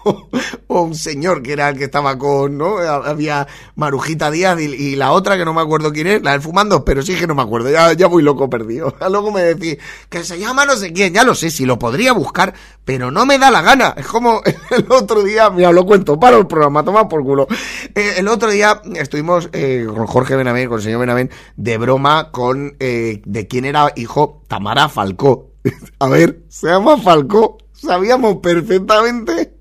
Un 0.83 0.95
señor 0.95 1.43
que 1.43 1.53
era 1.53 1.69
el 1.69 1.79
que 1.79 1.85
estaba 1.85 2.19
con, 2.19 2.59
¿no? 2.59 2.79
Había 2.79 3.47
Marujita 3.75 4.31
Díaz 4.31 4.61
y, 4.61 4.65
y 4.65 4.97
la 4.97 5.13
otra 5.13 5.37
que 5.37 5.45
no 5.45 5.55
me 5.55 5.61
acuerdo 5.61 5.93
quién 5.93 6.07
es, 6.07 6.23
la 6.23 6.33
del 6.33 6.41
fumando, 6.41 6.85
pero 6.85 7.03
sí 7.03 7.15
que 7.15 7.27
no 7.27 7.35
me 7.35 7.43
acuerdo, 7.43 7.71
ya, 7.71 7.93
ya 7.93 8.07
voy 8.07 8.23
loco 8.23 8.49
perdido. 8.49 8.95
Luego 9.11 9.31
me 9.31 9.43
decís 9.43 9.79
que 10.09 10.25
se 10.25 10.39
llama 10.39 10.65
no 10.65 10.77
sé 10.77 10.93
quién, 10.93 11.13
ya 11.15 11.25
lo 11.25 11.35
sé, 11.35 11.51
si 11.51 11.65
lo 11.65 11.79
podría 11.79 12.13
buscar, 12.13 12.55
pero 12.85 13.11
no 13.11 13.27
me 13.27 13.39
da 13.39 13.51
la 13.51 13.63
gana. 13.63 13.95
Es 13.97 14.07
como 14.07 14.43
el 14.71 14.87
otro 14.91 15.23
día, 15.23 15.51
mira, 15.51 15.73
lo 15.73 15.85
cuento, 15.87 16.19
paro 16.19 16.39
el 16.39 16.47
programa, 16.47 16.85
toma 16.85 17.09
por 17.09 17.23
culo. 17.23 17.47
Eh, 17.95 18.15
el 18.19 18.29
otro 18.29 18.51
día 18.51 18.81
estuvimos 18.95 19.49
eh, 19.53 19.87
con 19.87 20.07
Jorge 20.07 20.37
Benavén, 20.37 20.69
con 20.69 20.79
el 20.79 20.85
señor 20.85 21.01
Benavén, 21.01 21.31
de 21.57 21.79
broma 21.79 22.31
con 22.31 22.77
eh, 22.81 23.23
de 23.25 23.47
quién 23.47 23.65
era 23.65 23.93
hijo 23.97 24.43
Tamara 24.49 24.89
Falcó. 24.89 25.51
A 25.99 26.09
ver, 26.09 26.43
se 26.49 26.69
llama 26.69 26.97
Falcó. 26.99 27.59
Sabíamos 27.73 28.37
perfectamente 28.37 29.56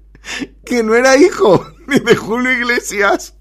que 0.66 0.84
no 0.84 0.96
era 0.96 1.18
hijo 1.18 1.66
ni 1.88 2.00
de 2.00 2.16
Julio 2.16 2.52
Iglesias 2.52 3.36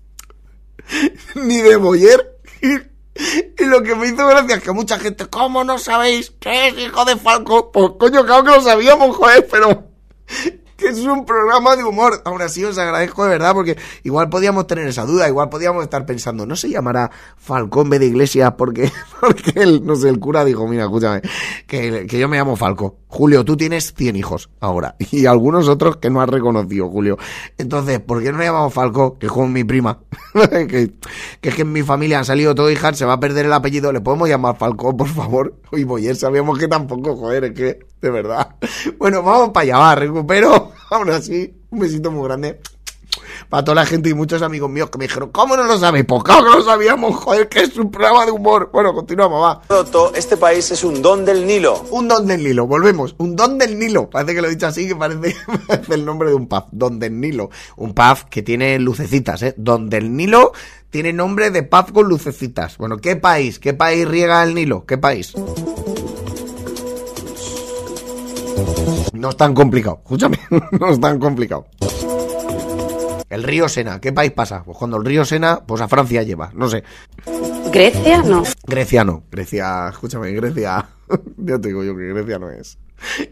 ni 1.34 1.62
de 1.62 1.76
Boyer. 1.76 2.38
Y, 2.60 3.64
lo 3.64 3.82
que 3.82 3.94
me 3.94 4.08
hizo 4.08 4.26
gracia 4.26 4.56
es 4.56 4.62
que 4.62 4.72
mucha 4.72 4.98
gente, 4.98 5.26
¿cómo 5.26 5.62
no 5.62 5.78
sabéis 5.78 6.32
que 6.40 6.68
es 6.68 6.78
hijo 6.78 7.04
de 7.04 7.16
Falco? 7.16 7.70
Pues 7.70 7.92
coño, 7.98 8.24
claro 8.24 8.42
que 8.42 8.50
lo 8.50 8.60
sabíamos, 8.60 9.16
joder, 9.16 9.46
pero 9.48 9.88
que 10.76 10.88
es 10.88 10.98
un 11.00 11.24
programa 11.24 11.76
de 11.76 11.84
humor. 11.84 12.20
Aún 12.24 12.42
así 12.42 12.64
os 12.64 12.78
agradezco 12.78 13.24
de 13.24 13.30
verdad 13.30 13.52
porque 13.52 13.76
igual 14.02 14.28
podíamos 14.28 14.66
tener 14.66 14.86
esa 14.86 15.04
duda, 15.04 15.28
igual 15.28 15.48
podíamos 15.48 15.82
estar 15.84 16.04
pensando, 16.06 16.46
¿no 16.46 16.56
se 16.56 16.70
llamará 16.70 17.10
Falcó 17.36 17.82
en 17.82 17.90
vez 17.90 18.00
de 18.00 18.06
Iglesias? 18.06 18.54
Porque, 18.56 18.90
porque 19.20 19.52
el, 19.60 19.84
no 19.84 19.96
sé, 19.96 20.08
el 20.08 20.18
cura 20.18 20.44
dijo, 20.44 20.66
mira, 20.66 20.84
escúchame, 20.84 21.22
que, 21.66 22.06
que 22.06 22.18
yo 22.18 22.28
me 22.28 22.36
llamo 22.36 22.56
Falco. 22.56 22.98
Julio, 23.14 23.44
tú 23.44 23.56
tienes 23.56 23.94
100 23.94 24.16
hijos 24.16 24.50
ahora 24.58 24.96
y 25.12 25.26
algunos 25.26 25.68
otros 25.68 25.98
que 25.98 26.10
no 26.10 26.20
has 26.20 26.28
reconocido, 26.28 26.88
Julio. 26.88 27.16
Entonces, 27.58 28.00
¿por 28.00 28.20
qué 28.20 28.32
no 28.32 28.38
me 28.38 28.44
llamamos 28.44 28.74
Falco? 28.74 29.18
Que 29.18 29.26
es 29.26 29.32
como 29.32 29.46
mi 29.46 29.62
prima. 29.62 30.00
que, 30.50 30.94
es 31.40 31.54
que 31.54 31.62
en 31.62 31.72
mi 31.72 31.84
familia 31.84 32.18
han 32.18 32.24
salido 32.24 32.56
todo 32.56 32.72
hijas, 32.72 32.98
se 32.98 33.04
va 33.04 33.12
a 33.12 33.20
perder 33.20 33.46
el 33.46 33.52
apellido. 33.52 33.92
¿Le 33.92 34.00
podemos 34.00 34.28
llamar 34.28 34.56
Falco, 34.56 34.96
por 34.96 35.08
favor? 35.08 35.54
Y 35.70 35.84
Boyer 35.84 36.16
sabíamos 36.16 36.58
que 36.58 36.66
tampoco, 36.66 37.16
joder, 37.16 37.44
es 37.44 37.52
que, 37.52 37.78
de 38.04 38.10
verdad. 38.10 38.56
Bueno, 38.98 39.22
vamos 39.22 39.50
para 39.50 39.62
allá, 39.64 39.78
va, 39.78 39.94
recupero. 39.94 40.72
Aún 40.90 41.08
así, 41.08 41.54
un 41.70 41.78
besito 41.78 42.10
muy 42.10 42.24
grande. 42.24 42.60
Para 43.48 43.64
toda 43.64 43.76
la 43.76 43.86
gente 43.86 44.10
y 44.10 44.14
muchos 44.14 44.42
amigos 44.42 44.68
míos 44.68 44.90
que 44.90 44.98
me 44.98 45.06
dijeron, 45.06 45.30
¿cómo 45.30 45.56
no 45.56 45.64
lo 45.64 45.78
sabéis? 45.78 46.04
Pues 46.06 46.22
claro 46.22 46.44
que 46.44 46.50
lo 46.58 46.64
sabíamos, 46.64 47.14
joder, 47.16 47.48
que 47.48 47.60
es 47.60 47.76
un 47.76 47.90
programa 47.90 48.26
de 48.26 48.32
humor. 48.32 48.68
Bueno, 48.72 48.92
continuamos, 48.92 49.42
va. 49.42 49.62
Este 50.14 50.36
país 50.36 50.70
es 50.70 50.84
un 50.84 51.00
don 51.00 51.24
del 51.24 51.46
Nilo. 51.46 51.82
Un 51.90 52.08
don 52.08 52.26
del 52.26 52.42
Nilo, 52.42 52.66
volvemos. 52.66 53.14
Un 53.18 53.36
don 53.36 53.56
del 53.56 53.78
Nilo. 53.78 54.10
Parece 54.10 54.34
que 54.34 54.42
lo 54.42 54.48
he 54.48 54.50
dicho 54.50 54.66
así, 54.66 54.88
que 54.88 54.96
parece, 54.96 55.36
parece 55.66 55.94
el 55.94 56.04
nombre 56.04 56.28
de 56.28 56.34
un 56.34 56.46
pub. 56.46 56.64
Don 56.72 56.98
del 56.98 57.18
Nilo. 57.18 57.50
Un 57.76 57.94
pub 57.94 58.28
que 58.28 58.42
tiene 58.42 58.78
lucecitas, 58.78 59.42
¿eh? 59.42 59.54
Don 59.56 59.88
del 59.88 60.14
Nilo 60.14 60.52
tiene 60.90 61.12
nombre 61.12 61.50
de 61.50 61.62
pub 61.62 61.92
con 61.92 62.08
lucecitas. 62.08 62.76
Bueno, 62.76 62.98
¿qué 62.98 63.16
país? 63.16 63.58
¿Qué 63.58 63.72
país 63.72 64.06
riega 64.06 64.42
el 64.42 64.54
Nilo? 64.54 64.84
¿Qué 64.84 64.98
país? 64.98 65.32
No 69.12 69.30
es 69.30 69.36
tan 69.36 69.54
complicado. 69.54 70.00
Escúchame, 70.02 70.38
no 70.80 70.90
es 70.90 71.00
tan 71.00 71.18
complicado. 71.18 71.66
El 73.34 73.42
río 73.42 73.68
Sena, 73.68 74.00
¿qué 74.00 74.12
país 74.12 74.30
pasa? 74.32 74.62
Pues 74.62 74.78
cuando 74.78 74.96
el 74.96 75.04
río 75.04 75.24
Sena, 75.24 75.60
pues 75.66 75.80
a 75.80 75.88
Francia 75.88 76.22
lleva, 76.22 76.52
no 76.54 76.68
sé. 76.68 76.84
¿Grecia? 77.72 78.22
No. 78.22 78.44
Grecia 78.64 79.02
no, 79.02 79.24
Grecia, 79.30 79.88
escúchame, 79.88 80.30
Grecia, 80.32 80.88
ya 81.38 81.58
te 81.58 81.68
digo 81.68 81.82
yo 81.82 81.96
que 81.96 82.12
Grecia 82.12 82.38
no 82.38 82.50
es. 82.50 82.78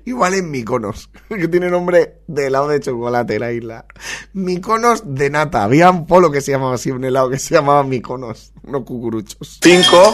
Igual 0.04 0.34
en 0.34 0.50
Mykonos, 0.50 1.08
que 1.28 1.46
tiene 1.46 1.70
nombre 1.70 2.22
de 2.26 2.46
helado 2.48 2.68
de 2.68 2.80
chocolate 2.80 3.38
la 3.38 3.52
isla. 3.52 3.86
Mykonos 4.32 5.02
de 5.04 5.30
nata, 5.30 5.62
había 5.62 5.90
un 5.90 6.06
polo 6.06 6.32
que 6.32 6.40
se 6.40 6.52
llamaba 6.52 6.74
así, 6.74 6.90
un 6.90 7.04
helado 7.04 7.30
que 7.30 7.38
se 7.38 7.54
llamaba 7.54 7.84
Mykonos, 7.84 8.52
unos 8.64 8.82
cucuruchos. 8.82 9.58
Cinco. 9.62 10.12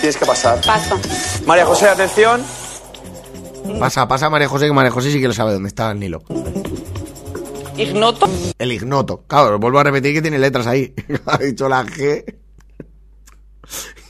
Tienes 0.00 0.16
que 0.16 0.26
pasar. 0.26 0.60
Paso. 0.66 0.98
María 1.46 1.64
José, 1.66 1.86
atención. 1.86 2.42
Pasa, 3.78 4.06
pasa 4.08 4.30
María 4.30 4.48
José, 4.48 4.66
que 4.66 4.72
María 4.72 4.90
José 4.90 5.10
sí 5.10 5.20
que 5.20 5.28
lo 5.28 5.34
sabe 5.34 5.52
dónde 5.52 5.68
está 5.68 5.90
el 5.90 5.98
Nilo. 6.00 6.22
Ignoto. 7.76 8.28
El 8.58 8.72
ignoto, 8.72 9.24
claro, 9.26 9.58
vuelvo 9.58 9.78
a 9.78 9.84
repetir 9.84 10.12
que 10.14 10.22
tiene 10.22 10.38
letras 10.38 10.66
ahí. 10.66 10.94
ha 11.26 11.38
dicho 11.38 11.68
la 11.68 11.84
G 11.84 12.24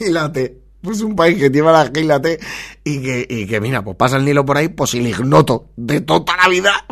y 0.01 0.11
la 0.11 0.31
T. 0.33 0.59
Pues 0.83 1.01
un 1.03 1.15
país 1.15 1.39
que 1.39 1.49
lleva 1.49 1.71
la 1.71 1.87
G 1.93 2.01
y 2.01 2.05
la 2.05 2.21
T. 2.21 2.41
y 2.85 3.01
que, 3.03 3.27
y 3.29 3.47
que 3.47 3.61
mira, 3.61 3.83
pues 3.83 3.97
pasa 3.97 4.17
el 4.17 4.25
Nilo 4.25 4.45
por 4.45 4.57
ahí, 4.57 4.69
pues 4.69 4.95
el 4.95 5.07
ignoto 5.07 5.67
de 5.77 6.01
toda 6.01 6.37
la 6.37 6.49
vida. 6.49 6.85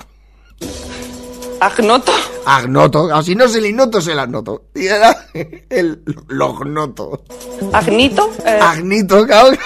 Agnoto. 1.61 2.13
Agnoto, 2.47 3.15
así 3.15 3.35
no 3.35 3.45
es 3.45 3.55
el 3.55 3.67
ignoto, 3.67 3.99
es 3.99 4.07
el 4.07 4.19
agnoto. 4.19 4.67
Y 4.75 4.87
era 4.87 5.27
el 5.69 6.03
lognoto. 6.29 7.25
Agnito. 7.73 8.31
eh, 8.47 8.59
Agnito, 8.63 9.27
cabrón. 9.27 9.59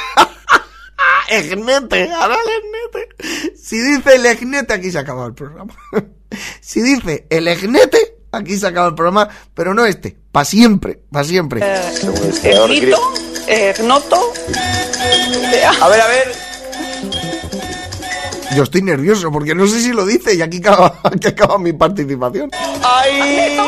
Egnete, 1.29 2.11
ahora 2.13 2.35
el. 2.35 2.84
Si 3.57 3.79
dice 3.79 4.17
el 4.17 4.27
egnete, 4.27 4.75
aquí 4.75 4.91
se 4.91 4.99
acaba 4.99 5.27
el 5.27 5.35
programa. 5.35 5.75
Si 6.61 6.83
dice 6.83 7.29
el 7.31 7.47
egnete, 7.47 8.17
aquí 8.33 8.57
se 8.57 8.67
acaba 8.67 8.89
el 8.89 8.97
programa, 8.97 9.29
pero 9.55 9.73
no 9.73 9.87
este, 9.87 10.17
para 10.33 10.45
siempre, 10.45 11.01
para 11.09 11.25
siempre. 11.25 11.61
Egnito. 12.43 12.99
Egnoto. 13.47 14.33
A 15.81 15.89
ver, 15.89 16.01
a 16.01 16.09
ver. 16.09 16.35
Yo 18.55 18.63
estoy 18.63 18.83
nervioso 18.83 19.33
porque 19.33 19.55
no 19.55 19.67
sé 19.67 19.81
si 19.81 19.93
lo 19.93 20.07
dice 20.07 20.35
y 20.35 20.43
aquí 20.43 20.59
acaba, 20.59 21.01
aquí 21.03 21.29
acaba 21.29 21.59
mi 21.59 21.73
participación. 21.73 22.51
¡Ay! 22.83 23.59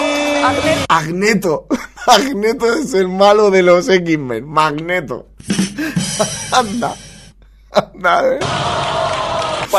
Agneto. 0.88 1.66
Agneto 2.07 2.72
es 2.72 2.94
el 2.94 3.09
malo 3.09 3.51
de 3.51 3.62
los 3.62 3.88
X-Men. 3.88 4.47
Magneto. 4.47 5.28
Anda. 6.53 6.94
Anda, 7.72 8.34
eh. 8.34 8.38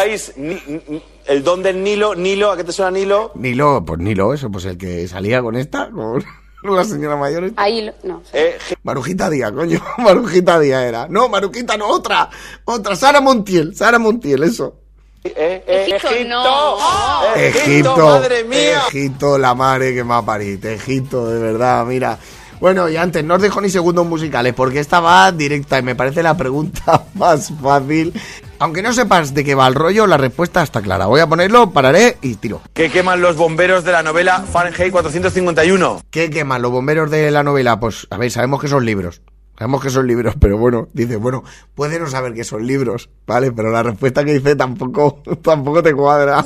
País, 0.03 0.33
ni- 0.37 0.61
ni- 0.67 1.03
el 1.25 1.43
don 1.43 1.61
del 1.63 1.83
Nilo, 1.83 2.15
Nilo, 2.15 2.51
¿a 2.51 2.57
qué 2.57 2.63
te 2.63 2.71
suena 2.71 2.91
Nilo? 2.91 3.31
Nilo, 3.35 3.83
pues 3.85 3.99
Nilo, 3.99 4.33
eso, 4.33 4.49
pues 4.49 4.65
el 4.65 4.77
que 4.77 5.07
salía 5.07 5.41
con 5.41 5.55
esta, 5.55 5.89
con 5.89 6.23
la 6.75 6.83
señora 6.83 7.15
mayor. 7.15 7.43
esta. 7.45 7.61
Ahí, 7.61 7.81
lo- 7.85 7.93
no. 8.03 8.21
Eh, 8.33 8.57
Marujita 8.83 9.29
Díaz, 9.29 9.51
coño. 9.51 9.81
Marujita 9.97 10.59
Díaz 10.59 10.83
era. 10.83 11.07
No, 11.09 11.27
Marujita 11.29 11.77
no, 11.77 11.87
otra. 11.89 12.29
Otra. 12.65 12.95
Sara 12.95 13.21
Montiel. 13.21 13.75
Sara 13.75 13.99
Montiel, 13.99 14.43
eso. 14.43 14.75
eh, 15.23 15.63
eh, 15.67 15.85
Egipto, 15.89 16.07
Egipto. 16.09 16.29
no. 16.33 17.35
Egipto, 17.35 17.97
madre 17.97 18.43
mía. 18.45 18.81
Egipto, 18.87 19.37
la 19.37 19.53
madre 19.55 19.93
que 19.93 20.03
me 20.03 20.13
ha 20.13 20.21
parido. 20.21 20.69
Egipto, 20.69 21.27
de 21.29 21.39
verdad, 21.39 21.85
mira. 21.85 22.17
Bueno, 22.59 22.89
y 22.89 22.97
antes, 22.97 23.23
no 23.23 23.35
os 23.35 23.41
dejo 23.41 23.61
ni 23.61 23.69
segundos 23.69 24.03
musicales, 24.07 24.53
porque 24.55 24.79
esta 24.79 24.99
va 24.99 25.31
directa 25.31 25.77
y 25.77 25.83
me 25.83 25.93
parece 25.95 26.23
la 26.23 26.35
pregunta 26.35 27.03
más 27.13 27.51
fácil. 27.61 28.13
Aunque 28.59 28.81
no 28.81 28.91
sepas 28.91 29.33
de 29.33 29.43
qué 29.43 29.53
va 29.53 29.67
el 29.67 29.75
rollo, 29.75 30.07
la 30.07 30.17
respuesta 30.17 30.63
está 30.63 30.81
clara. 30.81 31.05
Voy 31.05 31.19
a 31.19 31.27
ponerlo, 31.27 31.69
pararé 31.71 32.17
y 32.21 32.35
tiro. 32.35 32.61
Que 32.73 32.89
queman 32.89 33.21
los 33.21 33.35
bomberos 33.37 33.83
de 33.83 33.91
la 33.91 34.01
novela 34.01 34.41
Fahrenheit 34.51 34.91
451. 34.91 36.01
¿Qué 36.09 36.29
queman 36.31 36.61
los 36.63 36.71
bomberos 36.71 37.11
de 37.11 37.29
la 37.29 37.43
novela? 37.43 37.79
Pues, 37.79 38.07
a 38.09 38.17
ver, 38.17 38.31
sabemos 38.31 38.59
que 38.59 38.67
son 38.67 38.83
libros. 38.85 39.21
Sabemos 39.57 39.83
que 39.83 39.89
son 39.91 40.07
libros, 40.07 40.35
pero 40.39 40.57
bueno, 40.57 40.87
dice, 40.93 41.17
bueno, 41.17 41.43
puede 41.75 41.99
no 41.99 42.07
saber 42.07 42.33
que 42.33 42.43
son 42.43 42.65
libros, 42.65 43.09
¿vale? 43.27 43.51
Pero 43.51 43.71
la 43.71 43.83
respuesta 43.83 44.23
que 44.25 44.33
dice 44.33 44.55
tampoco, 44.55 45.21
tampoco 45.43 45.83
te 45.83 45.93
cuadra. 45.93 46.43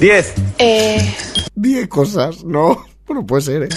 10. 0.00 0.34
Eh, 0.58 1.16
Diez 1.54 1.88
cosas, 1.88 2.44
¿no? 2.44 2.84
Bueno, 3.04 3.26
puede 3.26 3.42
ser, 3.42 3.62
¿eh? 3.64 3.68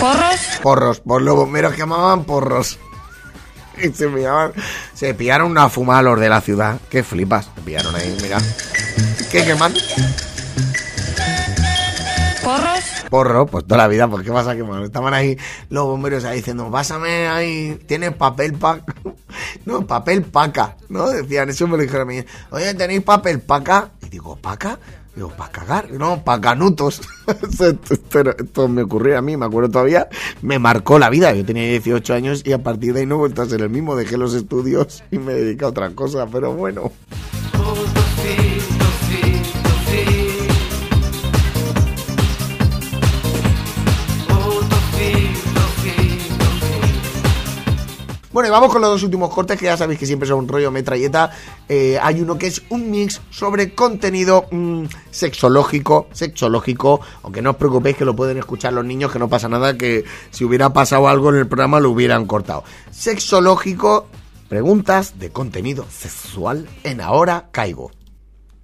¿Porros? 0.00 0.40
Porros, 0.62 1.00
por 1.00 1.22
los 1.22 1.36
bomberos 1.36 1.72
que 1.74 1.78
llamaban 1.78 2.24
porros. 2.24 2.78
Y 3.82 3.92
se 3.92 4.08
pillaban, 4.08 4.52
se 4.94 5.14
pillaron 5.14 5.50
una 5.50 5.68
fumada 5.68 6.02
los 6.02 6.20
de 6.20 6.28
la 6.28 6.40
ciudad. 6.40 6.80
Qué 6.90 7.02
flipas, 7.02 7.50
se 7.54 7.60
pillaron 7.60 7.94
ahí, 7.94 8.16
mira. 8.22 8.38
¿Qué 9.30 9.44
queman? 9.44 9.74
¿Porros? 12.42 12.84
Porro, 13.10 13.46
pues 13.46 13.64
toda 13.66 13.78
la 13.78 13.88
vida, 13.88 14.08
pues 14.08 14.24
qué 14.24 14.30
vas 14.30 14.46
a 14.46 14.54
quemar. 14.54 14.82
Estaban 14.82 15.14
ahí 15.14 15.36
los 15.68 15.84
bomberos 15.84 16.24
ahí 16.24 16.38
diciendo, 16.38 16.70
pásame 16.70 17.28
ahí, 17.28 17.78
tienes 17.86 18.14
papel 18.14 18.54
paca. 18.54 18.84
No, 19.66 19.84
papel 19.84 20.22
paca, 20.22 20.76
¿no? 20.88 21.08
Decían, 21.08 21.50
eso 21.50 21.66
me 21.66 21.76
lo 21.76 21.82
dijeron 21.82 22.02
a 22.02 22.12
mí. 22.12 22.24
Oye, 22.50 22.72
¿tenéis 22.74 23.02
papel 23.02 23.40
paca? 23.40 23.90
Y 24.00 24.08
digo, 24.08 24.36
¿paca? 24.36 24.78
Digo, 25.16 25.30
¿para 25.30 25.50
cagar? 25.50 25.90
No, 25.92 26.22
para 26.22 26.40
canutos. 26.42 27.00
esto, 27.42 28.20
esto- 28.38 28.68
me 28.68 28.82
ocurrió 28.82 29.16
a 29.18 29.22
mí, 29.22 29.36
me 29.36 29.46
acuerdo 29.46 29.70
todavía. 29.70 30.08
Me 30.42 30.58
marcó 30.58 30.98
la 30.98 31.08
vida. 31.08 31.32
Yo 31.34 31.42
tenía 31.44 31.64
18 31.64 32.12
años 32.14 32.42
y 32.44 32.52
a 32.52 32.62
partir 32.62 32.92
de 32.92 33.00
ahí 33.00 33.06
no 33.06 33.14
he 33.14 33.18
vuelto 33.18 33.40
a 33.40 33.46
ser 33.46 33.62
el 33.62 33.70
mismo. 33.70 33.96
Dejé 33.96 34.18
los 34.18 34.34
estudios 34.34 35.02
y 35.10 35.18
me 35.18 35.32
dediqué 35.32 35.64
a 35.64 35.68
otra 35.68 35.90
cosa, 35.90 36.26
pero 36.26 36.52
bueno. 36.52 36.92
Bueno, 48.36 48.48
y 48.48 48.52
vamos 48.52 48.70
con 48.70 48.82
los 48.82 48.90
dos 48.90 49.02
últimos 49.02 49.32
cortes 49.32 49.58
que 49.58 49.64
ya 49.64 49.78
sabéis 49.78 49.98
que 49.98 50.04
siempre 50.04 50.28
son 50.28 50.40
un 50.40 50.48
rollo 50.48 50.70
metralleta. 50.70 51.30
Eh, 51.70 51.98
hay 52.02 52.20
uno 52.20 52.36
que 52.36 52.48
es 52.48 52.60
un 52.68 52.90
mix 52.90 53.22
sobre 53.30 53.74
contenido 53.74 54.44
mm, 54.50 54.84
sexológico, 55.10 56.08
sexológico, 56.12 57.00
aunque 57.22 57.40
no 57.40 57.52
os 57.52 57.56
preocupéis 57.56 57.96
que 57.96 58.04
lo 58.04 58.14
pueden 58.14 58.36
escuchar 58.36 58.74
los 58.74 58.84
niños, 58.84 59.10
que 59.10 59.18
no 59.18 59.30
pasa 59.30 59.48
nada, 59.48 59.78
que 59.78 60.04
si 60.30 60.44
hubiera 60.44 60.74
pasado 60.74 61.08
algo 61.08 61.30
en 61.30 61.36
el 61.36 61.46
programa 61.46 61.80
lo 61.80 61.88
hubieran 61.88 62.26
cortado. 62.26 62.62
Sexológico, 62.90 64.06
preguntas 64.50 65.18
de 65.18 65.32
contenido 65.32 65.86
sexual 65.88 66.68
en 66.84 67.00
Ahora 67.00 67.48
Caigo. 67.52 67.95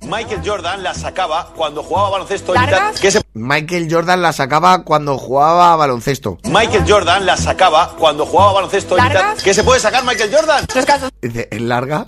Michael 0.04 0.42
Jordan 0.44 0.82
la 0.82 0.94
sacaba 0.94 1.48
cuando 1.56 1.82
jugaba 1.82 2.10
baloncesto. 2.10 2.52
y 2.54 2.58
¿Largas? 2.58 2.80
tal. 2.92 3.00
¿Qué 3.00 3.10
se- 3.10 3.22
Michael 3.34 3.88
Jordan 3.90 4.20
la 4.20 4.32
sacaba 4.32 4.82
cuando 4.82 5.16
jugaba 5.16 5.72
a 5.72 5.76
baloncesto. 5.76 6.38
Michael 6.44 6.84
Jordan 6.86 7.24
la 7.24 7.36
sacaba 7.36 7.94
cuando 7.98 8.26
jugaba 8.26 8.52
baloncesto. 8.54 8.96
¿Largas? 8.96 9.42
¿Qué 9.42 9.54
se 9.54 9.62
puede 9.62 9.80
sacar 9.80 10.04
Michael 10.04 10.34
Jordan? 10.34 10.66
Los 10.74 10.84
calzoncillos. 10.84 11.46
¿es 11.50 11.60
larga? 11.60 12.06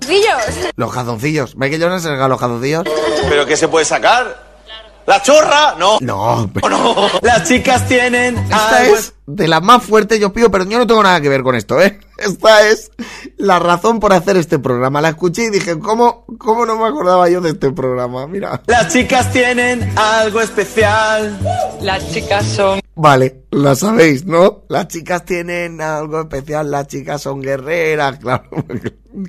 Los 0.76 0.92
calzoncillos. 0.92 1.57
Michael 1.57 1.82
Jordan 1.82 2.01
se 2.01 2.09
saca 2.09 2.28
los 2.28 2.38
calzoncillos. 2.40 2.84
¿Pero 3.28 3.47
qué 3.47 3.57
se 3.57 3.68
puede 3.68 3.84
sacar? 3.84 4.55
¿La 5.07 5.22
chorra? 5.22 5.74
No. 5.78 5.99
No, 6.01 6.51
pero- 6.53 6.68
No. 6.70 7.09
Las 7.22 7.47
chicas 7.47 7.86
tienen 7.86 8.38
Esta 8.38 8.78
algo 8.78 8.97
es 8.97 9.12
de 9.26 9.47
las 9.49 9.62
más 9.62 9.82
fuertes, 9.82 10.18
yo 10.18 10.32
pido, 10.32 10.51
pero 10.51 10.64
yo 10.64 10.78
no 10.78 10.86
tengo 10.86 11.03
nada 11.03 11.20
que 11.20 11.28
ver 11.28 11.42
con 11.42 11.55
esto, 11.55 11.80
¿eh? 11.80 12.01
Esta 12.18 12.68
es 12.68 12.90
la 13.36 13.58
razón 13.58 14.00
por 14.00 14.12
hacer 14.12 14.36
este 14.36 14.58
programa. 14.58 15.00
La 15.00 15.10
escuché 15.10 15.44
y 15.44 15.50
dije, 15.50 15.78
¿cómo, 15.78 16.24
cómo 16.38 16.64
no 16.64 16.78
me 16.78 16.86
acordaba 16.86 17.28
yo 17.28 17.40
de 17.40 17.50
este 17.50 17.72
programa? 17.72 18.26
Mira. 18.26 18.62
Las 18.66 18.92
chicas 18.92 19.32
tienen 19.32 19.92
algo 19.96 20.40
especial. 20.40 21.38
Las 21.80 22.10
chicas 22.12 22.44
son. 22.44 22.80
Vale, 22.96 23.42
la 23.50 23.74
sabéis, 23.74 24.24
¿no? 24.24 24.62
Las 24.68 24.86
chicas 24.86 25.24
tienen 25.24 25.80
algo 25.80 26.20
especial, 26.20 26.70
las 26.70 26.86
chicas 26.86 27.22
son 27.22 27.40
guerreras, 27.40 28.18
claro. 28.20 28.44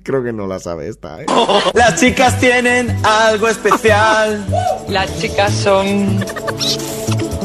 Creo 0.04 0.24
que 0.24 0.34
no 0.34 0.46
la 0.46 0.60
sabe 0.60 0.88
esta, 0.88 1.22
¿eh? 1.22 1.26
Las 1.74 2.00
chicas 2.00 2.40
tienen 2.40 2.90
algo 3.04 3.48
especial. 3.48 4.46
Las 4.90 5.20
chicas 5.20 5.54
son. 5.54 6.24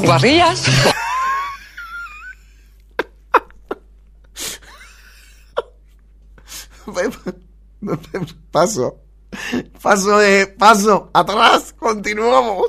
Guarrillas. 0.04 0.64
Paso. 8.50 8.96
Paso 9.80 10.18
de... 10.18 10.46
Paso. 10.48 11.10
Atrás. 11.14 11.74
Continuamos. 11.78 12.66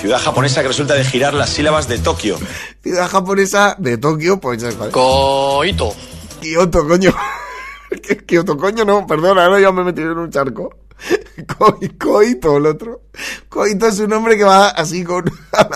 Ciudad 0.00 0.18
japonesa 0.20 0.62
que 0.62 0.68
resulta 0.68 0.94
de 0.94 1.04
girar 1.04 1.34
las 1.34 1.50
sílabas 1.50 1.86
de 1.88 1.98
Tokio. 1.98 2.38
Ciudad 2.82 3.08
japonesa 3.08 3.76
de 3.78 3.98
Tokio, 3.98 4.40
pues... 4.40 4.62
ya 4.62 4.68
está. 4.70 4.90
Coito. 4.90 5.94
Kioto, 6.40 6.86
coño. 6.88 7.12
¿Qué- 8.02 8.24
Kioto, 8.24 8.56
coño, 8.56 8.84
no, 8.84 9.06
perdona, 9.06 9.44
ahora 9.44 9.60
ya 9.60 9.70
me 9.72 9.82
he 9.82 9.84
metido 9.84 10.12
en 10.12 10.18
un 10.18 10.30
charco. 10.30 10.74
Coi- 11.58 11.96
Coito, 11.98 12.56
el 12.56 12.66
otro. 12.66 13.02
Coito 13.48 13.86
es 13.86 13.98
un 14.00 14.12
hombre 14.12 14.36
que 14.36 14.44
va 14.44 14.68
así 14.68 15.04
con 15.04 15.24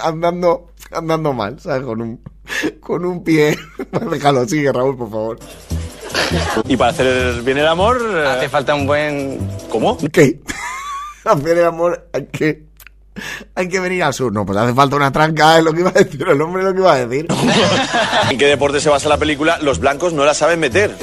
andando 0.02 0.72
andando 0.92 1.32
mal, 1.32 1.60
¿sabes? 1.60 1.84
Con 1.84 2.00
un 2.00 2.22
con 2.80 3.04
un 3.04 3.22
pie. 3.22 3.56
Déjalo, 4.10 4.48
sigue, 4.48 4.72
Raúl, 4.72 4.96
por 4.96 5.10
favor. 5.10 5.38
Y 6.68 6.76
para 6.76 6.90
hacer 6.92 7.42
bien 7.42 7.58
el 7.58 7.66
amor. 7.66 8.00
eh, 8.14 8.26
Hace 8.26 8.48
falta 8.48 8.74
un 8.74 8.86
buen. 8.86 9.38
¿Cómo? 9.68 9.96
¿Qué? 10.12 10.40
Hacer 11.24 11.58
el 11.58 11.64
amor 11.64 12.08
hay 12.12 12.26
que 12.26 12.70
hay 13.54 13.68
que 13.68 13.80
venir 13.80 14.02
al 14.02 14.14
sur. 14.14 14.32
No, 14.32 14.46
pues 14.46 14.56
hace 14.56 14.72
falta 14.72 14.96
una 14.96 15.12
tranca, 15.12 15.58
es 15.58 15.64
lo 15.64 15.72
que 15.74 15.80
iba 15.80 15.90
a 15.90 15.92
decir 15.92 16.22
el 16.26 16.40
hombre, 16.40 16.62
es 16.62 16.68
lo 16.68 16.72
que 16.74 16.80
iba 16.80 16.92
a 16.94 17.06
decir. 17.06 17.26
¿En 18.30 18.38
qué 18.38 18.46
deporte 18.46 18.80
se 18.80 18.88
basa 18.88 19.08
la 19.10 19.18
película? 19.18 19.58
Los 19.60 19.78
blancos 19.80 20.12
no 20.14 20.24
la 20.24 20.32
saben 20.32 20.60
meter. 20.60 20.96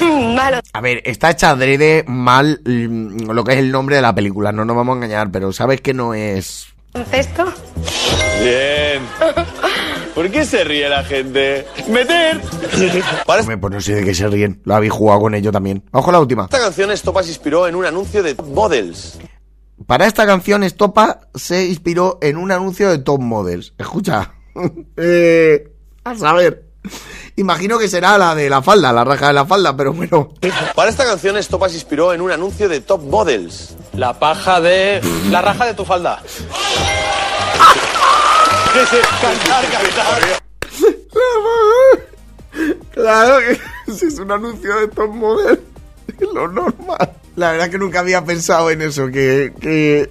Malo. 0.36 0.60
A 0.72 0.80
ver, 0.80 1.02
está 1.04 1.30
hecha 1.30 1.50
adrede 1.50 2.04
mal 2.06 2.60
mm, 2.64 3.30
lo 3.32 3.42
que 3.42 3.52
es 3.54 3.58
el 3.58 3.72
nombre 3.72 3.96
de 3.96 4.02
la 4.02 4.14
película, 4.14 4.52
no 4.52 4.64
nos 4.64 4.76
vamos 4.76 4.92
a 4.92 4.96
engañar, 4.96 5.30
pero 5.32 5.52
sabes 5.52 5.80
que 5.80 5.92
no 5.94 6.14
es 6.14 6.68
¿Cesto? 7.10 7.44
Bien. 8.42 9.02
¿Por 10.14 10.30
qué 10.30 10.44
se 10.44 10.62
ríe 10.64 10.88
la 10.88 11.04
gente? 11.04 11.66
¡Meter! 11.88 12.40
Para 13.26 13.40
Hombre, 13.40 13.58
pues 13.58 13.72
no 13.72 13.80
sé 13.80 13.94
de 13.94 14.04
qué 14.04 14.14
se 14.14 14.28
ríen. 14.28 14.60
Lo 14.64 14.74
habéis 14.74 14.92
jugado 14.92 15.20
con 15.20 15.34
ello 15.34 15.50
también. 15.50 15.82
Vamos 15.90 16.04
con 16.04 16.12
la 16.12 16.20
última. 16.20 16.44
esta 16.44 16.60
canción 16.60 16.90
Estopa 16.90 17.22
se 17.22 17.30
inspiró 17.30 17.66
en 17.66 17.74
un 17.74 17.86
anuncio 17.86 18.22
de 18.22 18.34
Top 18.34 18.46
Models. 18.46 19.18
Para 19.86 20.06
esta 20.06 20.26
canción, 20.26 20.62
Estopa 20.62 21.20
se 21.34 21.66
inspiró 21.66 22.18
en 22.20 22.36
un 22.36 22.52
anuncio 22.52 22.90
de 22.90 22.98
Top 22.98 23.20
Models. 23.20 23.74
Escucha. 23.78 24.34
eh, 24.96 25.72
a 26.04 26.14
saber. 26.14 26.64
Imagino 27.36 27.78
que 27.78 27.88
será 27.88 28.18
la 28.18 28.34
de 28.34 28.50
la 28.50 28.60
falda, 28.60 28.92
la 28.92 29.04
raja 29.04 29.28
de 29.28 29.32
la 29.32 29.46
falda, 29.46 29.76
pero 29.76 29.92
bueno. 29.92 30.30
Para 30.74 30.90
esta 30.90 31.04
canción, 31.04 31.36
Estopa 31.36 31.68
se 31.68 31.76
inspiró 31.76 32.12
en 32.12 32.20
un 32.20 32.30
anuncio 32.30 32.68
de 32.68 32.80
Top 32.80 33.02
Models. 33.02 33.76
La 33.94 34.18
paja 34.18 34.60
de. 34.60 35.00
La 35.30 35.40
raja 35.40 35.64
de 35.66 35.74
tu 35.74 35.84
falda. 35.84 36.22
Cantar, 38.72 39.64
cantar. 39.70 40.42
Claro 42.94 43.38
que 43.40 43.92
si 43.92 44.06
es 44.06 44.18
un 44.18 44.32
anuncio 44.32 44.74
de 44.80 44.88
top 44.88 45.14
model, 45.14 45.60
es 46.08 46.28
lo 46.32 46.48
normal. 46.48 47.12
La 47.36 47.52
verdad 47.52 47.68
que 47.68 47.76
nunca 47.76 48.00
había 48.00 48.24
pensado 48.24 48.70
en 48.70 48.80
eso, 48.80 49.08
que, 49.08 49.52
que, 49.60 50.10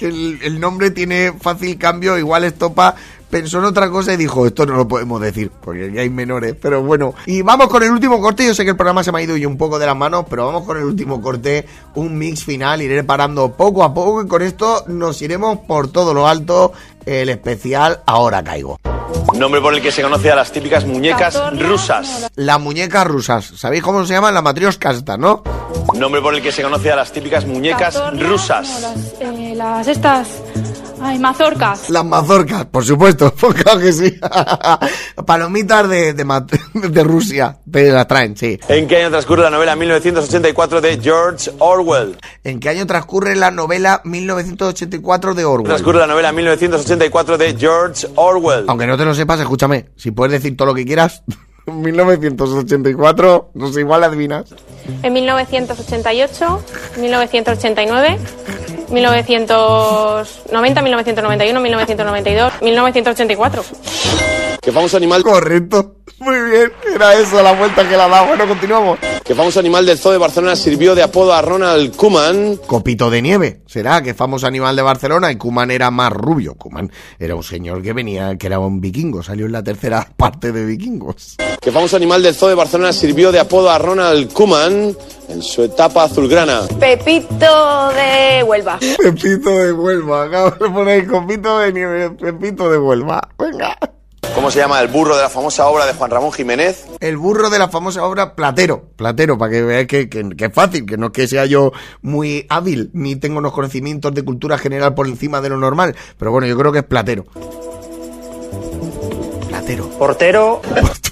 el, 0.00 0.60
nombre 0.60 0.90
tiene 0.90 1.32
fácil 1.40 1.78
cambio, 1.78 2.18
igual 2.18 2.44
Estopa 2.44 2.94
pensó 3.34 3.58
en 3.58 3.64
otra 3.64 3.90
cosa 3.90 4.14
y 4.14 4.16
dijo, 4.16 4.46
esto 4.46 4.64
no 4.64 4.76
lo 4.76 4.86
podemos 4.86 5.20
decir, 5.20 5.50
porque 5.60 5.90
ya 5.90 6.02
hay 6.02 6.08
menores, 6.08 6.54
pero 6.54 6.84
bueno. 6.84 7.14
Y 7.26 7.42
vamos 7.42 7.66
con 7.66 7.82
el 7.82 7.90
último 7.90 8.20
corte, 8.20 8.46
yo 8.46 8.54
sé 8.54 8.62
que 8.62 8.70
el 8.70 8.76
programa 8.76 9.02
se 9.02 9.10
me 9.10 9.18
ha 9.18 9.22
ido 9.22 9.36
y 9.36 9.44
un 9.44 9.58
poco 9.58 9.80
de 9.80 9.86
las 9.86 9.96
manos, 9.96 10.26
pero 10.30 10.46
vamos 10.46 10.62
con 10.62 10.76
el 10.76 10.84
último 10.84 11.20
corte, 11.20 11.66
un 11.96 12.16
mix 12.16 12.44
final, 12.44 12.80
iré 12.80 13.02
parando 13.02 13.50
poco 13.50 13.82
a 13.82 13.92
poco 13.92 14.22
y 14.22 14.28
con 14.28 14.40
esto 14.40 14.84
nos 14.86 15.20
iremos 15.20 15.58
por 15.66 15.90
todo 15.90 16.14
lo 16.14 16.28
alto, 16.28 16.70
el 17.06 17.28
especial 17.28 18.02
Ahora 18.06 18.44
Caigo. 18.44 18.78
Nombre 19.34 19.60
por 19.60 19.74
el 19.74 19.82
que 19.82 19.90
se 19.90 20.02
conoce 20.02 20.30
a 20.30 20.36
las 20.36 20.52
típicas 20.52 20.86
muñecas 20.86 21.36
rusas. 21.58 22.30
Las 22.36 22.60
muñecas 22.60 23.04
rusas, 23.04 23.46
¿sabéis 23.56 23.82
cómo 23.82 24.06
se 24.06 24.14
llaman? 24.14 24.32
La 24.32 24.42
matrioska 24.42 24.92
esta, 24.92 25.16
¿no? 25.16 25.42
Nombre 25.94 26.20
por 26.20 26.36
el 26.36 26.40
que 26.40 26.52
se 26.52 26.62
conoce 26.62 26.92
a 26.92 26.94
las 26.94 27.10
típicas 27.10 27.44
muñecas 27.46 28.00
rusas. 28.16 28.80
Las, 28.80 29.14
eh, 29.20 29.54
las 29.56 29.88
estas. 29.88 30.28
Ay, 31.06 31.18
mazorcas. 31.18 31.90
Las 31.90 32.02
mazorcas, 32.02 32.64
por 32.64 32.82
supuesto, 32.82 33.34
pues 33.38 33.62
claro 33.62 33.78
que 33.78 33.92
sí. 33.92 34.18
Palomitas 35.26 35.86
de, 35.86 36.14
de, 36.14 36.24
de 36.88 37.04
Rusia, 37.04 37.58
te 37.70 37.92
las 37.92 38.08
traen, 38.08 38.34
sí. 38.34 38.58
¿En 38.68 38.88
qué 38.88 39.02
año 39.02 39.10
transcurre 39.10 39.42
la 39.42 39.50
novela 39.50 39.76
1984 39.76 40.80
de 40.80 40.98
George 40.98 41.50
Orwell? 41.58 42.16
¿En 42.42 42.58
qué 42.58 42.70
año 42.70 42.86
transcurre 42.86 43.36
la 43.36 43.50
novela 43.50 44.00
1984 44.02 45.34
de 45.34 45.44
Orwell? 45.44 45.66
Transcurre 45.66 45.98
la 45.98 46.06
novela 46.06 46.32
1984 46.32 47.36
de 47.36 47.54
George 47.54 48.06
Orwell. 48.14 48.64
Aunque 48.66 48.86
no 48.86 48.96
te 48.96 49.04
lo 49.04 49.14
sepas, 49.14 49.38
escúchame, 49.40 49.90
si 49.96 50.10
puedes 50.10 50.32
decir 50.32 50.56
todo 50.56 50.68
lo 50.68 50.74
que 50.74 50.86
quieras. 50.86 51.22
1984, 51.66 53.50
no 53.54 53.72
sé, 53.72 53.80
igual 53.80 54.04
adivinas. 54.04 54.54
En 55.02 55.12
1988, 55.12 56.60
1989, 56.98 58.18
1990, 58.90 60.82
1991, 60.82 61.60
1992, 61.60 62.52
1984. 62.62 63.64
¿Qué 64.60 64.72
famoso 64.72 64.96
animal, 64.96 65.22
Correcto. 65.22 65.96
Muy 66.20 66.40
bien, 66.50 66.72
era 66.94 67.14
eso 67.14 67.42
la 67.42 67.52
vuelta 67.52 67.86
que 67.88 67.96
la 67.96 68.08
da. 68.08 68.22
Bueno, 68.22 68.46
continuamos. 68.46 68.98
qué 69.24 69.34
famoso 69.34 69.58
animal 69.58 69.84
del 69.84 69.98
zoo 69.98 70.12
de 70.12 70.18
Barcelona 70.18 70.54
sirvió 70.54 70.94
de 70.94 71.02
apodo 71.02 71.34
a 71.34 71.42
Ronald 71.42 71.94
Koeman? 71.96 72.56
Copito 72.66 73.10
de 73.10 73.20
nieve, 73.20 73.60
será 73.66 74.00
que 74.00 74.14
famoso 74.14 74.46
animal 74.46 74.76
de 74.76 74.82
Barcelona 74.82 75.32
y 75.32 75.36
Kuman 75.36 75.70
era 75.70 75.90
más 75.90 76.12
rubio. 76.12 76.54
Kuman 76.54 76.90
era 77.18 77.34
un 77.34 77.42
señor 77.42 77.82
que 77.82 77.92
venía, 77.92 78.36
que 78.38 78.46
era 78.46 78.58
un 78.60 78.80
vikingo, 78.80 79.22
salió 79.22 79.46
en 79.46 79.52
la 79.52 79.62
tercera 79.62 80.08
parte 80.16 80.52
de 80.52 80.64
vikingos. 80.64 81.36
¿Qué 81.60 81.72
famoso 81.72 81.96
animal 81.96 82.22
del 82.22 82.34
zoo 82.34 82.48
de 82.48 82.54
Barcelona 82.54 82.92
sirvió 82.92 83.32
de 83.32 83.40
apodo 83.40 83.70
a 83.70 83.78
Ronald 83.78 84.32
Koeman 84.32 84.94
en 85.28 85.42
su 85.42 85.62
etapa 85.62 86.04
azulgrana? 86.04 86.62
Pepito 86.78 87.90
de 87.92 88.42
Huelva. 88.42 88.78
Pepito 88.98 89.50
de 89.50 89.72
Huelva, 89.72 90.24
acabo 90.24 90.50
de 90.50 90.70
poner 90.70 91.06
copito 91.06 91.58
de 91.60 91.72
nieve, 91.72 92.10
Pepito 92.10 92.70
de 92.70 92.78
Huelva. 92.78 93.26
Venga. 93.38 93.76
¿Cómo 94.34 94.50
se 94.50 94.58
llama 94.58 94.80
el 94.80 94.88
burro 94.88 95.16
de 95.16 95.22
la 95.22 95.30
famosa 95.30 95.66
obra 95.68 95.86
de 95.86 95.94
Juan 95.94 96.10
Ramón 96.10 96.32
Jiménez? 96.32 96.84
El 97.00 97.16
burro 97.16 97.48
de 97.50 97.58
la 97.58 97.68
famosa 97.68 98.04
obra 98.04 98.34
Platero. 98.34 98.90
Platero, 98.96 99.38
para 99.38 99.52
que 99.52 99.62
veáis 99.62 99.86
que, 99.86 100.08
que- 100.08 100.28
que 100.36 100.44
es 100.46 100.52
fácil, 100.52 100.84
que 100.84 100.96
no 100.98 101.06
es 101.06 101.12
que 101.12 101.28
sea 101.28 101.46
yo 101.46 101.72
muy 102.02 102.44
hábil, 102.50 102.90
ni 102.92 103.16
tengo 103.16 103.38
unos 103.38 103.52
conocimientos 103.52 104.12
de 104.12 104.22
cultura 104.24 104.58
general 104.58 104.94
por 104.94 105.06
encima 105.06 105.40
de 105.40 105.50
lo 105.50 105.56
normal. 105.56 105.94
Pero 106.18 106.30
bueno, 106.32 106.46
yo 106.46 106.58
creo 106.58 106.72
que 106.72 106.78
es 106.80 106.84
Platero. 106.84 107.24
Platero. 109.48 109.88
Portero. 109.90 110.60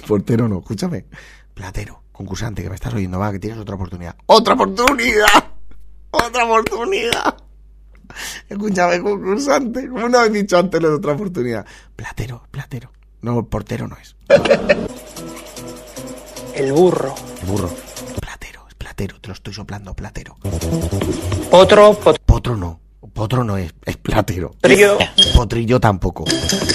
Portero 0.07 0.47
no, 0.47 0.59
escúchame. 0.59 1.05
Platero, 1.53 2.03
concursante, 2.11 2.63
que 2.63 2.69
me 2.69 2.75
estás 2.75 2.93
oyendo, 2.93 3.19
va, 3.19 3.31
que 3.31 3.39
tienes 3.39 3.59
otra 3.59 3.75
oportunidad. 3.75 4.15
¡Otra 4.25 4.53
oportunidad! 4.55 5.27
¡Otra 6.11 6.45
oportunidad! 6.45 7.35
Escúchame, 8.49 9.01
concursante. 9.01 9.87
¿Cómo 9.89 10.09
no 10.09 10.19
habéis 10.19 10.33
dicho 10.33 10.57
antes 10.57 10.81
lo 10.81 10.89
de 10.89 10.95
otra 10.95 11.13
oportunidad? 11.13 11.65
Platero, 11.95 12.43
platero. 12.51 12.91
No, 13.21 13.45
portero 13.45 13.87
no 13.87 13.95
es. 13.97 14.15
El 16.55 16.71
burro. 16.73 17.15
El 17.41 17.47
burro. 17.47 17.71
Platero, 18.21 18.65
es 18.67 18.75
platero, 18.75 19.19
te 19.19 19.29
lo 19.29 19.33
estoy 19.33 19.53
soplando, 19.53 19.93
platero. 19.95 20.35
Potro. 21.49 21.93
pot- 21.99 22.19
Potro 22.25 22.55
no. 22.57 22.79
Potro 23.13 23.43
no 23.43 23.57
es, 23.57 23.73
es 23.85 23.97
platero. 23.97 24.51
Potrillo. 24.51 24.97
Potrillo 25.35 25.79
tampoco. 25.79 26.25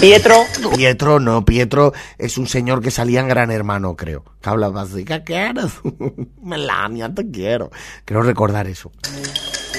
Pietro. 0.00 0.44
Pietro 0.76 1.18
no, 1.18 1.44
Pietro 1.44 1.92
es 2.16 2.38
un 2.38 2.46
señor 2.46 2.80
que 2.80 2.92
salía 2.92 3.20
en 3.20 3.28
Gran 3.28 3.50
Hermano, 3.50 3.96
creo. 3.96 4.24
Que 4.40 4.48
hablaba 4.48 4.82
así, 4.82 5.04
¿qué 5.04 5.24
quieres? 5.24 5.72
Melania, 6.42 7.12
te 7.12 7.28
quiero. 7.28 7.70
Quiero 8.04 8.22
recordar 8.22 8.68
eso. 8.68 8.92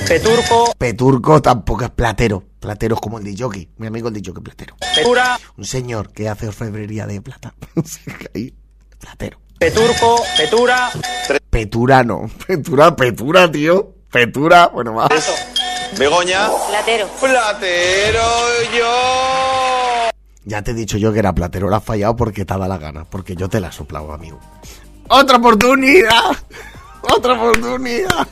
Peturco. 0.06 0.74
Peturco 0.78 1.42
tampoco 1.42 1.86
es 1.86 1.92
platero. 1.92 2.44
Platero 2.60 2.96
es 2.96 3.02
como 3.02 3.20
el 3.20 3.24
de 3.24 3.42
jockey. 3.42 3.70
Mi 3.78 3.88
amigo 3.88 4.10
el 4.10 4.16
de 4.16 4.22
jockey 4.26 4.44
platero. 4.44 4.76
Petura. 4.96 5.40
Un 5.58 5.66
señor 5.66 6.12
que 6.12 6.28
hace 6.28 6.48
orfebrería 6.48 7.08
de 7.08 7.22
plata. 7.22 7.54
Platero. 9.00 9.40
Peturco. 9.58 10.22
Petura. 10.36 10.92
Petura 11.50 12.04
no. 12.04 12.30
Petura, 12.46 12.96
Petura, 12.96 13.50
tío. 13.50 13.96
Petura, 14.12 14.68
bueno, 14.68 14.96
va. 14.96 15.08
Begoña. 15.98 16.50
Platero. 16.68 17.08
Platero 17.20 18.22
yo. 18.78 20.10
Ya 20.46 20.62
te 20.64 20.72
he 20.72 20.74
dicho 20.74 20.98
yo 20.98 21.14
que 21.14 21.20
era 21.20 21.34
platero, 21.34 21.70
lo 21.70 21.76
has 21.76 21.84
fallado 21.84 22.16
porque 22.16 22.46
te 22.46 22.58
da 22.58 22.68
la 22.68 22.78
gana, 22.78 23.06
porque 23.06 23.36
yo 23.36 23.50
te 23.50 23.60
la 23.60 23.70
he 23.70 23.72
soplado, 23.72 24.12
amigo. 24.12 24.40
¡Otra 25.08 25.38
oportunidad! 25.38 26.36
¡Otra 27.02 27.34
oportunidad! 27.34 28.28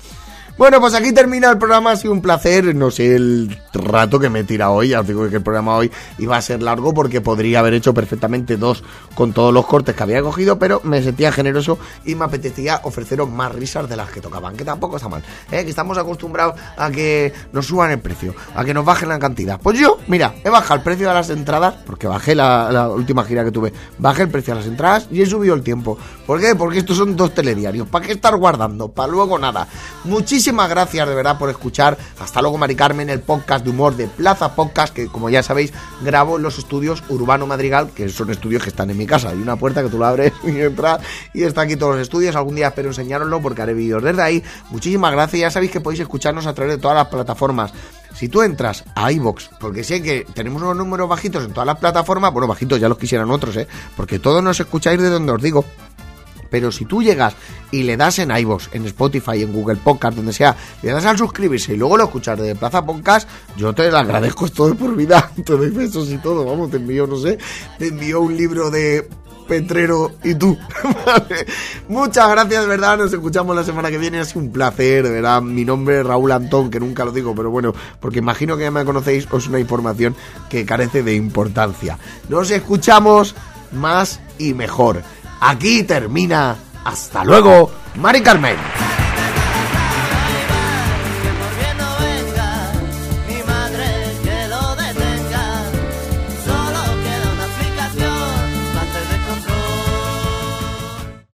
Bueno, 0.58 0.82
pues 0.82 0.95
aquí 0.95 1.12
termina 1.14 1.51
el 1.51 1.60
programa, 1.60 1.91
ha 1.91 1.95
sido 1.95 2.14
un 2.14 2.22
placer, 2.22 2.74
no 2.74 2.89
sé 2.89 3.16
el 3.16 3.55
rato 3.76 4.20
que 4.20 4.28
me 4.28 4.39
he 4.39 4.43
tirado 4.43 4.74
hoy, 4.74 4.88
ya 4.88 5.01
os 5.01 5.08
digo 5.08 5.30
que 5.30 5.36
el 5.36 5.43
programa 5.43 5.76
hoy 5.76 5.91
iba 6.18 6.36
a 6.36 6.41
ser 6.41 6.64
largo 6.64 6.95
porque 6.95 7.22
podría 7.22 7.60
haber 7.60 7.76
hecho 7.76 7.93
perfectamente 7.93 8.58
dos 8.58 8.84
con 9.14 9.34
todos 9.34 9.53
los 9.53 9.68
cortes 9.68 9.95
que 9.95 10.01
había 10.01 10.20
cogido, 10.24 10.58
pero 10.58 10.82
me 10.84 11.03
sentía 11.03 11.32
generoso 11.32 11.78
y 12.05 12.16
me 12.16 12.26
apetecía 12.26 12.82
ofreceros 12.86 13.30
más 13.30 13.53
risas 13.53 13.88
de 13.88 13.97
las 13.97 14.10
que 14.10 14.20
tocaban, 14.20 14.58
que 14.58 14.66
tampoco 14.66 14.95
está 14.95 15.08
mal, 15.08 15.22
¿eh? 15.51 15.64
que 15.64 15.70
estamos 15.70 15.95
acostumbrados 15.95 16.60
a 16.76 16.89
que 16.89 17.32
nos 17.53 17.68
suban 17.68 17.91
el 17.91 17.99
precio, 17.99 18.34
a 18.55 18.66
que 18.66 18.74
nos 18.74 18.84
bajen 18.84 19.10
la 19.10 19.20
cantidad. 19.20 19.62
Pues 19.62 19.78
yo, 19.78 19.99
mira, 20.08 20.34
he 20.43 20.49
bajado 20.49 20.78
el 20.78 20.82
precio 20.82 21.08
de 21.08 21.14
las 21.14 21.30
entradas, 21.30 21.76
porque 21.86 22.08
bajé 22.08 22.34
la, 22.34 22.72
la 22.72 22.89
última 22.89 23.24
gira 23.26 23.45
que 23.45 23.51
tuve, 23.51 23.74
bajé 23.99 24.24
el 24.24 24.30
precio 24.30 24.55
de 24.55 24.62
las 24.62 24.68
entradas 24.68 25.08
y 25.12 25.22
he 25.22 25.28
subido 25.28 25.53
el 25.53 25.62
tiempo. 25.62 25.99
¿Por 26.26 26.41
qué? 26.41 26.55
Porque 26.55 26.80
estos 26.80 26.97
son 26.97 27.16
dos 27.16 27.36
telediarios, 27.36 27.88
¿para 27.88 28.08
qué 28.08 28.14
estar 28.14 28.36
guardando? 28.38 28.88
Para 28.88 29.12
luego 29.12 29.38
nada. 29.38 29.68
Muchísimas 30.03 30.46
gracias 30.55 31.07
de 31.07 31.13
verdad 31.13 31.37
por 31.37 31.49
escuchar. 31.49 31.97
Hasta 32.19 32.41
luego, 32.41 32.57
Mari 32.57 32.75
Carmen, 32.75 33.09
el 33.09 33.19
podcast 33.19 33.65
de 33.65 33.71
humor 33.71 33.97
de 33.97 34.07
Plaza 34.07 34.55
Podcast, 34.55 34.93
que 34.93 35.07
como 35.07 35.29
ya 35.29 35.43
sabéis, 35.43 35.73
grabo 36.01 36.37
en 36.37 36.43
los 36.43 36.57
estudios 36.57 37.03
Urbano 37.09 37.45
Madrigal, 37.45 37.89
que 37.91 38.07
son 38.07 38.29
estudios 38.29 38.63
que 38.63 38.69
están 38.69 38.89
en 38.89 38.97
mi 38.97 39.05
casa. 39.05 39.29
Hay 39.29 39.41
una 39.41 39.57
puerta 39.57 39.83
que 39.83 39.89
tú 39.89 39.99
la 39.99 40.09
abres 40.09 40.31
y 40.43 40.59
entras 40.61 41.01
y 41.33 41.43
está 41.43 41.61
aquí 41.61 41.75
todos 41.75 41.95
los 41.95 42.01
estudios. 42.01 42.35
Algún 42.35 42.55
día 42.55 42.67
espero 42.67 42.89
enseñároslo 42.89 43.41
porque 43.41 43.61
haré 43.61 43.73
vídeos 43.73 44.01
desde 44.01 44.21
ahí. 44.21 44.43
Muchísimas 44.69 45.11
gracias. 45.11 45.41
Ya 45.41 45.51
sabéis 45.51 45.71
que 45.71 45.81
podéis 45.81 45.99
escucharnos 46.01 46.47
a 46.47 46.53
través 46.53 46.75
de 46.75 46.81
todas 46.81 46.95
las 46.95 47.07
plataformas. 47.07 47.73
Si 48.15 48.29
tú 48.29 48.41
entras 48.41 48.85
a 48.95 49.11
iBox, 49.11 49.49
porque 49.59 49.83
sé 49.83 50.01
que 50.01 50.25
tenemos 50.33 50.61
unos 50.61 50.77
números 50.77 51.09
bajitos 51.09 51.43
en 51.43 51.51
todas 51.51 51.67
las 51.67 51.77
plataformas, 51.77 52.31
bueno, 52.31 52.47
bajitos 52.47 52.79
ya 52.79 52.87
los 52.87 52.97
quisieran 52.97 53.29
otros, 53.29 53.57
¿eh? 53.57 53.67
Porque 53.97 54.17
todos 54.17 54.41
nos 54.41 54.59
escucháis 54.59 54.99
de 54.99 55.09
donde 55.09 55.33
os 55.33 55.41
digo. 55.41 55.65
Pero 56.49 56.71
si 56.71 56.85
tú 56.85 57.01
llegas 57.01 57.35
y 57.71 57.83
le 57.83 57.97
das 57.97 58.19
en 58.19 58.35
iVoox, 58.35 58.69
en 58.73 58.85
Spotify, 58.85 59.41
en 59.41 59.53
Google 59.53 59.77
Podcast, 59.77 60.17
donde 60.17 60.33
sea, 60.33 60.55
le 60.81 60.91
das 60.91 61.05
al 61.05 61.17
suscribirse 61.17 61.73
y 61.73 61.77
luego 61.77 61.97
lo 61.97 62.05
escuchas 62.05 62.39
de 62.39 62.55
Plaza 62.55 62.85
Podcast, 62.85 63.27
yo 63.55 63.73
te 63.73 63.89
lo 63.91 63.97
agradezco 63.97 64.45
esto 64.47 64.67
de 64.67 64.75
por 64.75 64.95
vida. 64.95 65.31
Te 65.45 65.53
doy 65.53 65.69
besos 65.69 66.09
y 66.09 66.17
todo, 66.17 66.45
vamos, 66.45 66.71
te 66.71 66.77
envío, 66.77 67.07
no 67.07 67.17
sé, 67.17 67.37
te 67.77 67.87
envío 67.87 68.21
un 68.21 68.35
libro 68.35 68.69
de 68.69 69.07
Petrero 69.47 70.11
y 70.23 70.35
tú. 70.35 70.57
Vale. 71.05 71.45
Muchas 71.87 72.29
gracias, 72.29 72.67
verdad. 72.67 72.97
Nos 72.97 73.13
escuchamos 73.13 73.55
la 73.55 73.63
semana 73.63 73.89
que 73.89 73.97
viene. 73.97 74.19
Ha 74.19 74.25
sido 74.25 74.41
un 74.41 74.51
placer, 74.51 75.03
de 75.03 75.09
verdad. 75.09 75.41
Mi 75.41 75.65
nombre 75.65 76.01
es 76.01 76.05
Raúl 76.05 76.31
Antón, 76.31 76.69
que 76.69 76.79
nunca 76.79 77.05
lo 77.05 77.11
digo, 77.11 77.33
pero 77.33 77.49
bueno, 77.49 77.73
porque 77.99 78.19
imagino 78.19 78.57
que 78.57 78.63
ya 78.63 78.71
me 78.71 78.85
conocéis, 78.85 79.27
os 79.31 79.47
una 79.47 79.59
información 79.59 80.15
que 80.49 80.65
carece 80.65 81.01
de 81.01 81.15
importancia. 81.15 81.97
Nos 82.29 82.51
escuchamos 82.51 83.35
más 83.71 84.19
y 84.37 84.53
mejor. 84.53 85.01
Aquí 85.39 85.83
termina. 85.83 86.55
Hasta 86.83 87.23
luego, 87.23 87.71
Mari 87.95 88.21
Carmen. 88.21 88.55